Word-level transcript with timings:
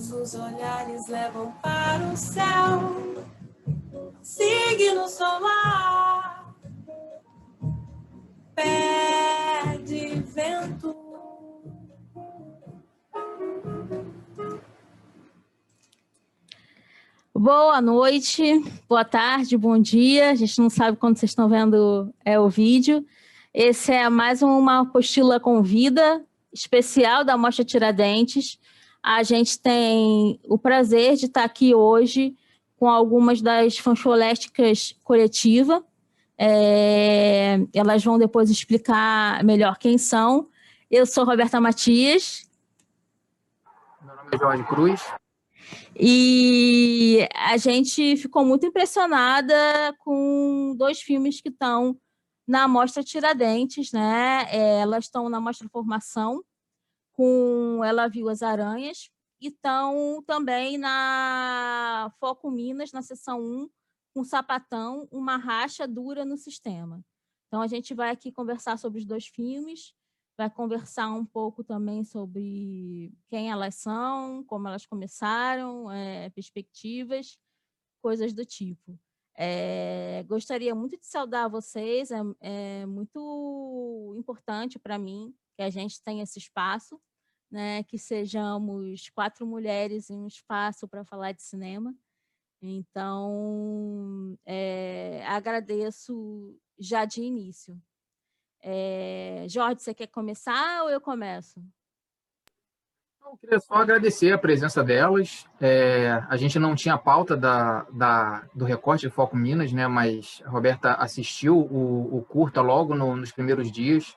Todos 0.00 0.12
os 0.12 0.34
olhares 0.34 1.08
levam 1.08 1.52
para 1.60 2.10
o 2.10 2.16
céu, 2.16 3.20
signo 4.22 5.06
solar, 5.06 6.54
perde 8.54 10.22
vento. 10.22 10.96
Boa 17.34 17.82
noite, 17.82 18.42
boa 18.88 19.04
tarde, 19.04 19.54
bom 19.58 19.78
dia. 19.78 20.30
A 20.30 20.34
gente 20.34 20.58
não 20.60 20.70
sabe 20.70 20.96
quando 20.96 21.18
vocês 21.18 21.30
estão 21.30 21.46
vendo 21.46 22.10
é, 22.24 22.40
o 22.40 22.48
vídeo. 22.48 23.04
Esse 23.52 23.92
é 23.92 24.08
mais 24.08 24.40
uma 24.40 24.80
apostila 24.80 25.38
com 25.38 25.62
vida 25.62 26.24
especial 26.50 27.22
da 27.22 27.36
Mostra 27.36 27.66
Tiradentes. 27.66 28.58
A 29.02 29.22
gente 29.22 29.58
tem 29.58 30.38
o 30.44 30.58
prazer 30.58 31.16
de 31.16 31.26
estar 31.26 31.44
aqui 31.44 31.74
hoje 31.74 32.36
com 32.76 32.88
algumas 32.88 33.40
das 33.40 33.78
fanfolésticas 33.78 34.96
coletiva. 35.02 35.84
É, 36.38 37.58
elas 37.74 38.02
vão 38.02 38.18
depois 38.18 38.50
explicar 38.50 39.44
melhor 39.44 39.78
quem 39.78 39.98
são. 39.98 40.48
Eu 40.90 41.04
sou 41.06 41.24
Roberta 41.24 41.60
Matias. 41.60 42.48
Meu 44.02 44.16
nome 44.16 44.30
é 44.32 44.38
Jorge 44.38 44.64
Cruz. 44.64 45.02
E 45.94 47.28
a 47.34 47.56
gente 47.56 48.16
ficou 48.16 48.44
muito 48.44 48.66
impressionada 48.66 49.54
com 49.98 50.74
dois 50.76 51.00
filmes 51.00 51.40
que 51.40 51.50
estão 51.50 51.96
na 52.46 52.66
Mostra 52.66 53.02
Tiradentes, 53.02 53.92
né? 53.92 54.46
É, 54.50 54.80
elas 54.80 55.04
estão 55.04 55.28
na 55.28 55.40
Mostra 55.40 55.68
Formação, 55.68 56.42
com 57.20 57.84
Ela 57.84 58.08
Viu 58.08 58.30
as 58.30 58.42
Aranhas, 58.42 59.10
e 59.42 59.48
estão 59.48 60.22
também 60.26 60.78
na 60.78 62.10
Foco 62.18 62.50
Minas, 62.50 62.92
na 62.92 63.02
seção 63.02 63.42
1, 63.42 63.70
com 64.14 64.24
Sapatão, 64.24 65.06
Uma 65.12 65.36
Racha 65.36 65.86
Dura 65.86 66.24
no 66.24 66.38
Sistema. 66.38 67.04
Então, 67.46 67.60
a 67.60 67.66
gente 67.66 67.92
vai 67.92 68.08
aqui 68.08 68.32
conversar 68.32 68.78
sobre 68.78 69.00
os 69.00 69.04
dois 69.04 69.26
filmes, 69.26 69.92
vai 70.34 70.48
conversar 70.48 71.10
um 71.10 71.26
pouco 71.26 71.62
também 71.62 72.04
sobre 72.04 73.12
quem 73.28 73.50
elas 73.50 73.74
são, 73.74 74.42
como 74.44 74.66
elas 74.66 74.86
começaram, 74.86 75.92
é, 75.92 76.30
perspectivas, 76.30 77.38
coisas 78.00 78.32
do 78.32 78.46
tipo. 78.46 78.98
É, 79.36 80.24
gostaria 80.26 80.74
muito 80.74 80.98
de 80.98 81.06
saudar 81.06 81.50
vocês, 81.50 82.10
é, 82.10 82.22
é 82.40 82.86
muito 82.86 84.14
importante 84.16 84.78
para 84.78 84.96
mim 84.96 85.34
que 85.54 85.62
a 85.62 85.68
gente 85.68 86.02
tenha 86.02 86.22
esse 86.22 86.38
espaço, 86.38 86.98
né, 87.50 87.82
que 87.84 87.98
sejamos 87.98 89.10
quatro 89.10 89.46
mulheres 89.46 90.08
em 90.10 90.16
um 90.16 90.26
espaço 90.26 90.86
para 90.86 91.04
falar 91.04 91.32
de 91.32 91.42
cinema. 91.42 91.94
Então, 92.62 94.38
é, 94.44 95.24
agradeço 95.26 96.56
já 96.78 97.04
de 97.04 97.22
início. 97.22 97.80
É, 98.62 99.46
Jorge, 99.48 99.80
você 99.80 99.94
quer 99.94 100.06
começar 100.08 100.82
ou 100.82 100.90
eu 100.90 101.00
começo? 101.00 101.62
Eu 103.24 103.36
queria 103.36 103.60
só 103.60 103.74
agradecer 103.74 104.32
a 104.32 104.38
presença 104.38 104.82
delas. 104.82 105.46
É, 105.60 106.22
a 106.28 106.36
gente 106.36 106.58
não 106.58 106.74
tinha 106.74 106.98
pauta 106.98 107.36
da, 107.36 107.86
da, 107.92 108.44
do 108.54 108.64
recorte 108.64 109.06
de 109.06 109.14
Foco 109.14 109.36
Minas, 109.36 109.72
né? 109.72 109.86
mas 109.86 110.42
a 110.44 110.50
Roberta 110.50 110.94
assistiu 110.94 111.56
o, 111.56 112.18
o 112.18 112.22
curta 112.22 112.60
logo 112.60 112.94
no, 112.94 113.16
nos 113.16 113.32
primeiros 113.32 113.70
dias 113.70 114.16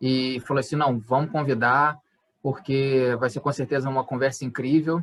e 0.00 0.40
falou 0.40 0.60
assim, 0.60 0.76
não, 0.76 0.98
vamos 0.98 1.30
convidar, 1.30 1.98
porque 2.44 3.16
vai 3.18 3.30
ser 3.30 3.40
com 3.40 3.50
certeza 3.50 3.88
uma 3.88 4.04
conversa 4.04 4.44
incrível. 4.44 5.02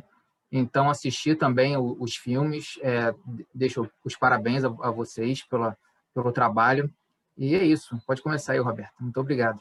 Então, 0.52 0.88
assisti 0.88 1.34
também 1.34 1.76
os 1.76 2.14
filmes, 2.14 2.78
é, 2.82 3.12
deixo 3.52 3.90
os 4.04 4.14
parabéns 4.14 4.62
a, 4.62 4.68
a 4.68 4.92
vocês 4.92 5.42
pela, 5.42 5.76
pelo 6.14 6.30
trabalho. 6.30 6.88
E 7.36 7.56
é 7.56 7.64
isso, 7.64 8.00
pode 8.06 8.22
começar 8.22 8.52
aí, 8.52 8.60
Roberta. 8.60 8.94
Muito 9.00 9.18
obrigado. 9.18 9.60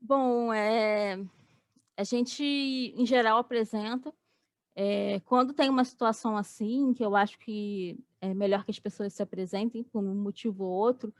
Bom, 0.00 0.52
é, 0.52 1.18
a 1.96 2.04
gente, 2.04 2.44
em 2.44 3.04
geral, 3.04 3.38
apresenta. 3.38 4.14
É, 4.76 5.18
quando 5.24 5.52
tem 5.52 5.68
uma 5.68 5.84
situação 5.84 6.36
assim, 6.36 6.94
que 6.94 7.04
eu 7.04 7.16
acho 7.16 7.36
que 7.36 7.98
é 8.20 8.32
melhor 8.32 8.64
que 8.64 8.70
as 8.70 8.78
pessoas 8.78 9.12
se 9.12 9.24
apresentem 9.24 9.82
por 9.82 10.04
um 10.04 10.14
motivo 10.14 10.66
ou 10.66 10.70
outro, 10.70 11.12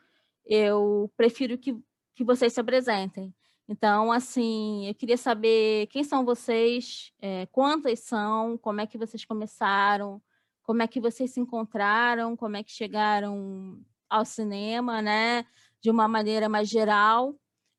eu 0.47 1.11
prefiro 1.17 1.59
que, 1.59 1.77
que 2.15 2.23
vocês 2.23 2.53
se 2.53 2.61
apresentem. 2.61 3.35
Então, 3.69 4.13
assim, 4.13 4.87
eu 4.87 4.95
queria 4.95 5.17
saber 5.17 5.87
quem 5.89 6.05
são 6.05 6.25
vocês, 6.25 7.13
é, 7.21 7.47
quantas 7.47 8.01
são, 8.01 8.59
como 8.59 8.81
é 8.81 8.87
que 8.87 8.99
vocês 8.99 9.25
começaram, 9.25 10.23
como 10.63 10.83
é 10.83 10.87
que 10.87 11.01
vocês 11.01 11.33
se 11.33 11.41
encontraram, 11.41 12.37
como 12.37 12.57
é 12.57 12.63
que 12.63 12.71
chegaram 12.73 13.81
ao 14.09 14.25
cinema, 14.25 15.01
né? 15.01 15.47
De 15.81 15.91
uma 15.91 16.07
maneira 16.07 16.49
mais 16.49 16.69
geral 16.69 17.35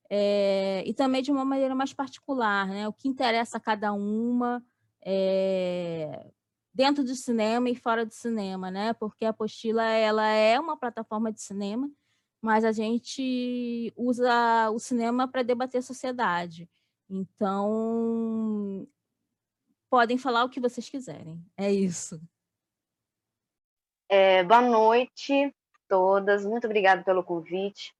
é, 0.09 0.83
e 0.85 0.93
também 0.93 1.21
de 1.21 1.31
uma 1.31 1.45
maneira 1.45 1.75
mais 1.75 1.93
particular, 1.93 2.67
né? 2.67 2.87
o 2.87 2.93
que 2.93 3.07
interessa 3.07 3.57
a 3.57 3.59
cada 3.59 3.93
uma 3.93 4.63
é, 5.03 6.31
dentro 6.73 7.03
do 7.03 7.15
cinema 7.15 7.69
e 7.69 7.75
fora 7.75 8.05
do 8.05 8.13
cinema, 8.13 8.69
né? 8.69 8.93
porque 8.93 9.25
a 9.25 9.29
apostila 9.29 9.83
ela 9.83 10.27
é 10.27 10.59
uma 10.59 10.77
plataforma 10.77 11.31
de 11.31 11.41
cinema, 11.41 11.89
mas 12.41 12.63
a 12.63 12.71
gente 12.71 13.93
usa 13.95 14.69
o 14.71 14.79
cinema 14.79 15.27
para 15.27 15.43
debater 15.43 15.79
a 15.79 15.83
sociedade. 15.83 16.69
Então, 17.09 18.87
podem 19.89 20.17
falar 20.17 20.43
o 20.43 20.49
que 20.49 20.59
vocês 20.59 20.89
quiserem. 20.89 21.43
É 21.57 21.71
isso. 21.71 22.21
É, 24.09 24.43
boa 24.43 24.61
noite 24.61 25.53
todas. 25.87 26.45
Muito 26.45 26.65
obrigada 26.65 27.03
pelo 27.03 27.23
convite, 27.23 27.93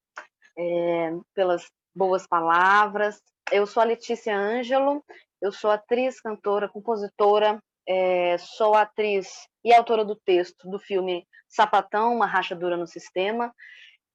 é, 0.57 1.11
pelas 1.33 1.69
boas 1.95 2.27
palavras. 2.27 3.21
Eu 3.51 3.65
sou 3.65 3.81
a 3.81 3.85
Letícia 3.85 4.35
Ângelo, 4.35 5.03
eu 5.41 5.51
sou 5.51 5.69
atriz, 5.69 6.19
cantora, 6.19 6.67
compositora, 6.67 7.61
é, 7.87 8.37
sou 8.37 8.73
atriz 8.75 9.47
e 9.63 9.73
autora 9.73 10.03
do 10.03 10.15
texto 10.15 10.69
do 10.69 10.79
filme 10.79 11.27
Sapatão, 11.47 12.15
Uma 12.15 12.25
Rachadura 12.25 12.75
no 12.75 12.87
Sistema, 12.87 13.53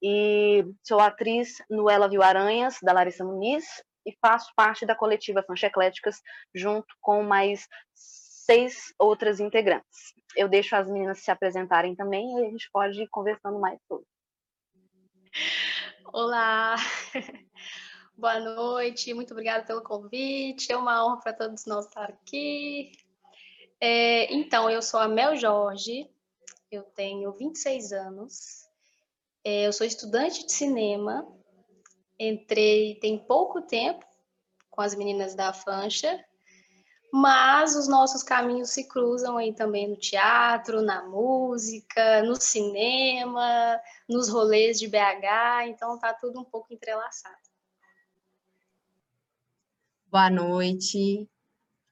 e 0.03 0.65
sou 0.83 1.01
atriz 1.01 1.63
no 1.69 1.91
Ela 1.91 2.09
Viu 2.09 2.23
Aranhas, 2.23 2.79
da 2.83 2.93
Larissa 2.93 3.25
Muniz, 3.25 3.65
e 4.07 4.17
faço 4.21 4.51
parte 4.57 4.87
da 4.87 4.95
coletiva 4.95 5.43
Fanchecléticas, 5.43 6.21
junto 6.55 6.95
com 7.01 7.23
mais 7.23 7.67
seis 7.95 8.93
outras 8.99 9.41
integrantes. 9.41 10.15
Eu 10.37 10.49
deixo 10.49 10.75
as 10.75 10.89
meninas 10.89 11.21
se 11.21 11.31
apresentarem 11.31 11.95
também 11.95 12.39
e 12.39 12.47
a 12.47 12.51
gente 12.51 12.69
pode 12.73 13.03
ir 13.03 13.09
conversando 13.09 13.61
mais 13.61 13.79
sobre. 13.87 14.07
Olá, 16.13 16.77
boa 18.17 18.41
noite, 18.41 19.15
muito 19.15 19.33
obrigada 19.33 19.65
pelo 19.65 19.83
convite, 19.83 20.73
é 20.73 20.77
uma 20.77 21.05
honra 21.05 21.21
para 21.21 21.33
todos 21.33 21.67
nós 21.67 21.87
estar 21.87 22.09
aqui. 22.09 22.93
É, 23.81 24.33
então, 24.35 24.69
eu 24.69 24.83
sou 24.83 24.99
a 24.99 25.09
Mel 25.09 25.37
Jorge, 25.37 26.11
eu 26.71 26.83
tenho 26.83 27.33
26 27.33 27.93
anos, 27.93 28.69
é, 29.45 29.67
eu 29.67 29.73
sou 29.73 29.87
estudante 29.87 30.45
de 30.45 30.53
cinema, 30.53 31.27
entrei 32.19 32.97
tem 33.01 33.19
pouco 33.19 33.63
tempo 33.63 34.05
com 34.71 34.83
as 34.83 34.95
meninas 34.95 35.35
da 35.35 35.53
Fancha, 35.53 36.25
mas 37.13 37.75
os 37.75 37.89
nossos 37.89 38.23
caminhos 38.23 38.71
se 38.71 38.87
cruzam 38.87 39.37
aí 39.37 39.53
também 39.53 39.89
no 39.89 39.97
teatro, 39.97 40.81
na 40.81 41.03
música, 41.09 42.23
no 42.23 42.41
cinema, 42.41 43.81
nos 44.09 44.29
rolês 44.29 44.79
de 44.79 44.87
BH, 44.87 45.67
então 45.67 45.99
tá 45.99 46.15
tudo 46.15 46.41
um 46.41 46.45
pouco 46.45 46.73
entrelaçado. 46.73 47.37
Boa 50.07 50.31
noite 50.31 51.29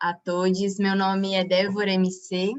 a 0.00 0.14
todos, 0.14 0.78
meu 0.78 0.94
nome 0.94 1.34
é 1.34 1.44
Débora 1.44 1.90
MC, 1.90 2.52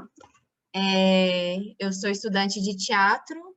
é, 0.75 1.57
eu 1.79 1.91
sou 1.91 2.09
estudante 2.09 2.61
de 2.61 2.75
teatro, 2.75 3.48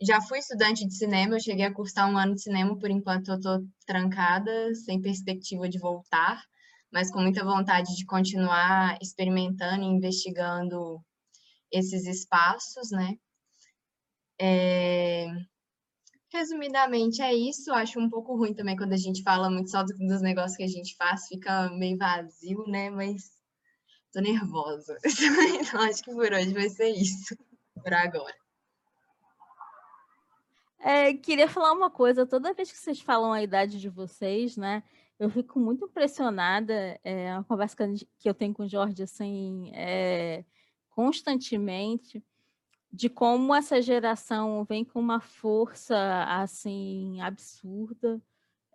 já 0.00 0.20
fui 0.20 0.38
estudante 0.38 0.86
de 0.86 0.94
cinema, 0.94 1.36
eu 1.36 1.40
cheguei 1.40 1.64
a 1.64 1.72
cursar 1.72 2.10
um 2.10 2.18
ano 2.18 2.34
de 2.34 2.42
cinema, 2.42 2.78
por 2.78 2.90
enquanto 2.90 3.32
eu 3.32 3.40
tô 3.40 3.64
trancada, 3.86 4.74
sem 4.74 5.00
perspectiva 5.00 5.68
de 5.68 5.78
voltar, 5.78 6.42
mas 6.92 7.10
com 7.10 7.20
muita 7.20 7.44
vontade 7.44 7.96
de 7.96 8.04
continuar 8.04 8.98
experimentando 9.00 9.82
e 9.82 9.86
investigando 9.86 11.00
esses 11.72 12.06
espaços, 12.06 12.90
né? 12.90 13.16
É... 14.38 15.26
Resumidamente 16.32 17.22
é 17.22 17.32
isso, 17.34 17.72
acho 17.72 17.98
um 17.98 18.10
pouco 18.10 18.36
ruim 18.36 18.54
também 18.54 18.76
quando 18.76 18.92
a 18.92 18.98
gente 18.98 19.22
fala 19.22 19.48
muito 19.48 19.70
só 19.70 19.82
dos 19.82 20.20
negócios 20.20 20.56
que 20.56 20.64
a 20.64 20.68
gente 20.68 20.94
faz, 20.96 21.26
fica 21.28 21.70
meio 21.70 21.96
vazio, 21.96 22.64
né? 22.66 22.90
Mas 22.90 23.30
tô 24.12 24.20
nervosa. 24.20 24.98
Então 25.60 25.80
acho 25.80 26.02
que 26.02 26.12
por 26.12 26.32
hoje 26.32 26.52
vai 26.52 26.68
ser 26.68 26.90
isso, 26.90 27.34
por 27.82 27.94
agora. 27.94 28.45
É, 30.78 31.14
queria 31.14 31.48
falar 31.48 31.72
uma 31.72 31.90
coisa. 31.90 32.26
Toda 32.26 32.54
vez 32.54 32.70
que 32.70 32.78
vocês 32.78 33.00
falam 33.00 33.32
a 33.32 33.42
idade 33.42 33.80
de 33.80 33.88
vocês, 33.88 34.56
né? 34.56 34.82
Eu 35.18 35.30
fico 35.30 35.58
muito 35.58 35.86
impressionada. 35.86 36.98
É 37.02 37.32
uma 37.32 37.44
conversa 37.44 37.76
que 38.18 38.28
eu 38.28 38.34
tenho 38.34 38.54
com 38.54 38.64
o 38.64 38.68
Jorge, 38.68 39.02
assim, 39.02 39.70
é, 39.74 40.44
constantemente, 40.90 42.22
de 42.92 43.08
como 43.08 43.54
essa 43.54 43.80
geração 43.82 44.64
vem 44.64 44.84
com 44.84 45.00
uma 45.00 45.20
força, 45.20 46.24
assim, 46.28 47.20
absurda, 47.20 48.20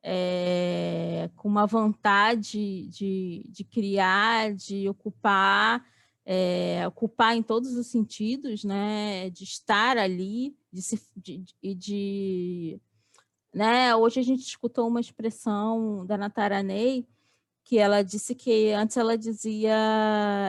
é, 0.03 1.29
com 1.35 1.47
uma 1.47 1.67
vontade 1.67 2.87
de, 2.87 3.45
de 3.49 3.63
criar, 3.63 4.53
de 4.53 4.89
ocupar, 4.89 5.85
é, 6.25 6.87
ocupar 6.87 7.35
em 7.35 7.43
todos 7.43 7.73
os 7.75 7.87
sentidos, 7.87 8.63
né? 8.63 9.29
De 9.29 9.43
estar 9.43 9.97
ali, 9.97 10.55
de 10.71 10.81
se, 10.81 11.01
de, 11.15 11.43
de, 11.61 11.75
de 11.75 12.81
né? 13.53 13.95
Hoje 13.95 14.19
a 14.19 14.23
gente 14.23 14.41
escutou 14.41 14.87
uma 14.87 15.01
expressão 15.01 16.05
da 16.05 16.17
Natara 16.17 16.63
Ney, 16.63 17.07
que 17.63 17.77
ela 17.77 18.01
disse 18.01 18.33
que 18.33 18.71
antes 18.71 18.97
ela 18.97 19.17
dizia 19.17 19.75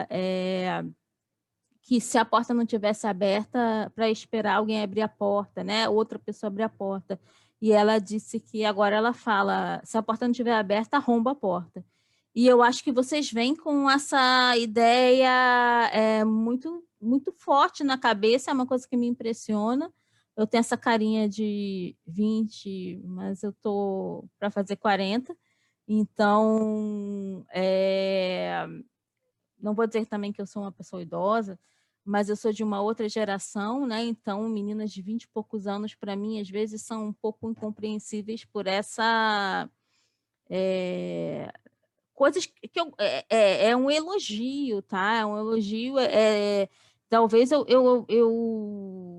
é, 0.09 0.83
que 1.81 1.99
se 1.99 2.17
a 2.17 2.25
porta 2.25 2.53
não 2.53 2.65
tivesse 2.65 3.05
aberta, 3.05 3.91
para 3.95 4.09
esperar 4.09 4.55
alguém 4.55 4.81
abrir 4.81 5.01
a 5.01 5.07
porta, 5.07 5.63
né? 5.63 5.87
Outra 5.89 6.17
pessoa 6.17 6.47
abrir 6.47 6.63
a 6.63 6.69
porta. 6.69 7.19
E 7.61 7.71
ela 7.71 7.99
disse 7.99 8.39
que 8.39 8.65
agora 8.65 8.95
ela 8.95 9.13
fala: 9.13 9.81
se 9.83 9.97
a 9.97 10.03
porta 10.03 10.25
não 10.25 10.31
estiver 10.31 10.53
aberta, 10.53 10.97
arromba 10.97 11.31
a 11.31 11.35
porta. 11.35 11.85
E 12.35 12.47
eu 12.47 12.63
acho 12.63 12.83
que 12.83 12.91
vocês 12.91 13.31
vêm 13.31 13.55
com 13.55 13.89
essa 13.89 14.57
ideia 14.57 15.89
é, 15.93 16.25
muito, 16.25 16.83
muito 16.99 17.31
forte 17.31 17.83
na 17.83 17.97
cabeça, 17.97 18.49
é 18.49 18.53
uma 18.53 18.65
coisa 18.65 18.87
que 18.87 18.97
me 18.97 19.07
impressiona. 19.07 19.93
Eu 20.35 20.47
tenho 20.47 20.61
essa 20.61 20.77
carinha 20.77 21.29
de 21.29 21.95
20, 22.07 23.01
mas 23.05 23.43
eu 23.43 23.53
tô 23.53 24.25
para 24.39 24.49
fazer 24.49 24.75
40. 24.77 25.35
Então, 25.87 27.45
é, 27.53 28.65
não 29.59 29.73
vou 29.73 29.85
dizer 29.87 30.05
também 30.07 30.31
que 30.31 30.41
eu 30.41 30.47
sou 30.47 30.63
uma 30.63 30.71
pessoa 30.71 31.01
idosa, 31.01 31.59
mas 32.05 32.29
eu 32.29 32.35
sou 32.35 32.51
de 32.51 32.63
uma 32.63 32.81
outra 32.81 33.07
geração, 33.07 33.85
né? 33.87 34.03
Então, 34.03 34.49
meninas 34.49 34.91
de 34.91 35.01
20 35.01 35.23
e 35.23 35.27
poucos 35.29 35.67
anos, 35.67 35.95
para 35.95 36.15
mim, 36.15 36.39
às 36.39 36.49
vezes 36.49 36.81
são 36.81 37.07
um 37.07 37.13
pouco 37.13 37.49
incompreensíveis 37.49 38.43
por 38.45 38.67
essa. 38.67 39.69
É, 40.49 41.51
coisas 42.13 42.45
que 42.45 42.79
eu, 42.79 42.93
é, 42.97 43.25
é, 43.29 43.69
é, 43.69 43.75
um 43.75 43.89
elogio, 43.89 44.81
tá? 44.81 45.15
É 45.15 45.25
um 45.25 45.37
elogio. 45.37 45.97
É, 45.99 46.67
talvez 47.09 47.51
eu, 47.51 47.65
eu, 47.67 48.05
eu 48.09 49.12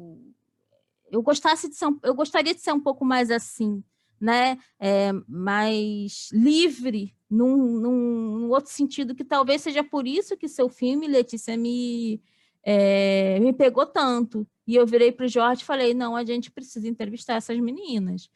eu 1.15 1.23
gostasse 1.23 1.69
de 1.69 1.77
ser 1.77 1.87
eu 2.03 2.15
gostaria 2.15 2.55
de 2.55 2.61
ser 2.61 2.73
um 2.73 2.81
pouco 2.81 3.05
mais 3.05 3.31
assim, 3.31 3.83
né? 4.21 4.59
É, 4.81 5.13
mais 5.29 6.29
livre 6.33 7.15
num, 7.31 7.57
num, 7.57 8.39
num, 8.39 8.51
outro 8.51 8.73
sentido 8.73 9.15
que 9.15 9.25
talvez 9.25 9.63
seja 9.63 9.83
por 9.85 10.07
isso 10.07 10.37
que 10.37 10.49
seu 10.49 10.69
filme, 10.69 11.07
Letícia, 11.07 11.57
me 11.57 12.21
é, 12.65 13.39
me 13.41 13.53
pegou 13.53 13.87
tanto. 13.87 14.47
E 14.67 14.75
eu 14.75 14.87
virei 14.87 15.13
para 15.13 15.27
o 15.27 15.29
Jorge 15.29 15.63
e 15.63 15.67
falei: 15.67 15.95
não, 15.95 16.17
a 16.17 16.25
gente 16.25 16.51
precisa 16.51 16.89
entrevistar 16.89 17.35
essas 17.35 17.59
meninas, 17.61 18.29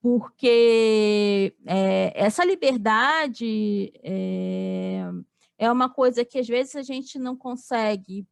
porque 0.00 1.54
é, 1.66 2.12
essa 2.16 2.44
liberdade 2.44 3.92
é, 4.02 5.04
é 5.58 5.70
uma 5.70 5.88
coisa 5.88 6.24
que 6.24 6.38
às 6.38 6.48
vezes 6.48 6.74
a 6.74 6.82
gente 6.82 7.18
não 7.18 7.36
consegue 7.36 8.26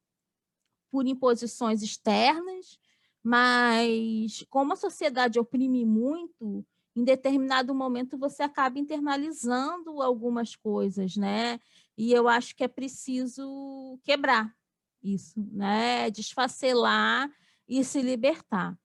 por 0.90 1.06
imposições 1.06 1.82
externas, 1.82 2.78
mas 3.22 4.44
como 4.50 4.72
a 4.72 4.76
sociedade 4.76 5.38
oprime 5.38 5.84
muito, 5.84 6.64
em 6.94 7.04
determinado 7.04 7.74
momento 7.74 8.18
você 8.18 8.42
acaba 8.42 8.78
internalizando 8.78 10.02
algumas 10.02 10.56
coisas, 10.56 11.16
né? 11.16 11.58
E 11.96 12.12
eu 12.12 12.28
acho 12.28 12.54
que 12.54 12.64
é 12.64 12.68
preciso 12.68 13.98
quebrar 14.02 14.54
isso, 15.02 15.46
né? 15.52 16.10
Desfacelar 16.10 17.30
e 17.68 17.84
se 17.84 18.02
libertar. 18.02 18.78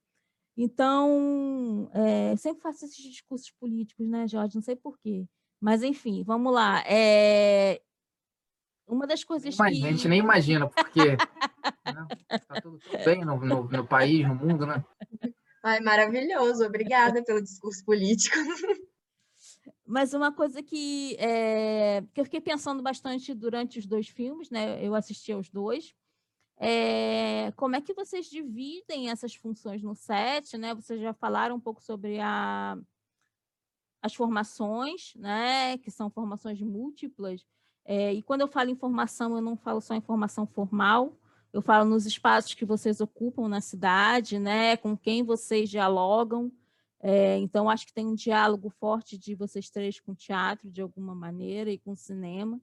Então, 0.56 1.90
é, 1.94 2.36
sempre 2.36 2.64
faço 2.64 2.86
esses 2.86 2.98
discursos 2.98 3.52
políticos, 3.60 4.08
né, 4.08 4.28
Jorge? 4.28 4.56
Não 4.56 4.62
sei 4.62 4.76
porquê. 4.76 5.28
Mas, 5.62 5.84
enfim, 5.84 6.24
vamos 6.24 6.52
lá. 6.52 6.84
É, 6.88 7.82
uma 8.88 9.06
das 9.06 9.24
coisas 9.24 9.56
que... 9.56 9.62
A 9.62 9.70
gente 9.70 10.08
nem 10.08 10.20
imagina, 10.20 10.68
porque 10.70 11.18
né? 11.86 12.08
tá 12.48 12.62
tudo, 12.62 12.80
tudo 12.80 13.04
bem 13.04 13.24
no, 13.26 13.38
no, 13.38 13.64
no, 13.64 13.88
país, 13.88 14.28
no 14.28 14.36
mundo, 14.36 14.66
né? 14.66 14.84
Ai, 15.64 15.80
maravilhoso. 15.82 16.66
Obrigada 16.66 17.24
pelo 17.24 17.42
discurso 17.42 17.84
político. 17.84 18.38
Mas 19.86 20.14
uma 20.14 20.34
coisa 20.34 20.62
que, 20.64 21.16
é, 21.20 22.04
que 22.14 22.20
eu 22.20 22.26
fiquei 22.26 22.42
pensando 22.42 22.82
bastante 22.82 23.34
durante 23.34 23.80
os 23.80 23.86
dois 23.86 24.08
filmes, 24.08 24.50
né? 24.50 24.84
Eu 24.86 24.96
assisti 24.96 25.32
aos 25.32 25.50
dois. 25.50 25.94
É, 26.60 27.52
como 27.56 27.76
é 27.76 27.82
que 27.82 27.94
vocês 27.94 28.26
dividem 28.28 29.10
essas 29.10 29.36
funções 29.36 29.84
no 29.84 29.96
set, 29.96 30.58
né? 30.58 30.74
Vocês 30.74 31.00
já 31.00 31.14
falaram 31.14 31.56
um 31.56 31.60
pouco 31.60 31.82
sobre 31.82 32.20
a, 32.20 32.78
as 34.02 34.14
formações, 34.14 35.14
né? 35.16 35.78
Que 35.78 35.92
são 35.92 36.10
formações 36.10 36.60
múltiplas. 36.62 37.46
É, 37.88 38.14
e 38.14 38.22
quando 38.22 38.42
eu 38.42 38.50
falo 38.50 38.70
informação, 38.70 39.34
eu 39.36 39.42
não 39.42 39.56
falo 39.56 39.80
só 39.80 39.96
informação 39.96 40.46
formal, 40.46 41.18
eu 41.54 41.62
falo 41.62 41.90
nos 41.90 42.06
espaços 42.06 42.54
que 42.54 42.66
vocês 42.66 43.00
ocupam 43.00 43.48
na 43.48 43.62
cidade, 43.62 44.38
né, 44.38 44.76
com 44.76 44.96
quem 44.98 45.24
vocês 45.24 45.70
dialogam. 45.70 46.52
É, 47.00 47.38
então, 47.38 47.70
acho 47.70 47.86
que 47.86 47.94
tem 47.94 48.06
um 48.06 48.14
diálogo 48.14 48.70
forte 48.70 49.18
de 49.18 49.34
vocês 49.36 49.70
três 49.70 50.02
com 50.02 50.12
o 50.12 50.16
teatro, 50.16 50.70
de 50.70 50.82
alguma 50.82 51.16
maneira, 51.16 51.72
e 51.72 51.78
com 51.78 51.94
o 51.94 51.96
cinema. 51.96 52.60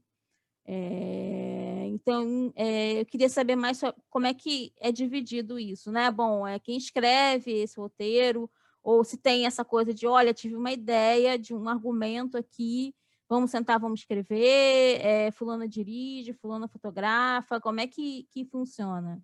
É, 0.67 1.87
então, 1.87 2.53
é, 2.55 3.01
eu 3.01 3.07
queria 3.07 3.29
saber 3.31 3.57
mais 3.57 3.79
sobre, 3.79 4.01
como 4.11 4.27
é 4.27 4.35
que 4.35 4.75
é 4.79 4.93
dividido 4.93 5.59
isso, 5.59 5.91
né? 5.91 6.11
Bom, 6.11 6.47
é 6.47 6.59
quem 6.59 6.77
escreve 6.77 7.51
esse 7.51 7.81
roteiro, 7.81 8.51
ou 8.83 9.03
se 9.05 9.17
tem 9.17 9.47
essa 9.47 9.65
coisa 9.65 9.95
de, 9.95 10.07
olha, 10.07 10.35
tive 10.35 10.55
uma 10.55 10.73
ideia 10.73 11.39
de 11.39 11.55
um 11.55 11.67
argumento 11.67 12.37
aqui, 12.37 12.95
vamos 13.29 13.51
sentar, 13.51 13.79
vamos 13.81 14.01
escrever, 14.01 15.01
é, 15.01 15.31
fulana 15.33 15.69
dirige, 15.69 16.33
fulana 16.35 16.69
fotografa, 16.69 17.61
como 17.61 17.81
é 17.81 17.87
que, 17.87 18.27
que 18.31 18.45
funciona? 18.45 19.23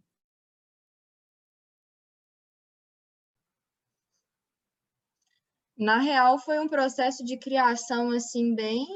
Na 5.77 5.99
real, 5.99 6.39
foi 6.39 6.59
um 6.59 6.69
processo 6.69 7.25
de 7.25 7.39
criação, 7.39 8.11
assim, 8.11 8.55
bem 8.55 8.87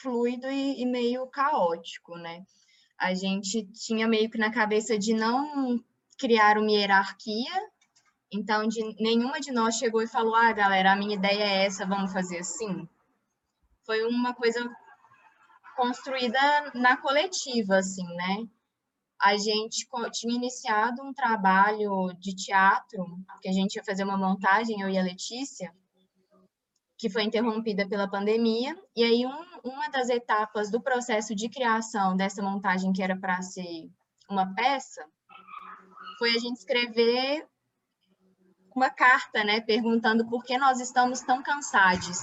fluido 0.00 0.50
e, 0.50 0.82
e 0.82 0.86
meio 0.86 1.26
caótico, 1.28 2.16
né? 2.16 2.42
A 2.98 3.14
gente 3.14 3.64
tinha 3.72 4.08
meio 4.08 4.28
que 4.28 4.38
na 4.38 4.50
cabeça 4.52 4.98
de 4.98 5.14
não 5.14 5.80
criar 6.18 6.58
uma 6.58 6.70
hierarquia, 6.70 7.52
então 8.32 8.66
de, 8.66 8.80
nenhuma 9.00 9.40
de 9.40 9.52
nós 9.52 9.76
chegou 9.76 10.02
e 10.02 10.08
falou, 10.08 10.34
ah, 10.34 10.52
galera, 10.52 10.92
a 10.92 10.96
minha 10.96 11.14
ideia 11.14 11.44
é 11.44 11.64
essa, 11.66 11.86
vamos 11.86 12.12
fazer 12.12 12.38
assim 12.38 12.88
foi 13.92 14.06
uma 14.06 14.32
coisa 14.32 14.58
construída 15.76 16.40
na 16.74 16.96
coletiva, 16.96 17.76
assim, 17.76 18.06
né? 18.14 18.48
A 19.20 19.36
gente 19.36 19.86
tinha 20.12 20.34
iniciado 20.34 21.02
um 21.02 21.12
trabalho 21.12 22.10
de 22.18 22.34
teatro, 22.34 23.04
que 23.42 23.50
a 23.50 23.52
gente 23.52 23.74
ia 23.74 23.84
fazer 23.84 24.04
uma 24.04 24.16
montagem, 24.16 24.80
eu 24.80 24.88
e 24.88 24.96
a 24.96 25.02
Letícia, 25.02 25.70
que 26.96 27.10
foi 27.10 27.24
interrompida 27.24 27.86
pela 27.86 28.08
pandemia, 28.08 28.74
e 28.96 29.04
aí 29.04 29.26
um, 29.26 29.44
uma 29.62 29.90
das 29.90 30.08
etapas 30.08 30.70
do 30.70 30.80
processo 30.80 31.34
de 31.34 31.50
criação 31.50 32.16
dessa 32.16 32.42
montagem, 32.42 32.94
que 32.94 33.02
era 33.02 33.14
para 33.14 33.42
ser 33.42 33.90
uma 34.26 34.54
peça, 34.54 35.04
foi 36.18 36.30
a 36.30 36.38
gente 36.38 36.56
escrever 36.56 37.46
uma 38.74 38.88
carta, 38.88 39.44
né, 39.44 39.60
perguntando 39.60 40.26
por 40.30 40.42
que 40.42 40.56
nós 40.56 40.80
estamos 40.80 41.20
tão 41.20 41.42
cansados 41.42 42.18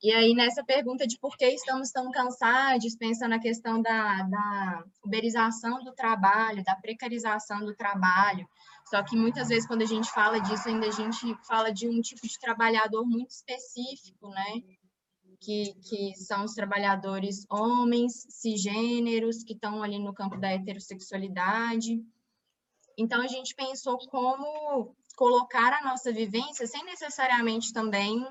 e 0.00 0.12
aí, 0.12 0.32
nessa 0.32 0.62
pergunta 0.62 1.08
de 1.08 1.18
por 1.18 1.36
que 1.36 1.44
estamos 1.46 1.90
tão 1.90 2.10
cansados, 2.12 2.94
pensa 2.94 3.26
na 3.26 3.40
questão 3.40 3.82
da, 3.82 4.22
da 4.22 4.84
uberização 5.04 5.82
do 5.82 5.92
trabalho, 5.92 6.62
da 6.62 6.76
precarização 6.76 7.64
do 7.64 7.74
trabalho. 7.74 8.48
Só 8.88 9.02
que 9.02 9.16
muitas 9.16 9.48
vezes, 9.48 9.66
quando 9.66 9.82
a 9.82 9.86
gente 9.86 10.08
fala 10.12 10.40
disso, 10.40 10.68
ainda 10.68 10.86
a 10.86 10.92
gente 10.92 11.34
fala 11.46 11.72
de 11.72 11.88
um 11.88 12.00
tipo 12.00 12.26
de 12.28 12.38
trabalhador 12.38 13.04
muito 13.04 13.30
específico, 13.30 14.28
né? 14.28 14.62
Que, 15.40 15.74
que 15.88 16.14
são 16.14 16.44
os 16.44 16.54
trabalhadores 16.54 17.44
homens, 17.50 18.24
cisgêneros, 18.28 19.42
que 19.42 19.54
estão 19.54 19.82
ali 19.82 19.98
no 19.98 20.14
campo 20.14 20.38
da 20.38 20.52
heterossexualidade. 20.52 22.00
Então, 22.96 23.20
a 23.20 23.26
gente 23.26 23.52
pensou 23.52 23.98
como 24.08 24.94
colocar 25.16 25.72
a 25.72 25.82
nossa 25.82 26.12
vivência 26.12 26.68
sem 26.68 26.84
necessariamente 26.84 27.72
também 27.72 28.24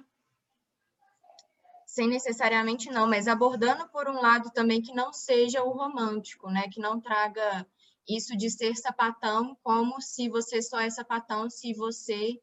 sem 1.97 2.07
necessariamente 2.07 2.91
não, 2.91 3.09
mas 3.09 3.27
abordando 3.27 3.89
por 3.89 4.07
um 4.07 4.21
lado 4.21 4.51
também 4.51 4.83
que 4.83 4.93
não 4.93 5.11
seja 5.11 5.63
o 5.63 5.71
romântico, 5.71 6.47
né? 6.47 6.67
Que 6.71 6.79
não 6.79 7.01
traga 7.01 7.65
isso 8.07 8.37
de 8.37 8.51
ser 8.51 8.75
sapatão 8.75 9.57
como 9.63 9.99
se 9.99 10.29
você 10.29 10.61
só 10.61 10.79
é 10.79 10.91
sapatão 10.91 11.49
se 11.49 11.73
você 11.73 12.39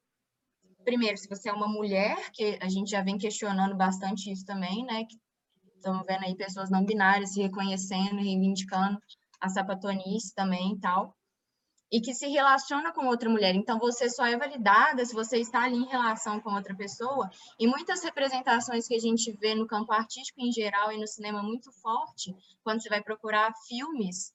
primeiro, 0.83 1.17
se 1.17 1.29
você 1.29 1.49
é 1.49 1.53
uma 1.53 1.69
mulher, 1.69 2.33
que 2.33 2.59
a 2.61 2.69
gente 2.69 2.91
já 2.91 3.01
vem 3.01 3.17
questionando 3.17 3.77
bastante 3.77 4.31
isso 4.31 4.45
também, 4.45 4.85
né? 4.85 5.07
Estamos 5.77 6.05
vendo 6.05 6.25
aí 6.25 6.35
pessoas 6.35 6.69
não 6.69 6.85
binárias 6.85 7.33
se 7.33 7.41
reconhecendo, 7.41 8.17
reivindicando 8.17 8.99
a 9.41 9.49
sapatonice 9.49 10.35
também 10.35 10.73
e 10.73 10.81
tal 10.81 11.17
e 11.95 12.01
que 12.01 12.13
se 12.13 12.27
relaciona 12.27 12.93
com 12.93 13.07
outra 13.07 13.31
mulher. 13.31 13.55
Então, 13.55 13.79
você 13.79 14.11
só 14.11 14.27
é 14.27 14.37
validada 14.37 15.05
se 15.05 15.15
você 15.15 15.39
está 15.39 15.63
ali 15.63 15.77
em 15.77 15.87
relação 15.87 16.41
com 16.41 16.53
outra 16.53 16.75
pessoa. 16.75 17.31
E 17.57 17.69
muitas 17.69 18.03
representações 18.03 18.89
que 18.89 18.97
a 18.97 18.99
gente 18.99 19.31
vê 19.31 19.55
no 19.55 19.65
campo 19.65 19.93
artístico 19.93 20.41
em 20.41 20.51
geral 20.51 20.91
e 20.91 20.99
no 20.99 21.07
cinema 21.07 21.41
muito 21.41 21.71
forte, 21.71 22.35
quando 22.65 22.83
você 22.83 22.89
vai 22.89 23.01
procurar 23.01 23.55
filmes 23.69 24.33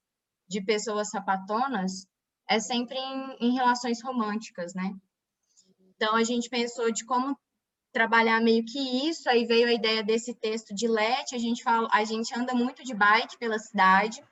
de 0.47 0.61
pessoas 0.61 1.09
sapatonas, 1.09 2.07
é 2.49 2.61
sempre 2.61 2.97
em, 2.97 3.49
em 3.49 3.53
relações 3.53 4.01
românticas, 4.01 4.73
né? 4.73 4.93
Então, 5.97 6.15
a 6.15 6.23
gente 6.23 6.49
pensou 6.49 6.89
de 6.93 7.03
como 7.03 7.37
trabalhar 7.91 8.39
meio 8.39 8.63
que 8.63 9.09
isso, 9.09 9.29
aí 9.29 9.45
veio 9.45 9.67
a 9.67 9.73
ideia 9.73 10.01
desse 10.01 10.33
texto 10.33 10.73
de 10.73 10.87
Lete, 10.87 11.35
a 11.35 11.39
gente 11.39 11.61
fala, 11.61 11.89
a 11.91 12.05
gente 12.05 12.33
anda 12.33 12.53
muito 12.53 12.85
de 12.85 12.93
bike 12.93 13.37
pela 13.37 13.59
cidade, 13.59 14.23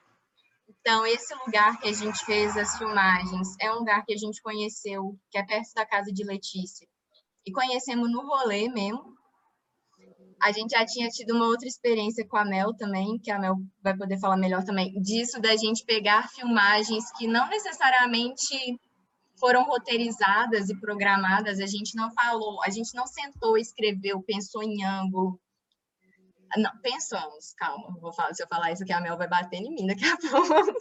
então, 0.88 1.06
esse 1.06 1.36
lugar 1.46 1.77
que 1.82 1.89
a 1.89 1.91
gente 1.91 2.24
fez 2.24 2.56
as 2.56 2.77
filmagens 2.77 3.50
é 3.60 3.70
um 3.74 3.79
lugar 3.79 4.06
que 4.06 4.13
a 4.13 4.17
gente 4.17 4.41
conheceu, 4.41 5.20
que 5.29 5.38
é 5.38 5.46
perto 5.46 5.74
da 5.75 5.86
casa 5.86 6.13
de 6.13 6.24
Letícia. 6.24 6.88
E 7.46 7.51
conhecemos 7.51 8.10
no 8.10 8.22
rolê 8.25 8.70
mesmo. 8.70 9.03
A 10.41 10.53
gente 10.53 10.70
já 10.70 10.86
tinha 10.86 11.10
tido 11.10 11.36
uma 11.36 11.48
outra 11.48 11.67
experiência 11.67 12.25
com 12.25 12.38
a 12.38 12.46
Mel 12.46 12.74
também, 12.74 13.20
que 13.22 13.29
a 13.29 13.38
Mel 13.38 13.56
vai 13.84 13.98
poder 13.98 14.17
falar 14.17 14.38
melhor 14.38 14.63
também, 14.63 14.94
disso 15.01 15.41
da 15.41 15.58
gente 15.58 15.84
pegar 15.84 16.29
filmagens 16.29 17.03
que 17.17 17.27
não 17.27 17.50
necessariamente 17.50 18.79
foram 19.38 19.65
roteirizadas 19.65 20.70
e 20.70 20.79
programadas, 20.79 21.60
a 21.60 21.65
gente 21.65 21.98
não 21.98 22.10
falou, 22.13 22.63
a 22.63 22.70
gente 22.70 22.96
não 22.96 23.06
sentou, 23.06 23.58
escreveu, 23.58 24.24
pensou 24.24 24.63
em 24.63 24.86
ângulo, 24.86 25.38
não, 26.56 26.72
pensamos, 26.82 27.54
calma, 27.58 27.98
vou 28.00 28.13
falar, 28.13 28.34
se 28.34 28.44
eu 28.44 28.48
falar 28.48 28.72
isso 28.72 28.84
aqui, 28.84 28.94
a 28.94 29.01
Mel 29.01 29.18
vai 29.18 29.27
bater 29.27 29.58
em 29.58 29.74
mim 29.74 29.88
daqui 29.88 30.06
a 30.06 30.18
pouco. 30.32 30.74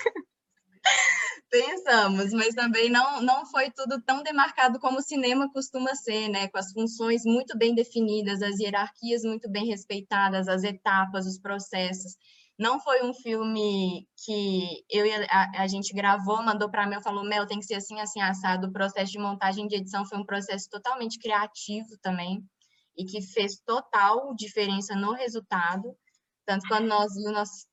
pensamos, 1.51 2.33
mas 2.33 2.55
também 2.55 2.91
não, 2.91 3.23
não 3.23 3.47
foi 3.47 3.71
tudo 3.71 4.01
tão 4.03 4.23
demarcado 4.23 4.79
como 4.79 4.99
o 4.99 5.03
cinema 5.03 5.51
costuma 5.53 5.95
ser, 5.95 6.29
né? 6.29 6.49
Com 6.49 6.59
as 6.59 6.73
funções 6.73 7.23
muito 7.25 7.57
bem 7.57 7.75
definidas, 7.75 8.43
as 8.43 8.59
hierarquias 8.59 9.23
muito 9.23 9.51
bem 9.51 9.67
respeitadas, 9.67 10.49
as 10.49 10.65
etapas, 10.65 11.27
os 11.27 11.39
processos. 11.39 12.17
Não 12.59 12.81
foi 12.81 13.05
um 13.05 13.13
filme 13.13 14.09
que 14.25 14.85
eu 14.91 15.05
a, 15.29 15.63
a 15.63 15.67
gente 15.67 15.95
gravou, 15.95 16.43
mandou 16.43 16.71
para 16.71 16.87
Mel, 16.87 17.03
falou, 17.03 17.25
Mel, 17.25 17.47
tem 17.47 17.59
que 17.59 17.67
ser 17.67 17.75
assim, 17.75 18.01
assim, 18.01 18.21
assado. 18.21 18.69
O 18.69 18.73
processo 18.73 19.13
de 19.13 19.19
montagem 19.19 19.67
de 19.69 19.77
edição 19.77 20.07
foi 20.07 20.19
um 20.19 20.25
processo 20.25 20.69
totalmente 20.71 21.19
criativo 21.19 21.89
também 22.01 22.43
e 22.97 23.05
que 23.05 23.21
fez 23.21 23.61
total 23.61 24.35
diferença 24.35 24.95
no 24.95 25.13
resultado. 25.13 25.97
Tanto 26.45 26.67
quando 26.69 26.87
nós 26.87 27.15
vimos, 27.15 27.67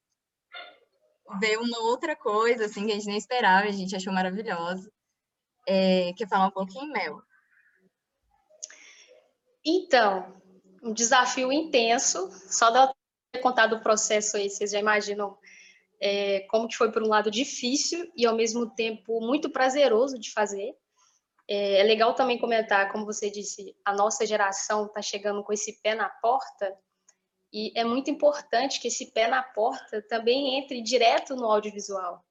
veio 1.39 1.62
uma 1.62 1.80
outra 1.80 2.15
coisa, 2.15 2.65
assim, 2.65 2.86
que 2.86 2.92
a 2.92 2.96
gente 2.96 3.08
nem 3.08 3.18
esperava, 3.18 3.68
a 3.68 3.72
gente 3.72 3.96
achou 3.96 4.12
maravilhosa. 4.12 4.92
É, 5.68 6.13
quer 6.18 6.27
falar 6.27 6.48
um 6.48 6.51
pouquinho, 6.51 6.92
Mel? 6.92 7.22
Então, 9.65 10.42
um 10.82 10.92
desafio 10.92 11.51
intenso, 11.51 12.30
só 12.51 12.70
de 12.70 12.77
eu 12.80 12.94
ter 13.32 13.39
contado 13.39 13.77
o 13.77 13.82
processo 13.82 14.36
aí, 14.36 14.50
vocês 14.50 14.72
já 14.72 14.80
imaginam 14.80 15.38
é, 16.01 16.42
como 16.50 16.68
que 16.68 16.75
foi, 16.75 16.92
por 16.92 17.01
um 17.01 17.08
lado, 17.08 17.32
difícil 17.32 18.12
e, 18.18 18.25
ao 18.25 18.36
mesmo 18.36 18.70
tempo, 18.75 19.22
muito 19.22 19.50
prazeroso 19.50 20.20
de 20.20 20.32
fazer. 20.32 20.75
É, 21.47 21.81
é 21.81 21.83
legal 21.83 22.13
também 22.13 22.38
comentar, 22.38 22.91
como 22.91 23.05
você 23.05 23.29
disse, 23.29 23.75
a 23.83 23.93
nossa 23.93 24.25
geração 24.25 24.85
está 24.85 25.01
chegando 25.01 25.43
com 25.43 25.51
esse 25.51 25.81
pé 25.81 25.95
na 25.95 26.09
porta, 26.09 26.77
e 27.53 27.71
é 27.75 27.83
muito 27.83 28.09
importante 28.09 28.79
que 28.79 28.88
esse 28.88 29.12
pé 29.12 29.27
na 29.27 29.43
porta 29.43 30.01
também 30.01 30.57
entre 30.57 30.81
direto 30.81 31.35
no 31.35 31.45
audiovisual. 31.45 32.25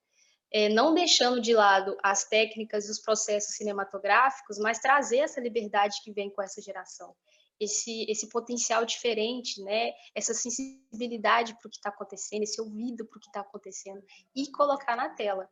É, 0.51 0.69
não 0.69 0.93
deixando 0.93 1.41
de 1.41 1.55
lado 1.55 1.97
as 2.03 2.25
técnicas 2.25 2.87
e 2.87 2.91
os 2.91 2.99
processos 2.99 3.55
cinematográficos, 3.55 4.59
mas 4.59 4.81
trazer 4.81 5.19
essa 5.19 5.41
liberdade 5.41 6.03
que 6.03 6.13
vem 6.13 6.29
com 6.29 6.43
essa 6.43 6.61
geração. 6.61 7.15
Esse, 7.59 8.05
esse 8.11 8.29
potencial 8.29 8.85
diferente, 8.85 9.63
né? 9.63 9.93
essa 10.15 10.35
sensibilidade 10.35 11.57
para 11.59 11.69
o 11.69 11.71
que 11.71 11.77
está 11.77 11.91
acontecendo, 11.91 12.43
esse 12.43 12.61
ouvido 12.61 13.07
para 13.07 13.17
o 13.17 13.21
que 13.21 13.29
está 13.29 13.41
acontecendo, 13.41 14.03
e 14.35 14.51
colocar 14.51 14.97
na 14.97 15.09
tela. 15.09 15.49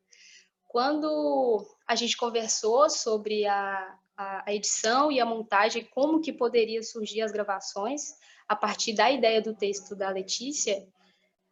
Quando 0.71 1.67
a 1.85 1.97
gente 1.97 2.17
conversou 2.17 2.89
sobre 2.89 3.45
a, 3.45 3.99
a, 4.17 4.55
edição 4.55 5.11
e 5.11 5.19
a 5.19 5.27
montagem, 5.27 5.85
como 5.93 6.21
que 6.21 6.33
poderia 6.33 6.81
surgir 6.81 7.23
as 7.23 7.33
gravações, 7.33 8.15
a 8.49 8.55
partir 8.55 8.93
da 8.93 9.11
ideia 9.11 9.43
do 9.43 9.53
texto 9.53 9.97
da 9.97 10.11
Letícia, 10.11 10.87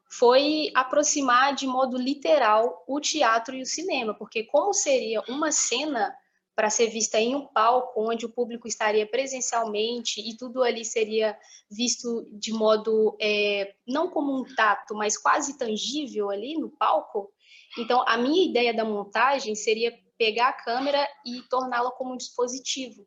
foi 0.08 0.70
aproximar 0.72 1.52
de 1.52 1.66
modo 1.66 1.98
literal 1.98 2.84
o 2.86 3.00
teatro 3.00 3.56
e 3.56 3.62
o 3.62 3.66
cinema, 3.66 4.14
porque 4.14 4.44
como 4.44 4.72
seria 4.72 5.20
uma 5.28 5.50
cena 5.50 6.16
para 6.54 6.70
ser 6.70 6.86
vista 6.86 7.18
em 7.20 7.34
um 7.34 7.44
palco 7.44 8.00
onde 8.08 8.24
o 8.24 8.32
público 8.32 8.68
estaria 8.68 9.06
presencialmente 9.06 10.20
e 10.20 10.36
tudo 10.36 10.62
ali 10.62 10.84
seria 10.84 11.36
visto 11.68 12.28
de 12.32 12.52
modo 12.52 13.16
é, 13.20 13.74
não 13.84 14.10
como 14.10 14.32
um 14.32 14.44
tato, 14.54 14.94
mas 14.94 15.16
quase 15.16 15.58
tangível 15.58 16.30
ali 16.30 16.56
no 16.56 16.70
palco, 16.70 17.32
então, 17.78 18.04
a 18.06 18.16
minha 18.16 18.48
ideia 18.48 18.74
da 18.74 18.84
montagem 18.84 19.54
seria 19.54 19.92
pegar 20.18 20.48
a 20.48 20.52
câmera 20.52 21.06
e 21.24 21.42
torná-la 21.48 21.92
como 21.92 22.14
um 22.14 22.16
dispositivo, 22.16 23.06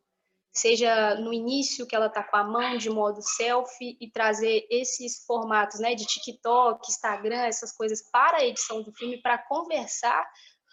seja 0.53 1.15
no 1.15 1.33
início 1.33 1.85
que 1.85 1.95
ela 1.95 2.07
está 2.07 2.23
com 2.23 2.37
a 2.37 2.43
mão 2.43 2.77
de 2.77 2.89
modo 2.89 3.21
selfie 3.21 3.97
e 3.99 4.09
trazer 4.09 4.65
esses 4.69 5.25
formatos 5.25 5.79
né, 5.79 5.93
de 5.93 6.05
TikTok, 6.05 6.89
Instagram, 6.89 7.43
essas 7.43 7.75
coisas 7.75 8.01
para 8.11 8.37
a 8.37 8.45
edição 8.45 8.81
do 8.81 8.93
filme, 8.93 9.21
para 9.21 9.37
conversar 9.37 10.25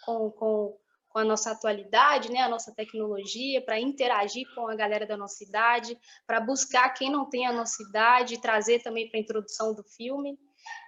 com, 0.05 0.31
com, 0.31 0.77
com 1.09 1.19
a 1.19 1.23
nossa 1.23 1.51
atualidade, 1.51 2.31
né, 2.31 2.39
a 2.39 2.49
nossa 2.49 2.73
tecnologia, 2.73 3.61
para 3.61 3.79
interagir 3.79 4.45
com 4.55 4.67
a 4.67 4.75
galera 4.75 5.05
da 5.05 5.17
nossa 5.17 5.43
idade, 5.43 5.97
para 6.25 6.39
buscar 6.39 6.89
quem 6.89 7.09
não 7.11 7.29
tem 7.29 7.45
a 7.45 7.53
nossa 7.53 7.81
idade 7.83 8.41
trazer 8.41 8.81
também 8.81 9.09
para 9.09 9.19
a 9.19 9.21
introdução 9.21 9.73
do 9.73 9.83
filme. 9.83 10.37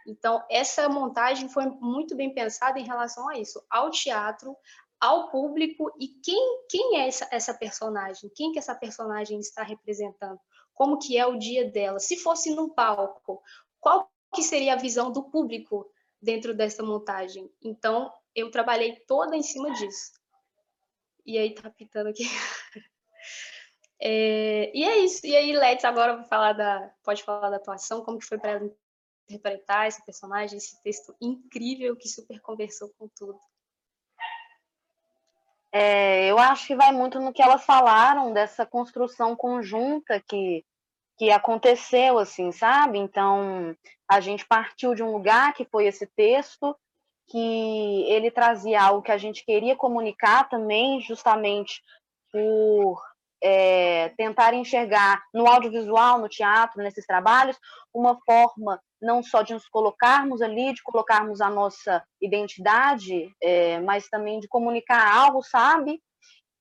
Então, 0.07 0.43
essa 0.49 0.89
montagem 0.89 1.49
foi 1.49 1.65
muito 1.65 2.15
bem 2.15 2.33
pensada 2.33 2.79
em 2.79 2.85
relação 2.85 3.29
a 3.29 3.37
isso, 3.37 3.63
ao 3.69 3.89
teatro, 3.89 4.55
ao 4.99 5.29
público 5.29 5.91
e 5.99 6.07
quem, 6.07 6.65
quem 6.69 6.99
é 6.99 7.07
essa, 7.07 7.27
essa 7.31 7.53
personagem, 7.53 8.31
quem 8.35 8.51
que 8.51 8.59
essa 8.59 8.75
personagem 8.75 9.39
está 9.39 9.63
representando, 9.63 10.39
como 10.73 10.99
que 10.99 11.17
é 11.17 11.25
o 11.25 11.37
dia 11.37 11.69
dela. 11.69 11.99
Se 11.99 12.17
fosse 12.17 12.53
num 12.53 12.69
palco, 12.69 13.41
qual 13.79 14.09
que 14.33 14.43
seria 14.43 14.73
a 14.73 14.77
visão 14.77 15.11
do 15.11 15.23
público 15.23 15.91
dentro 16.21 16.53
dessa 16.53 16.83
montagem? 16.83 17.51
Então, 17.63 18.13
eu 18.35 18.51
trabalhei 18.51 18.95
toda 19.07 19.35
em 19.35 19.43
cima 19.43 19.71
disso. 19.73 20.11
E 21.25 21.37
aí, 21.37 21.53
tá 21.53 21.69
pitando 21.69 22.07
aqui. 22.07 22.23
É, 24.03 24.75
e 24.75 24.83
é 24.83 24.97
isso. 24.97 25.23
E 25.27 25.35
aí, 25.35 25.53
Let's, 25.53 25.85
agora 25.85 26.23
falar 26.23 26.53
da, 26.53 26.91
pode 27.03 27.21
falar 27.21 27.51
da 27.51 27.57
atuação, 27.57 28.03
como 28.03 28.17
que 28.17 28.25
foi 28.25 28.39
para 28.39 28.53
ela 28.53 28.71
interpretar 29.29 29.87
esse 29.87 30.03
personagem, 30.05 30.57
esse 30.57 30.81
texto 30.83 31.15
incrível 31.21 31.95
que 31.95 32.09
super 32.09 32.39
conversou 32.41 32.91
com 32.97 33.07
tudo. 33.15 33.39
É, 35.71 36.29
eu 36.29 36.37
acho 36.37 36.67
que 36.67 36.75
vai 36.75 36.91
muito 36.91 37.19
no 37.19 37.31
que 37.31 37.41
elas 37.41 37.63
falaram 37.63 38.33
dessa 38.33 38.65
construção 38.65 39.35
conjunta 39.35 40.19
que, 40.19 40.65
que 41.17 41.31
aconteceu, 41.31 42.19
assim, 42.19 42.51
sabe? 42.51 42.97
Então, 42.97 43.75
a 44.07 44.19
gente 44.19 44.45
partiu 44.45 44.93
de 44.93 45.01
um 45.01 45.13
lugar 45.13 45.53
que 45.53 45.63
foi 45.63 45.85
esse 45.85 46.05
texto, 46.05 46.75
que 47.27 48.03
ele 48.09 48.29
trazia 48.29 48.81
algo 48.83 49.01
que 49.01 49.11
a 49.11 49.17
gente 49.17 49.45
queria 49.45 49.75
comunicar 49.75 50.49
também, 50.49 50.99
justamente 50.99 51.81
por 52.29 53.01
é, 53.43 54.09
tentar 54.09 54.53
enxergar 54.53 55.23
no 55.33 55.47
audiovisual, 55.47 56.19
no 56.19 56.29
teatro, 56.29 56.81
nesses 56.81 57.05
trabalhos, 57.05 57.57
uma 57.93 58.17
forma 58.25 58.79
não 59.01 59.23
só 59.23 59.41
de 59.41 59.53
nos 59.53 59.67
colocarmos 59.67 60.41
ali, 60.41 60.73
de 60.73 60.83
colocarmos 60.83 61.41
a 61.41 61.49
nossa 61.49 62.03
identidade, 62.21 63.33
é, 63.41 63.79
mas 63.79 64.07
também 64.07 64.39
de 64.39 64.47
comunicar 64.47 65.11
algo, 65.11 65.41
sabe? 65.41 65.99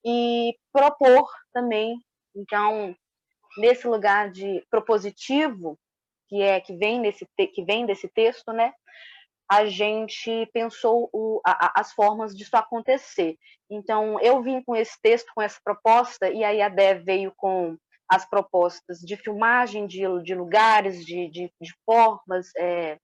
E 0.04 0.56
propor 0.72 1.28
também. 1.52 1.94
Então, 2.34 2.96
nesse 3.58 3.86
lugar 3.86 4.30
de 4.30 4.64
propositivo, 4.70 5.78
que 6.28 6.40
é 6.40 6.60
que 6.60 6.74
vem 6.76 6.98
nesse 7.00 7.26
que 7.52 7.62
vem 7.62 7.84
desse 7.84 8.08
texto, 8.08 8.52
né? 8.52 8.72
A 9.50 9.66
gente 9.66 10.46
pensou 10.52 11.10
o, 11.12 11.40
a, 11.44 11.80
as 11.80 11.92
formas 11.92 12.36
disso 12.36 12.56
acontecer. 12.56 13.36
Então, 13.68 14.20
eu 14.20 14.42
vim 14.42 14.62
com 14.62 14.76
esse 14.76 14.96
texto, 15.02 15.32
com 15.34 15.42
essa 15.42 15.58
proposta, 15.64 16.30
e 16.30 16.44
aí 16.44 16.62
a 16.62 16.68
Dev 16.68 17.02
veio 17.04 17.32
com 17.36 17.76
as 18.08 18.28
propostas 18.28 18.98
de 18.98 19.16
filmagem 19.16 19.86
de, 19.86 20.02
de 20.22 20.34
lugares, 20.34 21.04
de, 21.04 21.28
de, 21.28 21.52
de 21.60 21.74
formas, 21.84 22.50
é, 22.56 22.98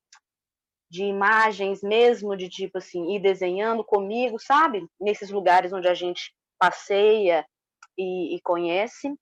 de 0.91 1.05
imagens 1.05 1.83
mesmo, 1.83 2.37
de 2.37 2.49
tipo 2.49 2.79
assim, 2.79 3.15
ir 3.15 3.21
desenhando 3.21 3.85
comigo, 3.85 4.39
sabe? 4.39 4.87
Nesses 5.01 5.31
lugares 5.31 5.73
onde 5.73 5.89
a 5.89 5.95
gente 5.95 6.33
passeia 6.59 7.45
e, 7.99 8.37
e 8.37 8.41
conhece. 8.43 9.15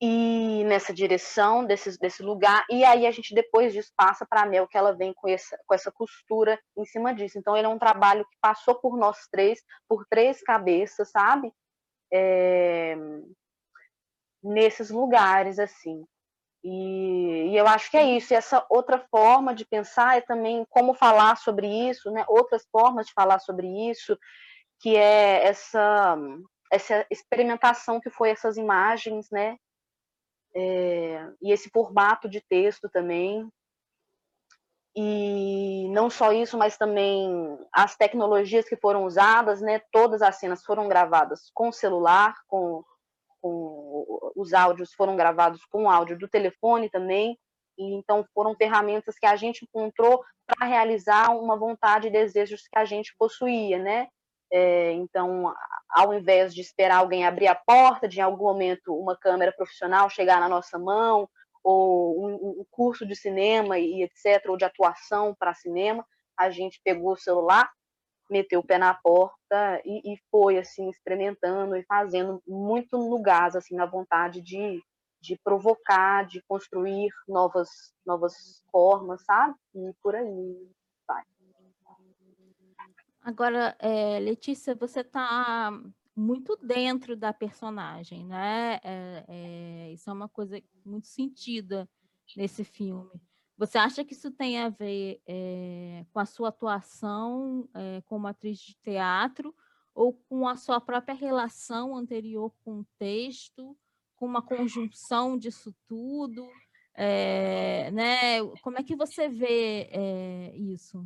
E 0.00 0.62
nessa 0.64 0.92
direção 0.92 1.64
desse, 1.64 1.98
desse 1.98 2.22
lugar, 2.22 2.64
e 2.70 2.84
aí 2.84 3.06
a 3.06 3.10
gente 3.10 3.34
depois 3.34 3.72
disso 3.72 3.90
passa 3.96 4.26
para 4.26 4.42
a 4.42 4.46
Mel, 4.46 4.68
que 4.68 4.76
ela 4.76 4.92
vem 4.92 5.12
com 5.14 5.26
essa, 5.28 5.58
com 5.66 5.74
essa 5.74 5.90
costura 5.90 6.60
em 6.76 6.84
cima 6.84 7.14
disso. 7.14 7.38
Então 7.38 7.56
ele 7.56 7.66
é 7.66 7.70
um 7.70 7.78
trabalho 7.78 8.24
que 8.24 8.36
passou 8.40 8.74
por 8.74 8.96
nós 8.96 9.26
três, 9.30 9.62
por 9.88 10.04
três 10.10 10.42
cabeças, 10.42 11.10
sabe? 11.10 11.50
É... 12.12 12.94
Nesses 14.42 14.90
lugares, 14.90 15.58
assim. 15.58 16.04
E, 16.62 17.52
e, 17.52 17.56
eu 17.56 17.66
acho 17.66 17.90
que 17.90 17.96
é 17.96 18.04
isso. 18.04 18.34
E 18.34 18.36
essa 18.36 18.66
outra 18.68 18.98
forma 19.10 19.54
de 19.54 19.64
pensar 19.64 20.18
é 20.18 20.20
também 20.20 20.66
como 20.68 20.94
falar 20.94 21.36
sobre 21.36 21.66
isso, 21.66 22.10
né? 22.10 22.24
Outras 22.28 22.66
formas 22.70 23.06
de 23.06 23.12
falar 23.14 23.38
sobre 23.38 23.66
isso, 23.90 24.18
que 24.80 24.94
é 24.96 25.44
essa 25.44 26.18
essa 26.72 27.06
experimentação 27.10 28.00
que 28.00 28.10
foi 28.10 28.30
essas 28.30 28.56
imagens, 28.56 29.30
né? 29.30 29.56
É, 30.58 31.30
e 31.42 31.52
esse 31.52 31.68
formato 31.68 32.28
de 32.28 32.40
texto 32.40 32.88
também. 32.88 33.46
E 34.96 35.86
não 35.90 36.08
só 36.08 36.32
isso, 36.32 36.56
mas 36.56 36.78
também 36.78 37.58
as 37.70 37.94
tecnologias 37.96 38.66
que 38.66 38.76
foram 38.76 39.04
usadas, 39.04 39.60
né? 39.60 39.82
Todas 39.92 40.22
as 40.22 40.36
cenas 40.36 40.64
foram 40.64 40.88
gravadas 40.88 41.50
com 41.52 41.70
celular, 41.70 42.34
com, 42.48 42.82
com 43.42 44.32
os 44.34 44.54
áudios 44.54 44.94
foram 44.94 45.14
gravados 45.14 45.62
com 45.66 45.90
áudio 45.90 46.18
do 46.18 46.26
telefone 46.26 46.88
também. 46.88 47.38
E 47.78 47.94
então 47.94 48.24
foram 48.32 48.54
ferramentas 48.54 49.18
que 49.18 49.26
a 49.26 49.36
gente 49.36 49.66
encontrou 49.66 50.24
para 50.46 50.66
realizar 50.66 51.28
uma 51.36 51.58
vontade 51.58 52.08
e 52.08 52.10
desejos 52.10 52.62
que 52.62 52.78
a 52.78 52.86
gente 52.86 53.14
possuía, 53.18 53.78
né? 53.78 54.08
É, 54.52 54.92
então, 54.92 55.52
ao 55.90 56.14
invés 56.14 56.54
de 56.54 56.60
esperar 56.60 56.98
alguém 56.98 57.26
abrir 57.26 57.48
a 57.48 57.54
porta, 57.54 58.08
de 58.08 58.18
em 58.18 58.22
algum 58.22 58.44
momento 58.44 58.94
uma 58.94 59.16
câmera 59.16 59.52
profissional 59.52 60.08
chegar 60.08 60.40
na 60.40 60.48
nossa 60.48 60.78
mão, 60.78 61.28
ou 61.62 62.24
um, 62.24 62.60
um 62.60 62.66
curso 62.70 63.04
de 63.04 63.16
cinema 63.16 63.78
e 63.78 64.02
etc., 64.02 64.48
ou 64.48 64.56
de 64.56 64.64
atuação 64.64 65.34
para 65.36 65.54
cinema, 65.54 66.06
a 66.38 66.50
gente 66.50 66.80
pegou 66.84 67.12
o 67.12 67.16
celular, 67.16 67.68
meteu 68.30 68.60
o 68.60 68.66
pé 68.66 68.78
na 68.78 68.94
porta 68.94 69.80
e, 69.84 70.12
e, 70.12 70.16
foi 70.30 70.58
assim 70.58 70.88
experimentando 70.90 71.76
e 71.76 71.84
fazendo 71.84 72.42
muito 72.46 72.98
no 72.98 73.20
gás 73.20 73.54
assim 73.56 73.74
na 73.76 73.86
vontade 73.86 74.40
de, 74.40 74.82
de 75.20 75.38
provocar 75.42 76.26
de 76.26 76.42
construir 76.48 77.08
novas 77.28 77.68
novas 78.04 78.62
formas 78.70 79.22
sabe 79.24 79.54
e 79.74 79.92
por 80.02 80.16
aí 80.16 80.68
Agora, 83.26 83.74
é, 83.80 84.20
Letícia, 84.20 84.72
você 84.76 85.00
está 85.00 85.72
muito 86.14 86.56
dentro 86.62 87.16
da 87.16 87.32
personagem, 87.32 88.24
né? 88.24 88.78
É, 88.84 89.24
é, 89.26 89.92
isso 89.92 90.08
é 90.08 90.12
uma 90.12 90.28
coisa 90.28 90.62
muito 90.84 91.08
sentida 91.08 91.90
nesse 92.36 92.62
filme. 92.62 93.20
Você 93.58 93.78
acha 93.78 94.04
que 94.04 94.12
isso 94.12 94.30
tem 94.30 94.60
a 94.60 94.68
ver 94.68 95.20
é, 95.26 96.06
com 96.12 96.20
a 96.20 96.24
sua 96.24 96.50
atuação 96.50 97.68
é, 97.74 98.00
como 98.02 98.28
atriz 98.28 98.60
de 98.60 98.76
teatro 98.76 99.52
ou 99.92 100.12
com 100.28 100.46
a 100.46 100.54
sua 100.54 100.80
própria 100.80 101.16
relação 101.16 101.96
anterior 101.96 102.54
com 102.64 102.78
o 102.78 102.86
texto, 102.96 103.76
com 104.14 104.26
uma 104.26 104.40
conjunção 104.40 105.36
disso 105.36 105.74
tudo? 105.88 106.48
É, 106.94 107.90
né? 107.90 108.44
Como 108.62 108.78
é 108.78 108.84
que 108.84 108.94
você 108.94 109.28
vê 109.28 109.90
isso? 110.54 111.04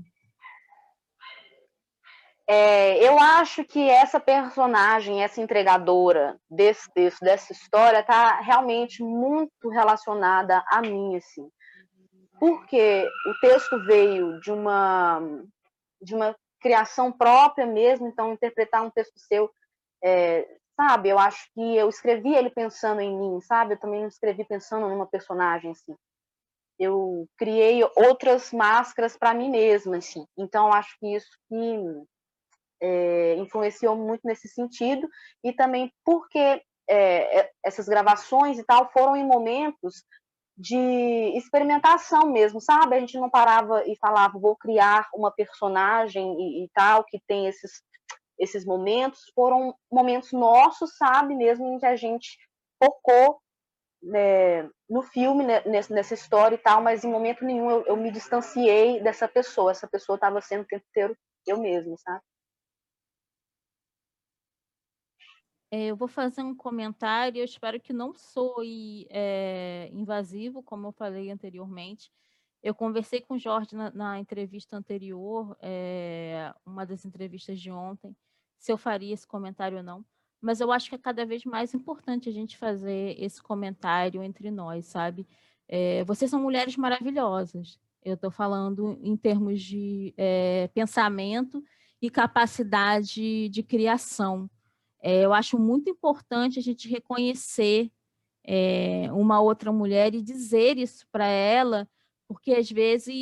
É, 2.53 2.99
eu 3.07 3.17
acho 3.17 3.65
que 3.65 3.89
essa 3.89 4.19
personagem, 4.19 5.23
essa 5.23 5.41
entregadora 5.41 6.37
desse 6.51 6.93
texto, 6.93 7.21
dessa 7.21 7.53
história, 7.53 8.01
está 8.01 8.41
realmente 8.41 9.05
muito 9.05 9.69
relacionada 9.69 10.61
a 10.67 10.81
mim, 10.81 11.15
assim. 11.15 11.49
Porque 12.41 13.09
o 13.29 13.41
texto 13.41 13.79
veio 13.85 14.41
de 14.41 14.51
uma, 14.51 15.21
de 16.03 16.13
uma 16.13 16.35
criação 16.61 17.13
própria 17.13 17.67
mesmo, 17.67 18.09
então 18.09 18.33
interpretar 18.33 18.83
um 18.83 18.91
texto 18.91 19.17
seu, 19.17 19.49
é, 20.03 20.45
sabe? 20.75 21.09
Eu 21.09 21.21
acho 21.21 21.49
que 21.55 21.77
eu 21.77 21.89
escrevi 21.89 22.35
ele 22.35 22.51
pensando 22.51 23.01
em 23.01 23.17
mim, 23.17 23.41
sabe? 23.43 23.75
Eu 23.75 23.79
também 23.79 24.01
não 24.01 24.09
escrevi 24.09 24.45
pensando 24.45 24.89
numa 24.89 25.07
personagem, 25.07 25.71
assim. 25.71 25.95
Eu 26.81 27.29
criei 27.39 27.81
outras 27.95 28.51
máscaras 28.53 29.17
para 29.17 29.35
mim 29.35 29.51
mesma, 29.51 29.99
assim. 29.99 30.27
Então, 30.37 30.73
acho 30.73 30.99
que 30.99 31.15
isso 31.15 31.31
que 31.49 32.05
é, 32.81 33.35
influenciou 33.37 33.97
muito 33.97 34.23
nesse 34.25 34.49
sentido, 34.49 35.09
e 35.45 35.53
também 35.53 35.93
porque 36.05 36.63
é, 36.89 37.51
essas 37.65 37.87
gravações 37.87 38.59
e 38.59 38.65
tal 38.65 38.91
foram 38.91 39.17
em 39.17 39.25
momentos 39.25 40.05
de 40.57 41.33
experimentação 41.37 42.27
mesmo, 42.27 42.61
sabe? 42.61 42.95
A 42.95 43.01
gente 43.01 43.19
não 43.19 43.31
parava 43.31 43.83
e 43.87 43.97
falava, 43.97 44.39
vou 44.39 44.57
criar 44.57 45.09
uma 45.15 45.31
personagem 45.31 46.37
e, 46.39 46.65
e 46.65 46.71
tal, 46.75 47.05
que 47.05 47.19
tem 47.27 47.47
esses, 47.47 47.83
esses 48.39 48.65
momentos, 48.67 49.21
foram 49.35 49.75
momentos 49.91 50.33
nossos, 50.33 50.97
sabe? 50.97 51.35
Mesmo 51.35 51.67
em 51.67 51.79
que 51.79 51.87
a 51.87 51.97
gente 51.97 52.37
focou 52.83 53.41
né, 54.03 54.69
no 54.89 55.03
filme, 55.03 55.45
né, 55.45 55.63
nessa 55.65 56.15
história 56.15 56.57
e 56.57 56.59
tal, 56.59 56.83
mas 56.83 57.05
em 57.05 57.11
momento 57.11 57.45
nenhum 57.45 57.71
eu, 57.71 57.87
eu 57.87 57.97
me 57.97 58.11
distanciei 58.11 59.01
dessa 59.03 59.29
pessoa, 59.29 59.71
essa 59.71 59.87
pessoa 59.87 60.17
estava 60.17 60.41
sendo 60.41 60.63
o 60.63 60.67
tempo 60.67 60.85
inteiro 60.91 61.17
eu 61.47 61.59
mesmo, 61.59 61.97
sabe? 61.99 62.21
Eu 65.71 65.97
vou 65.97 66.09
fazer 66.09 66.43
um 66.43 66.55
comentário, 66.55 67.39
eu 67.39 67.45
espero 67.45 67.81
que 67.81 67.93
não 67.93 68.13
soe 68.13 69.07
é, 69.09 69.89
invasivo, 69.93 70.63
como 70.63 70.89
eu 70.89 70.93
falei 70.93 71.31
anteriormente. 71.31 72.11
Eu 72.63 72.75
conversei 72.75 73.21
com 73.21 73.35
o 73.35 73.39
Jorge 73.39 73.75
na, 73.75 73.91
na 73.91 74.19
entrevista 74.19 74.77
anterior, 74.77 75.57
é, 75.63 76.53
uma 76.67 76.85
das 76.85 77.05
entrevistas 77.05 77.61
de 77.61 77.71
ontem, 77.71 78.17
se 78.59 78.73
eu 78.73 78.77
faria 78.77 79.15
esse 79.15 79.27
comentário 79.27 79.79
ou 79.79 79.85
não, 79.85 80.05
mas 80.41 80.61
eu 80.61 80.73
acho 80.73 80.89
que 80.89 80.97
é 80.97 80.99
cada 80.99 81.25
vez 81.25 81.45
mais 81.45 81.73
importante 81.73 82.29
a 82.29 82.33
gente 82.33 82.59
fazer 82.59 83.15
esse 83.19 83.41
comentário 83.41 84.23
entre 84.23 84.51
nós, 84.51 84.87
sabe? 84.87 85.27
É, 85.69 86.03
vocês 86.05 86.31
são 86.31 86.41
mulheres 86.41 86.77
maravilhosas, 86.77 87.79
eu 88.03 88.15
estou 88.15 88.31
falando 88.31 88.99
em 89.03 89.17
termos 89.17 89.63
de 89.63 90.15
pensamento 90.75 91.63
e 92.03 92.11
capacidade 92.11 93.49
de 93.49 93.63
criação. 93.63 94.51
É, 95.01 95.25
eu 95.25 95.33
acho 95.33 95.59
muito 95.59 95.89
importante 95.89 96.59
a 96.59 96.63
gente 96.63 96.89
reconhecer 96.89 97.91
é, 98.45 99.11
uma 99.13 99.41
outra 99.41 99.73
mulher 99.73 100.15
e 100.15 100.23
dizer 100.23 100.77
isso 100.79 101.07
para 101.11 101.27
ela, 101.27 101.89
porque 102.29 102.53
às 102.53 102.71
vezes 102.71 103.15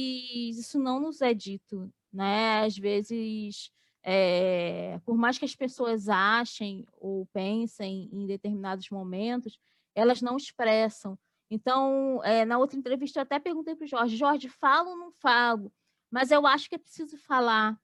isso 0.59 0.79
não 0.79 1.01
nos 1.01 1.21
é 1.21 1.33
dito, 1.33 1.93
né? 2.13 2.65
Às 2.65 2.77
vezes, 2.77 3.71
é, 4.03 5.01
por 5.05 5.17
mais 5.17 5.39
que 5.39 5.45
as 5.45 5.55
pessoas 5.55 6.09
achem 6.09 6.85
ou 6.99 7.27
pensem 7.27 8.09
em 8.13 8.27
determinados 8.27 8.91
momentos, 8.91 9.59
elas 9.95 10.21
não 10.21 10.37
expressam. 10.37 11.19
Então, 11.51 12.23
é, 12.25 12.45
na 12.45 12.59
outra 12.59 12.79
entrevista, 12.79 13.21
eu 13.21 13.23
até 13.23 13.39
perguntei 13.39 13.75
para 13.75 13.85
o 13.85 13.89
Jorge, 13.89 14.17
Jorge, 14.17 14.49
falo 14.49 14.91
ou 14.91 14.97
não 14.97 15.13
falo? 15.13 15.73
Mas 16.11 16.31
eu 16.31 16.47
acho 16.47 16.69
que 16.69 16.75
é 16.75 16.79
preciso 16.79 17.17
falar, 17.19 17.79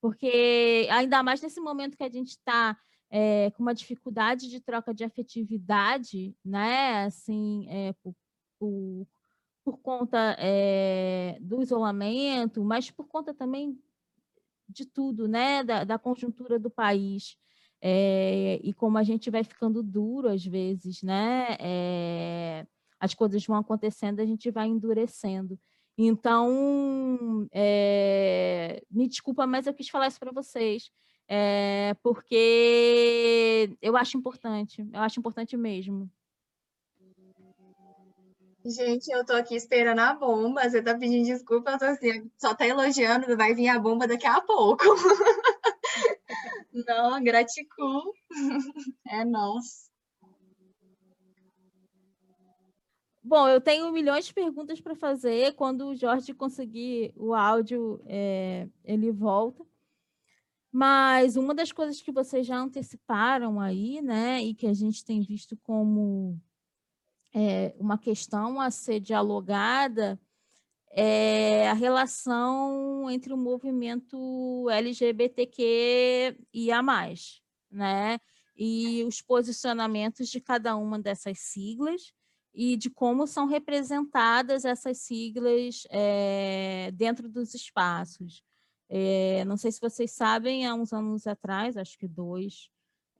porque 0.00 0.86
ainda 0.90 1.22
mais 1.22 1.40
nesse 1.42 1.60
momento 1.60 1.96
que 1.96 2.04
a 2.04 2.10
gente 2.10 2.30
está 2.30 2.76
é, 3.10 3.50
com 3.50 3.62
uma 3.62 3.74
dificuldade 3.74 4.48
de 4.48 4.60
troca 4.60 4.94
de 4.94 5.02
afetividade, 5.02 6.34
né? 6.44 7.04
Assim, 7.04 7.66
é, 7.68 7.92
por, 8.02 8.14
por, 8.58 9.06
por, 9.64 9.78
conta 9.78 10.36
é, 10.38 11.36
do 11.40 11.60
isolamento, 11.60 12.64
mas 12.64 12.90
por 12.90 13.08
conta 13.08 13.34
também 13.34 13.76
de 14.68 14.86
tudo, 14.86 15.26
né? 15.26 15.64
Da, 15.64 15.84
da 15.84 15.98
conjuntura 15.98 16.58
do 16.58 16.70
país. 16.70 17.36
e 18.62 18.72
como 18.76 18.98
a 18.98 19.02
gente 19.02 19.30
vai 19.30 19.42
ficando 19.42 19.82
duro 19.82 20.28
às 20.28 20.44
vezes, 20.44 21.02
né? 21.02 21.56
as 23.00 23.14
coisas 23.14 23.44
vão 23.46 23.56
acontecendo, 23.56 24.20
a 24.20 24.26
gente 24.26 24.50
vai 24.50 24.68
endurecendo. 24.68 25.58
Então, 25.98 27.48
me 28.90 29.08
desculpa, 29.08 29.46
mas 29.46 29.66
eu 29.66 29.74
quis 29.74 29.88
falar 29.88 30.08
isso 30.08 30.20
para 30.20 30.32
vocês 30.32 30.90
é, 31.32 31.94
porque 32.02 33.76
eu 33.80 33.96
acho 33.96 34.18
importante, 34.18 34.84
eu 34.92 35.00
acho 35.00 35.20
importante 35.20 35.56
mesmo. 35.56 36.10
Gente, 38.64 39.08
eu 39.12 39.24
tô 39.24 39.34
aqui 39.34 39.54
esperando 39.54 40.00
a 40.00 40.12
bomba, 40.12 40.68
você 40.68 40.82
tá 40.82 40.98
pedindo 40.98 41.24
desculpa, 41.24 41.70
eu 41.70 41.78
tô 41.78 41.84
assim, 41.84 42.28
só 42.36 42.52
tá 42.52 42.66
elogiando, 42.66 43.36
vai 43.36 43.54
vir 43.54 43.68
a 43.68 43.78
bomba 43.78 44.08
daqui 44.08 44.26
a 44.26 44.40
pouco. 44.40 44.84
Não, 46.88 47.22
gratidão. 47.22 48.12
É 49.06 49.24
nosso. 49.24 49.88
Bom, 53.22 53.48
eu 53.48 53.60
tenho 53.60 53.92
milhões 53.92 54.26
de 54.26 54.34
perguntas 54.34 54.80
para 54.80 54.96
fazer. 54.96 55.54
Quando 55.54 55.86
o 55.86 55.94
Jorge 55.94 56.34
conseguir 56.34 57.12
o 57.16 57.32
áudio, 57.34 58.02
é, 58.06 58.68
ele 58.84 59.12
volta. 59.12 59.69
Mas 60.72 61.36
uma 61.36 61.54
das 61.54 61.72
coisas 61.72 62.00
que 62.00 62.12
vocês 62.12 62.46
já 62.46 62.56
anteciparam 62.56 63.60
aí, 63.60 64.00
né, 64.00 64.42
e 64.42 64.54
que 64.54 64.66
a 64.66 64.74
gente 64.74 65.04
tem 65.04 65.20
visto 65.20 65.56
como 65.62 66.40
é, 67.34 67.74
uma 67.78 67.98
questão 67.98 68.60
a 68.60 68.70
ser 68.70 69.00
dialogada 69.00 70.20
é 70.92 71.68
a 71.68 71.72
relação 71.72 73.08
entre 73.10 73.32
o 73.32 73.36
movimento 73.36 74.68
LGBTQ 74.70 76.36
e 76.52 76.72
a 76.72 76.82
mais, 76.82 77.40
né? 77.70 78.18
E 78.56 79.04
os 79.04 79.22
posicionamentos 79.22 80.28
de 80.28 80.40
cada 80.40 80.76
uma 80.76 80.98
dessas 80.98 81.38
siglas 81.38 82.12
e 82.52 82.76
de 82.76 82.90
como 82.90 83.26
são 83.26 83.46
representadas 83.46 84.64
essas 84.64 84.98
siglas 84.98 85.84
é, 85.90 86.90
dentro 86.92 87.28
dos 87.28 87.54
espaços. 87.54 88.42
É, 88.92 89.44
não 89.44 89.56
sei 89.56 89.70
se 89.70 89.80
vocês 89.80 90.10
sabem, 90.10 90.66
há 90.66 90.74
uns 90.74 90.92
anos 90.92 91.26
atrás, 91.26 91.76
acho 91.76 91.96
que 91.96 92.08
dois 92.08 92.68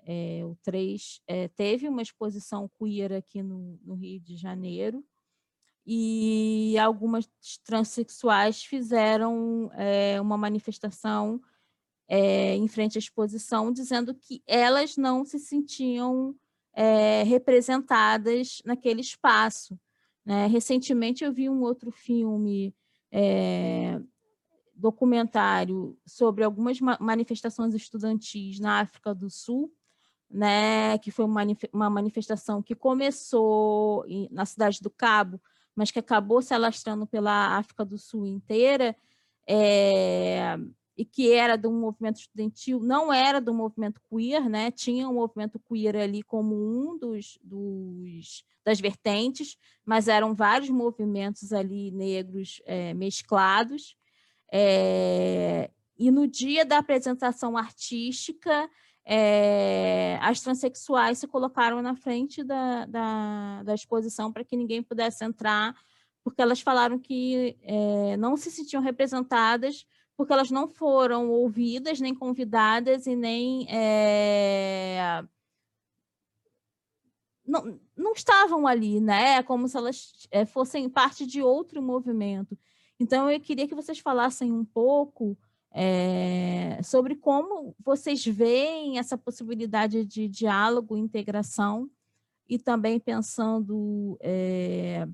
é, 0.05 0.41
ou 0.45 0.57
três, 0.63 1.21
teve 1.55 1.87
uma 1.87 2.03
exposição 2.03 2.69
queer 2.79 3.13
aqui 3.13 3.43
no, 3.43 3.79
no 3.85 3.95
Rio 3.95 4.19
de 4.19 4.35
Janeiro, 4.35 5.05
e 5.87 6.77
algumas 6.79 7.29
transexuais 7.65 8.63
fizeram 8.63 9.71
é, 9.75 10.21
uma 10.21 10.37
manifestação 10.37 11.41
é, 12.09 12.55
em 12.55 12.69
frente 12.69 12.99
à 12.99 13.01
exposição, 13.01 13.73
dizendo 13.73 14.15
que 14.15 14.43
elas 14.47 14.97
não 14.97 15.25
se 15.25 15.39
sentiam 15.39 16.35
é, 16.73 17.23
representadas 17.23 18.61
naquele 18.65 19.01
espaço. 19.01 19.79
Né? 20.25 20.47
Recentemente 20.47 21.25
eu 21.25 21.33
vi 21.33 21.49
um 21.49 21.63
outro 21.63 21.91
filme 21.91 22.75
documentário 24.81 25.97
sobre 26.07 26.43
algumas 26.43 26.79
manifestações 26.99 27.75
estudantis 27.75 28.59
na 28.59 28.81
África 28.81 29.15
do 29.15 29.29
Sul, 29.29 29.73
né, 30.31 30.97
que 30.99 31.11
foi 31.11 31.25
uma 31.25 31.91
manifestação 31.91 32.63
que 32.63 32.75
começou 32.75 34.05
na 34.31 34.47
cidade 34.47 34.81
do 34.81 34.91
Cabo, 34.91 35.41
mas 35.75 35.91
que 35.91 35.99
acabou 35.99 36.41
se 36.41 36.55
alastrando 36.55 37.07
pela 37.07 37.57
África 37.57 37.85
do 37.85 37.99
Sul 37.99 38.27
inteira, 38.27 38.97
é, 39.47 40.57
e 40.97 41.05
que 41.05 41.33
era 41.33 41.57
do 41.57 41.71
movimento 41.71 42.21
estudantil, 42.21 42.79
não 42.81 43.13
era 43.13 43.41
do 43.41 43.55
movimento 43.55 44.01
queer, 44.09 44.49
né? 44.49 44.71
tinha 44.71 45.09
o 45.09 45.13
um 45.13 45.15
movimento 45.15 45.59
queer 45.59 45.97
ali 45.97 46.23
como 46.23 46.55
um 46.55 46.99
dos, 46.99 47.39
dos, 47.43 48.45
das 48.65 48.79
vertentes, 48.79 49.57
mas 49.85 50.09
eram 50.09 50.35
vários 50.35 50.69
movimentos 50.69 51.53
ali 51.53 51.91
negros 51.91 52.61
é, 52.67 52.93
mesclados. 52.95 53.97
É, 54.53 55.71
e 55.99 56.11
no 56.11 56.27
dia 56.27 56.65
da 56.65 56.79
apresentação 56.79 57.57
artística, 57.57 58.69
é, 59.05 60.19
as 60.21 60.41
transexuais 60.41 61.19
se 61.19 61.27
colocaram 61.29 61.81
na 61.83 61.95
frente 61.95 62.43
da, 62.43 62.87
da, 62.87 63.63
da 63.63 63.75
exposição 63.75 64.33
para 64.33 64.45
que 64.45 64.57
ninguém 64.57 64.83
pudesse 64.83 65.25
entrar, 65.25 65.75
porque 66.25 66.43
elas 66.43 66.61
falaram 66.61 66.99
que 66.99 67.57
é, 67.63 68.17
não 68.17 68.37
se 68.37 68.51
sentiam 68.51 68.83
representadas, 68.83 69.87
porque 70.17 70.33
elas 70.33 70.51
não 70.51 70.69
foram 70.69 71.31
ouvidas, 71.31 72.01
nem 72.01 72.15
convidadas 72.15 73.07
e 73.07 73.17
nem... 73.17 73.67
Não, 77.47 77.81
não 77.97 78.13
estavam 78.13 78.67
ali, 78.67 79.01
né? 79.01 79.37
É 79.37 79.43
como 79.43 79.67
se 79.67 79.77
elas 79.77 80.29
fossem 80.53 80.89
parte 80.89 81.27
de 81.27 81.43
outro 81.43 81.83
movimento. 81.83 82.57
Então, 83.01 83.31
eu 83.31 83.41
queria 83.41 83.67
que 83.67 83.75
vocês 83.75 83.99
falassem 83.99 84.53
um 84.53 84.63
pouco 84.63 85.35
é, 85.73 86.79
sobre 86.83 87.17
como 87.17 87.75
vocês 87.83 88.23
veem 88.27 88.99
essa 88.99 89.17
possibilidade 89.17 90.05
de 90.05 90.29
diálogo, 90.29 90.99
integração, 90.99 91.91
e 92.47 92.59
também 92.59 93.01
pensando 93.01 94.19
é, 94.21 95.09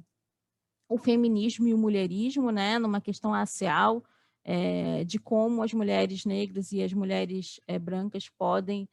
o 0.89 0.99
feminismo 0.99 1.69
e 1.69 1.75
o 1.75 1.79
mulherismo, 1.79 2.51
né, 2.51 2.77
numa 2.77 3.01
questão 3.01 3.31
racial, 3.31 4.03
é, 4.43 5.05
de 5.05 5.21
como 5.21 5.63
as 5.63 5.73
mulheres 5.73 6.25
negras 6.25 6.73
e 6.73 6.83
as 6.83 6.93
mulheres 6.93 7.61
brancas 7.83 8.29
podem, 8.29 8.89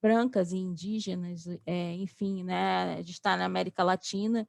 brancas 0.00 0.52
e 0.52 0.58
indígenas, 0.58 1.48
enfim, 1.98 2.44
né, 2.44 3.02
de 3.02 3.12
estar 3.12 3.38
na 3.38 3.46
América 3.46 3.82
Latina, 3.82 4.46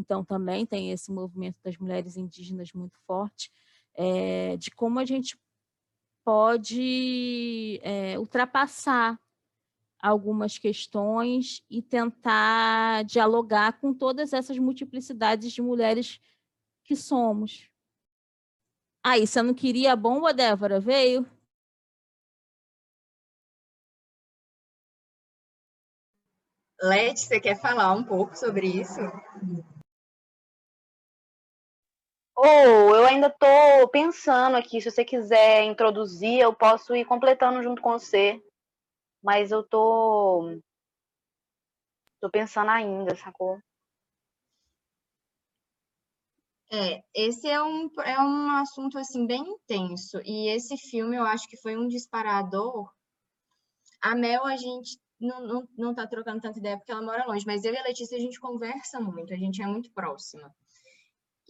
então 0.00 0.24
também 0.24 0.64
tem 0.64 0.90
esse 0.90 1.12
movimento 1.12 1.56
das 1.62 1.76
mulheres 1.76 2.16
indígenas 2.16 2.72
muito 2.72 2.98
forte, 3.06 3.52
é, 3.94 4.56
de 4.56 4.70
como 4.70 4.98
a 4.98 5.04
gente 5.04 5.38
pode 6.24 7.78
é, 7.82 8.18
ultrapassar 8.18 9.20
algumas 10.02 10.56
questões 10.56 11.62
e 11.68 11.82
tentar 11.82 13.04
dialogar 13.04 13.78
com 13.80 13.92
todas 13.92 14.32
essas 14.32 14.58
multiplicidades 14.58 15.52
de 15.52 15.60
mulheres 15.60 16.18
que 16.84 16.96
somos. 16.96 17.68
Aí, 19.04 19.26
você 19.26 19.42
não 19.42 19.54
queria 19.54 19.92
a 19.92 19.96
bomba, 19.96 20.32
Débora? 20.32 20.80
Veio? 20.80 21.26
Leti, 26.82 27.20
você 27.20 27.38
quer 27.38 27.60
falar 27.60 27.92
um 27.92 28.02
pouco 28.02 28.36
sobre 28.36 28.66
isso? 28.66 29.00
Ou 32.42 32.96
eu 32.96 33.04
ainda 33.04 33.26
estou 33.26 33.86
pensando 33.88 34.56
aqui, 34.56 34.80
se 34.80 34.90
você 34.90 35.04
quiser 35.04 35.62
introduzir, 35.64 36.40
eu 36.40 36.54
posso 36.54 36.96
ir 36.96 37.04
completando 37.04 37.62
junto 37.62 37.82
com 37.82 37.92
você. 37.92 38.42
Mas 39.22 39.50
eu 39.50 39.62
tô 39.62 40.58
tô 42.18 42.30
pensando 42.30 42.70
ainda, 42.70 43.14
sacou? 43.14 43.60
É, 46.72 47.02
esse 47.14 47.46
é 47.46 47.62
um, 47.62 47.90
é 48.02 48.18
um 48.20 48.50
assunto, 48.52 48.96
assim, 48.96 49.26
bem 49.26 49.42
intenso. 49.42 50.18
E 50.24 50.48
esse 50.48 50.78
filme, 50.78 51.16
eu 51.16 51.24
acho 51.24 51.46
que 51.46 51.58
foi 51.58 51.76
um 51.76 51.88
disparador. 51.88 52.90
A 54.00 54.14
Mel, 54.14 54.46
a 54.46 54.56
gente 54.56 54.98
não, 55.20 55.46
não, 55.46 55.68
não 55.76 55.94
tá 55.94 56.06
trocando 56.06 56.40
tanta 56.40 56.58
ideia 56.58 56.78
porque 56.78 56.90
ela 56.90 57.02
mora 57.02 57.26
longe, 57.26 57.44
mas 57.44 57.66
eu 57.66 57.74
e 57.74 57.76
a 57.76 57.82
Letícia, 57.82 58.16
a 58.16 58.20
gente 58.20 58.40
conversa 58.40 58.98
muito, 58.98 59.34
a 59.34 59.36
gente 59.36 59.60
é 59.60 59.66
muito 59.66 59.92
próxima. 59.92 60.50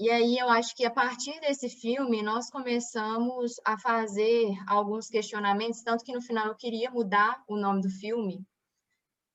E 0.01 0.09
aí 0.09 0.39
eu 0.39 0.49
acho 0.49 0.75
que 0.75 0.87
a 0.87 0.91
partir 0.91 1.39
desse 1.41 1.69
filme 1.69 2.23
nós 2.23 2.49
começamos 2.49 3.61
a 3.63 3.79
fazer 3.79 4.49
alguns 4.67 5.09
questionamentos, 5.09 5.83
tanto 5.83 6.03
que 6.03 6.15
no 6.15 6.23
final 6.23 6.47
eu 6.47 6.55
queria 6.55 6.91
mudar 6.91 7.45
o 7.47 7.55
nome 7.55 7.83
do 7.83 7.91
filme 7.91 8.43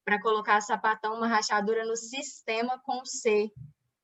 para 0.04 0.20
colocar 0.20 0.60
sapatão, 0.62 1.18
uma 1.18 1.28
rachadura 1.28 1.86
no 1.86 1.96
sistema 1.96 2.80
com 2.80 3.06
C 3.06 3.52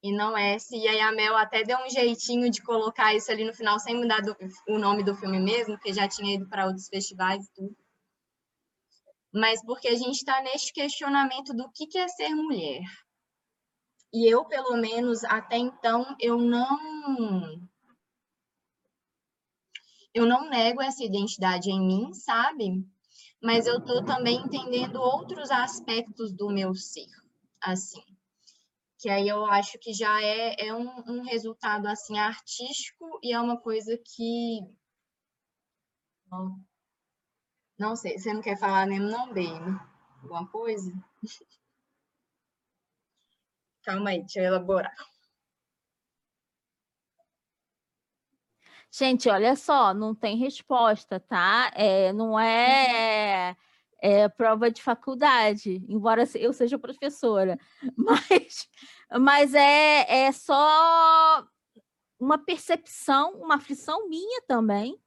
e 0.03 0.15
não 0.15 0.37
S. 0.37 0.77
E 0.77 0.87
aí 0.87 0.99
a 0.99 1.11
Mel 1.11 1.35
até 1.35 1.63
deu 1.63 1.79
um 1.79 1.89
jeitinho 1.89 2.47
de 2.51 2.61
colocar 2.61 3.15
isso 3.15 3.31
ali 3.31 3.43
no 3.43 3.55
final 3.55 3.79
sem 3.79 3.95
mudar 3.95 4.21
do, 4.21 4.37
o 4.67 4.77
nome 4.77 5.03
do 5.03 5.15
filme 5.15 5.39
mesmo, 5.39 5.73
porque 5.77 5.91
já 5.91 6.07
tinha 6.07 6.35
ido 6.35 6.47
para 6.47 6.67
outros 6.67 6.87
festivais 6.87 7.43
e 7.43 7.53
tudo. 7.55 7.75
Mas 9.33 9.65
porque 9.65 9.87
a 9.87 9.95
gente 9.95 10.17
está 10.17 10.43
neste 10.43 10.71
questionamento 10.71 11.55
do 11.55 11.71
que 11.71 11.97
é 11.97 12.07
ser 12.07 12.35
mulher. 12.35 12.83
E 14.13 14.27
eu, 14.27 14.43
pelo 14.45 14.75
menos, 14.77 15.23
até 15.23 15.57
então, 15.57 16.15
eu 16.19 16.37
não... 16.37 17.69
Eu 20.13 20.25
não 20.25 20.49
nego 20.49 20.81
essa 20.81 21.03
identidade 21.03 21.69
em 21.71 21.79
mim, 21.79 22.13
sabe? 22.13 22.85
Mas 23.41 23.65
eu 23.65 23.77
estou 23.77 24.03
também 24.03 24.35
entendendo 24.35 24.97
outros 24.97 25.49
aspectos 25.49 26.33
do 26.33 26.49
meu 26.49 26.75
ser, 26.75 27.07
assim. 27.61 28.03
Que 28.99 29.09
aí 29.09 29.27
eu 29.29 29.45
acho 29.45 29.79
que 29.79 29.93
já 29.93 30.21
é, 30.21 30.67
é 30.67 30.73
um, 30.75 30.89
um 31.07 31.23
resultado, 31.23 31.87
assim, 31.87 32.19
artístico 32.19 33.19
e 33.23 33.33
é 33.33 33.39
uma 33.39 33.57
coisa 33.57 33.97
que... 33.97 34.59
Não, 37.79 37.95
sei, 37.95 38.19
você 38.19 38.33
não 38.33 38.41
quer 38.41 38.57
falar 38.59 38.85
mesmo 38.85 39.09
não, 39.09 39.27
Baby? 39.27 39.79
Alguma 40.21 40.47
coisa? 40.49 40.91
Calma 43.83 44.11
aí, 44.11 44.19
deixa 44.19 44.39
eu 44.39 44.45
elaborar. 44.45 44.95
Gente, 48.91 49.29
olha 49.29 49.55
só, 49.55 49.93
não 49.93 50.13
tem 50.13 50.37
resposta, 50.37 51.19
tá? 51.19 51.71
É, 51.75 52.11
não 52.11 52.37
é, 52.37 53.55
é, 54.01 54.27
prova 54.27 54.69
de 54.69 54.81
faculdade, 54.81 55.81
embora 55.87 56.25
eu 56.35 56.51
seja 56.51 56.77
professora, 56.77 57.57
mas, 57.95 58.67
mas 59.19 59.53
é, 59.53 60.25
é 60.25 60.31
só 60.33 61.47
uma 62.19 62.37
percepção, 62.37 63.33
uma 63.35 63.55
aflição 63.55 64.09
minha 64.09 64.41
também, 64.45 64.99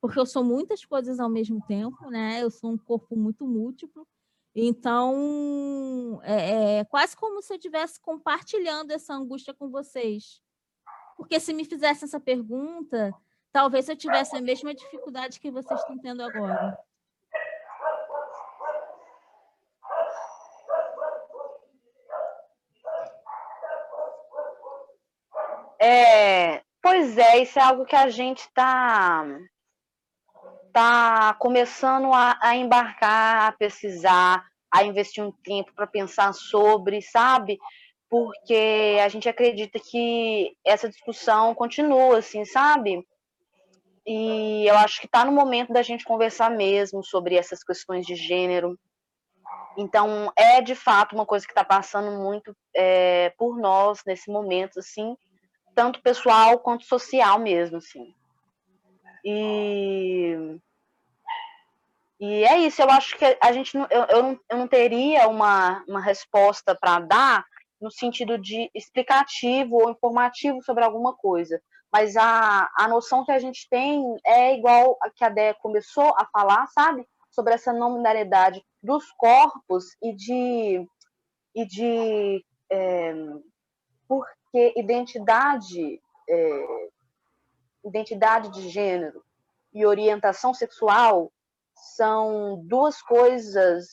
porque 0.00 0.18
eu 0.20 0.26
sou 0.26 0.44
muitas 0.44 0.84
coisas 0.84 1.18
ao 1.18 1.28
mesmo 1.28 1.60
tempo, 1.66 2.08
né? 2.10 2.42
Eu 2.42 2.50
sou 2.50 2.70
um 2.70 2.78
corpo 2.78 3.16
muito 3.16 3.44
múltiplo, 3.44 4.06
então, 4.54 6.20
é, 6.22 6.78
é 6.78 6.84
quase 6.84 7.16
como 7.16 7.40
se 7.40 7.52
eu 7.52 7.56
estivesse 7.56 7.98
compartilhando 8.00 8.90
essa 8.90 9.14
angústia 9.14 9.54
com 9.54 9.70
vocês. 9.70 10.42
Porque 11.16 11.40
se 11.40 11.54
me 11.54 11.64
fizessem 11.64 12.06
essa 12.06 12.20
pergunta, 12.20 13.14
talvez 13.50 13.88
eu 13.88 13.96
tivesse 13.96 14.36
a 14.36 14.40
mesma 14.40 14.74
dificuldade 14.74 15.40
que 15.40 15.50
vocês 15.50 15.80
estão 15.80 15.98
tendo 15.98 16.22
agora. 16.22 16.78
É, 25.78 26.62
pois 26.80 27.18
é, 27.18 27.42
isso 27.42 27.58
é 27.58 27.62
algo 27.62 27.84
que 27.84 27.96
a 27.96 28.08
gente 28.08 28.40
está 28.40 29.26
tá 30.72 31.34
começando 31.34 32.12
a, 32.12 32.38
a 32.40 32.56
embarcar, 32.56 33.48
a 33.48 33.52
pesquisar, 33.52 34.44
a 34.72 34.82
investir 34.84 35.22
um 35.22 35.30
tempo 35.30 35.72
para 35.74 35.86
pensar 35.86 36.32
sobre, 36.32 37.02
sabe? 37.02 37.58
Porque 38.08 38.98
a 39.02 39.08
gente 39.08 39.28
acredita 39.28 39.78
que 39.78 40.56
essa 40.64 40.88
discussão 40.88 41.54
continua, 41.54 42.18
assim, 42.18 42.44
sabe? 42.44 43.06
E 44.06 44.66
eu 44.66 44.76
acho 44.78 45.00
que 45.00 45.06
está 45.06 45.24
no 45.24 45.32
momento 45.32 45.72
da 45.72 45.82
gente 45.82 46.04
conversar 46.04 46.50
mesmo 46.50 47.04
sobre 47.04 47.36
essas 47.36 47.62
questões 47.62 48.04
de 48.06 48.16
gênero. 48.16 48.78
Então, 49.76 50.32
é 50.36 50.60
de 50.60 50.74
fato 50.74 51.14
uma 51.14 51.24
coisa 51.26 51.46
que 51.46 51.52
está 51.52 51.64
passando 51.64 52.10
muito 52.18 52.54
é, 52.74 53.30
por 53.38 53.58
nós 53.58 54.00
nesse 54.06 54.30
momento, 54.30 54.80
assim, 54.80 55.16
tanto 55.74 56.02
pessoal 56.02 56.58
quanto 56.58 56.84
social 56.84 57.38
mesmo, 57.38 57.76
assim. 57.76 58.14
E, 59.24 60.58
e 62.20 62.44
é 62.44 62.58
isso, 62.58 62.82
eu 62.82 62.90
acho 62.90 63.16
que 63.16 63.38
a 63.40 63.52
gente 63.52 63.76
não, 63.76 63.86
eu, 63.90 64.04
eu, 64.04 64.22
não, 64.22 64.40
eu 64.50 64.58
não 64.58 64.68
teria 64.68 65.28
uma, 65.28 65.84
uma 65.88 66.00
resposta 66.00 66.74
para 66.74 67.00
dar 67.00 67.44
no 67.80 67.90
sentido 67.90 68.38
de 68.38 68.70
explicativo 68.74 69.76
ou 69.76 69.90
informativo 69.90 70.62
sobre 70.62 70.84
alguma 70.84 71.14
coisa, 71.14 71.60
mas 71.92 72.16
a, 72.16 72.70
a 72.78 72.88
noção 72.88 73.24
que 73.24 73.32
a 73.32 73.38
gente 73.38 73.68
tem 73.68 74.16
é 74.24 74.56
igual 74.56 74.96
a 75.02 75.10
que 75.10 75.24
a 75.24 75.28
Dé 75.28 75.52
começou 75.54 76.14
a 76.16 76.24
falar, 76.26 76.66
sabe? 76.68 77.06
Sobre 77.30 77.54
essa 77.54 77.72
nominalidade 77.72 78.64
dos 78.82 79.10
corpos 79.12 79.96
e 80.02 80.14
de, 80.14 80.86
e 81.54 81.66
de 81.66 82.44
é, 82.70 83.14
porque 84.08 84.72
identidade, 84.76 86.00
é, 86.28 86.88
identidade 87.84 88.50
de 88.50 88.68
gênero 88.68 89.22
e 89.72 89.86
orientação 89.86 90.52
sexual 90.52 91.32
são 91.96 92.62
duas 92.66 93.00
coisas 93.02 93.88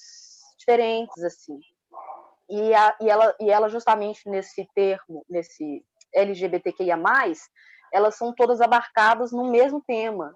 diferentes, 0.58 1.24
assim. 1.24 1.60
E, 2.50 2.74
a, 2.74 2.98
e, 3.02 3.10
ela, 3.10 3.36
e 3.40 3.50
ela, 3.50 3.70
justamente 3.70 4.28
nesse 4.28 4.68
termo, 4.74 5.26
nesse 5.30 5.84
LGBTQIA, 6.14 6.98
elas 7.94 8.16
são 8.16 8.34
todas 8.34 8.62
abarcadas 8.62 9.32
no 9.32 9.50
mesmo 9.50 9.82
tema. 9.86 10.34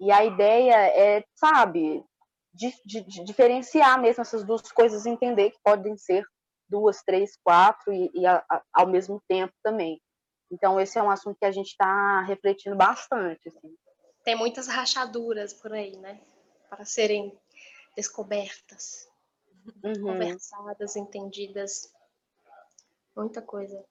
E 0.00 0.12
a 0.12 0.24
ideia 0.24 0.74
é, 0.88 1.24
sabe, 1.34 2.04
de, 2.52 2.72
de, 2.84 3.00
de 3.02 3.24
diferenciar 3.24 4.00
mesmo 4.00 4.22
essas 4.22 4.44
duas 4.44 4.70
coisas, 4.72 5.06
entender 5.06 5.50
que 5.50 5.58
podem 5.64 5.96
ser 5.96 6.24
duas, 6.68 7.02
três, 7.02 7.36
quatro 7.42 7.92
e, 7.92 8.10
e 8.14 8.26
a, 8.26 8.44
a, 8.50 8.62
ao 8.72 8.86
mesmo 8.86 9.22
tempo 9.28 9.52
também. 9.62 10.00
Então, 10.50 10.80
esse 10.80 10.98
é 10.98 11.02
um 11.02 11.10
assunto 11.10 11.38
que 11.38 11.44
a 11.44 11.50
gente 11.50 11.68
está 11.68 12.22
refletindo 12.22 12.76
bastante. 12.76 13.48
Assim. 13.48 13.76
Tem 14.24 14.36
muitas 14.36 14.68
rachaduras 14.68 15.52
por 15.52 15.72
aí, 15.72 15.96
né? 15.98 16.20
Para 16.68 16.84
serem 16.84 17.36
descobertas, 17.96 19.08
uhum. 19.84 20.02
conversadas, 20.02 20.96
entendidas. 20.96 21.92
Muita 23.16 23.40
coisa. 23.40 23.84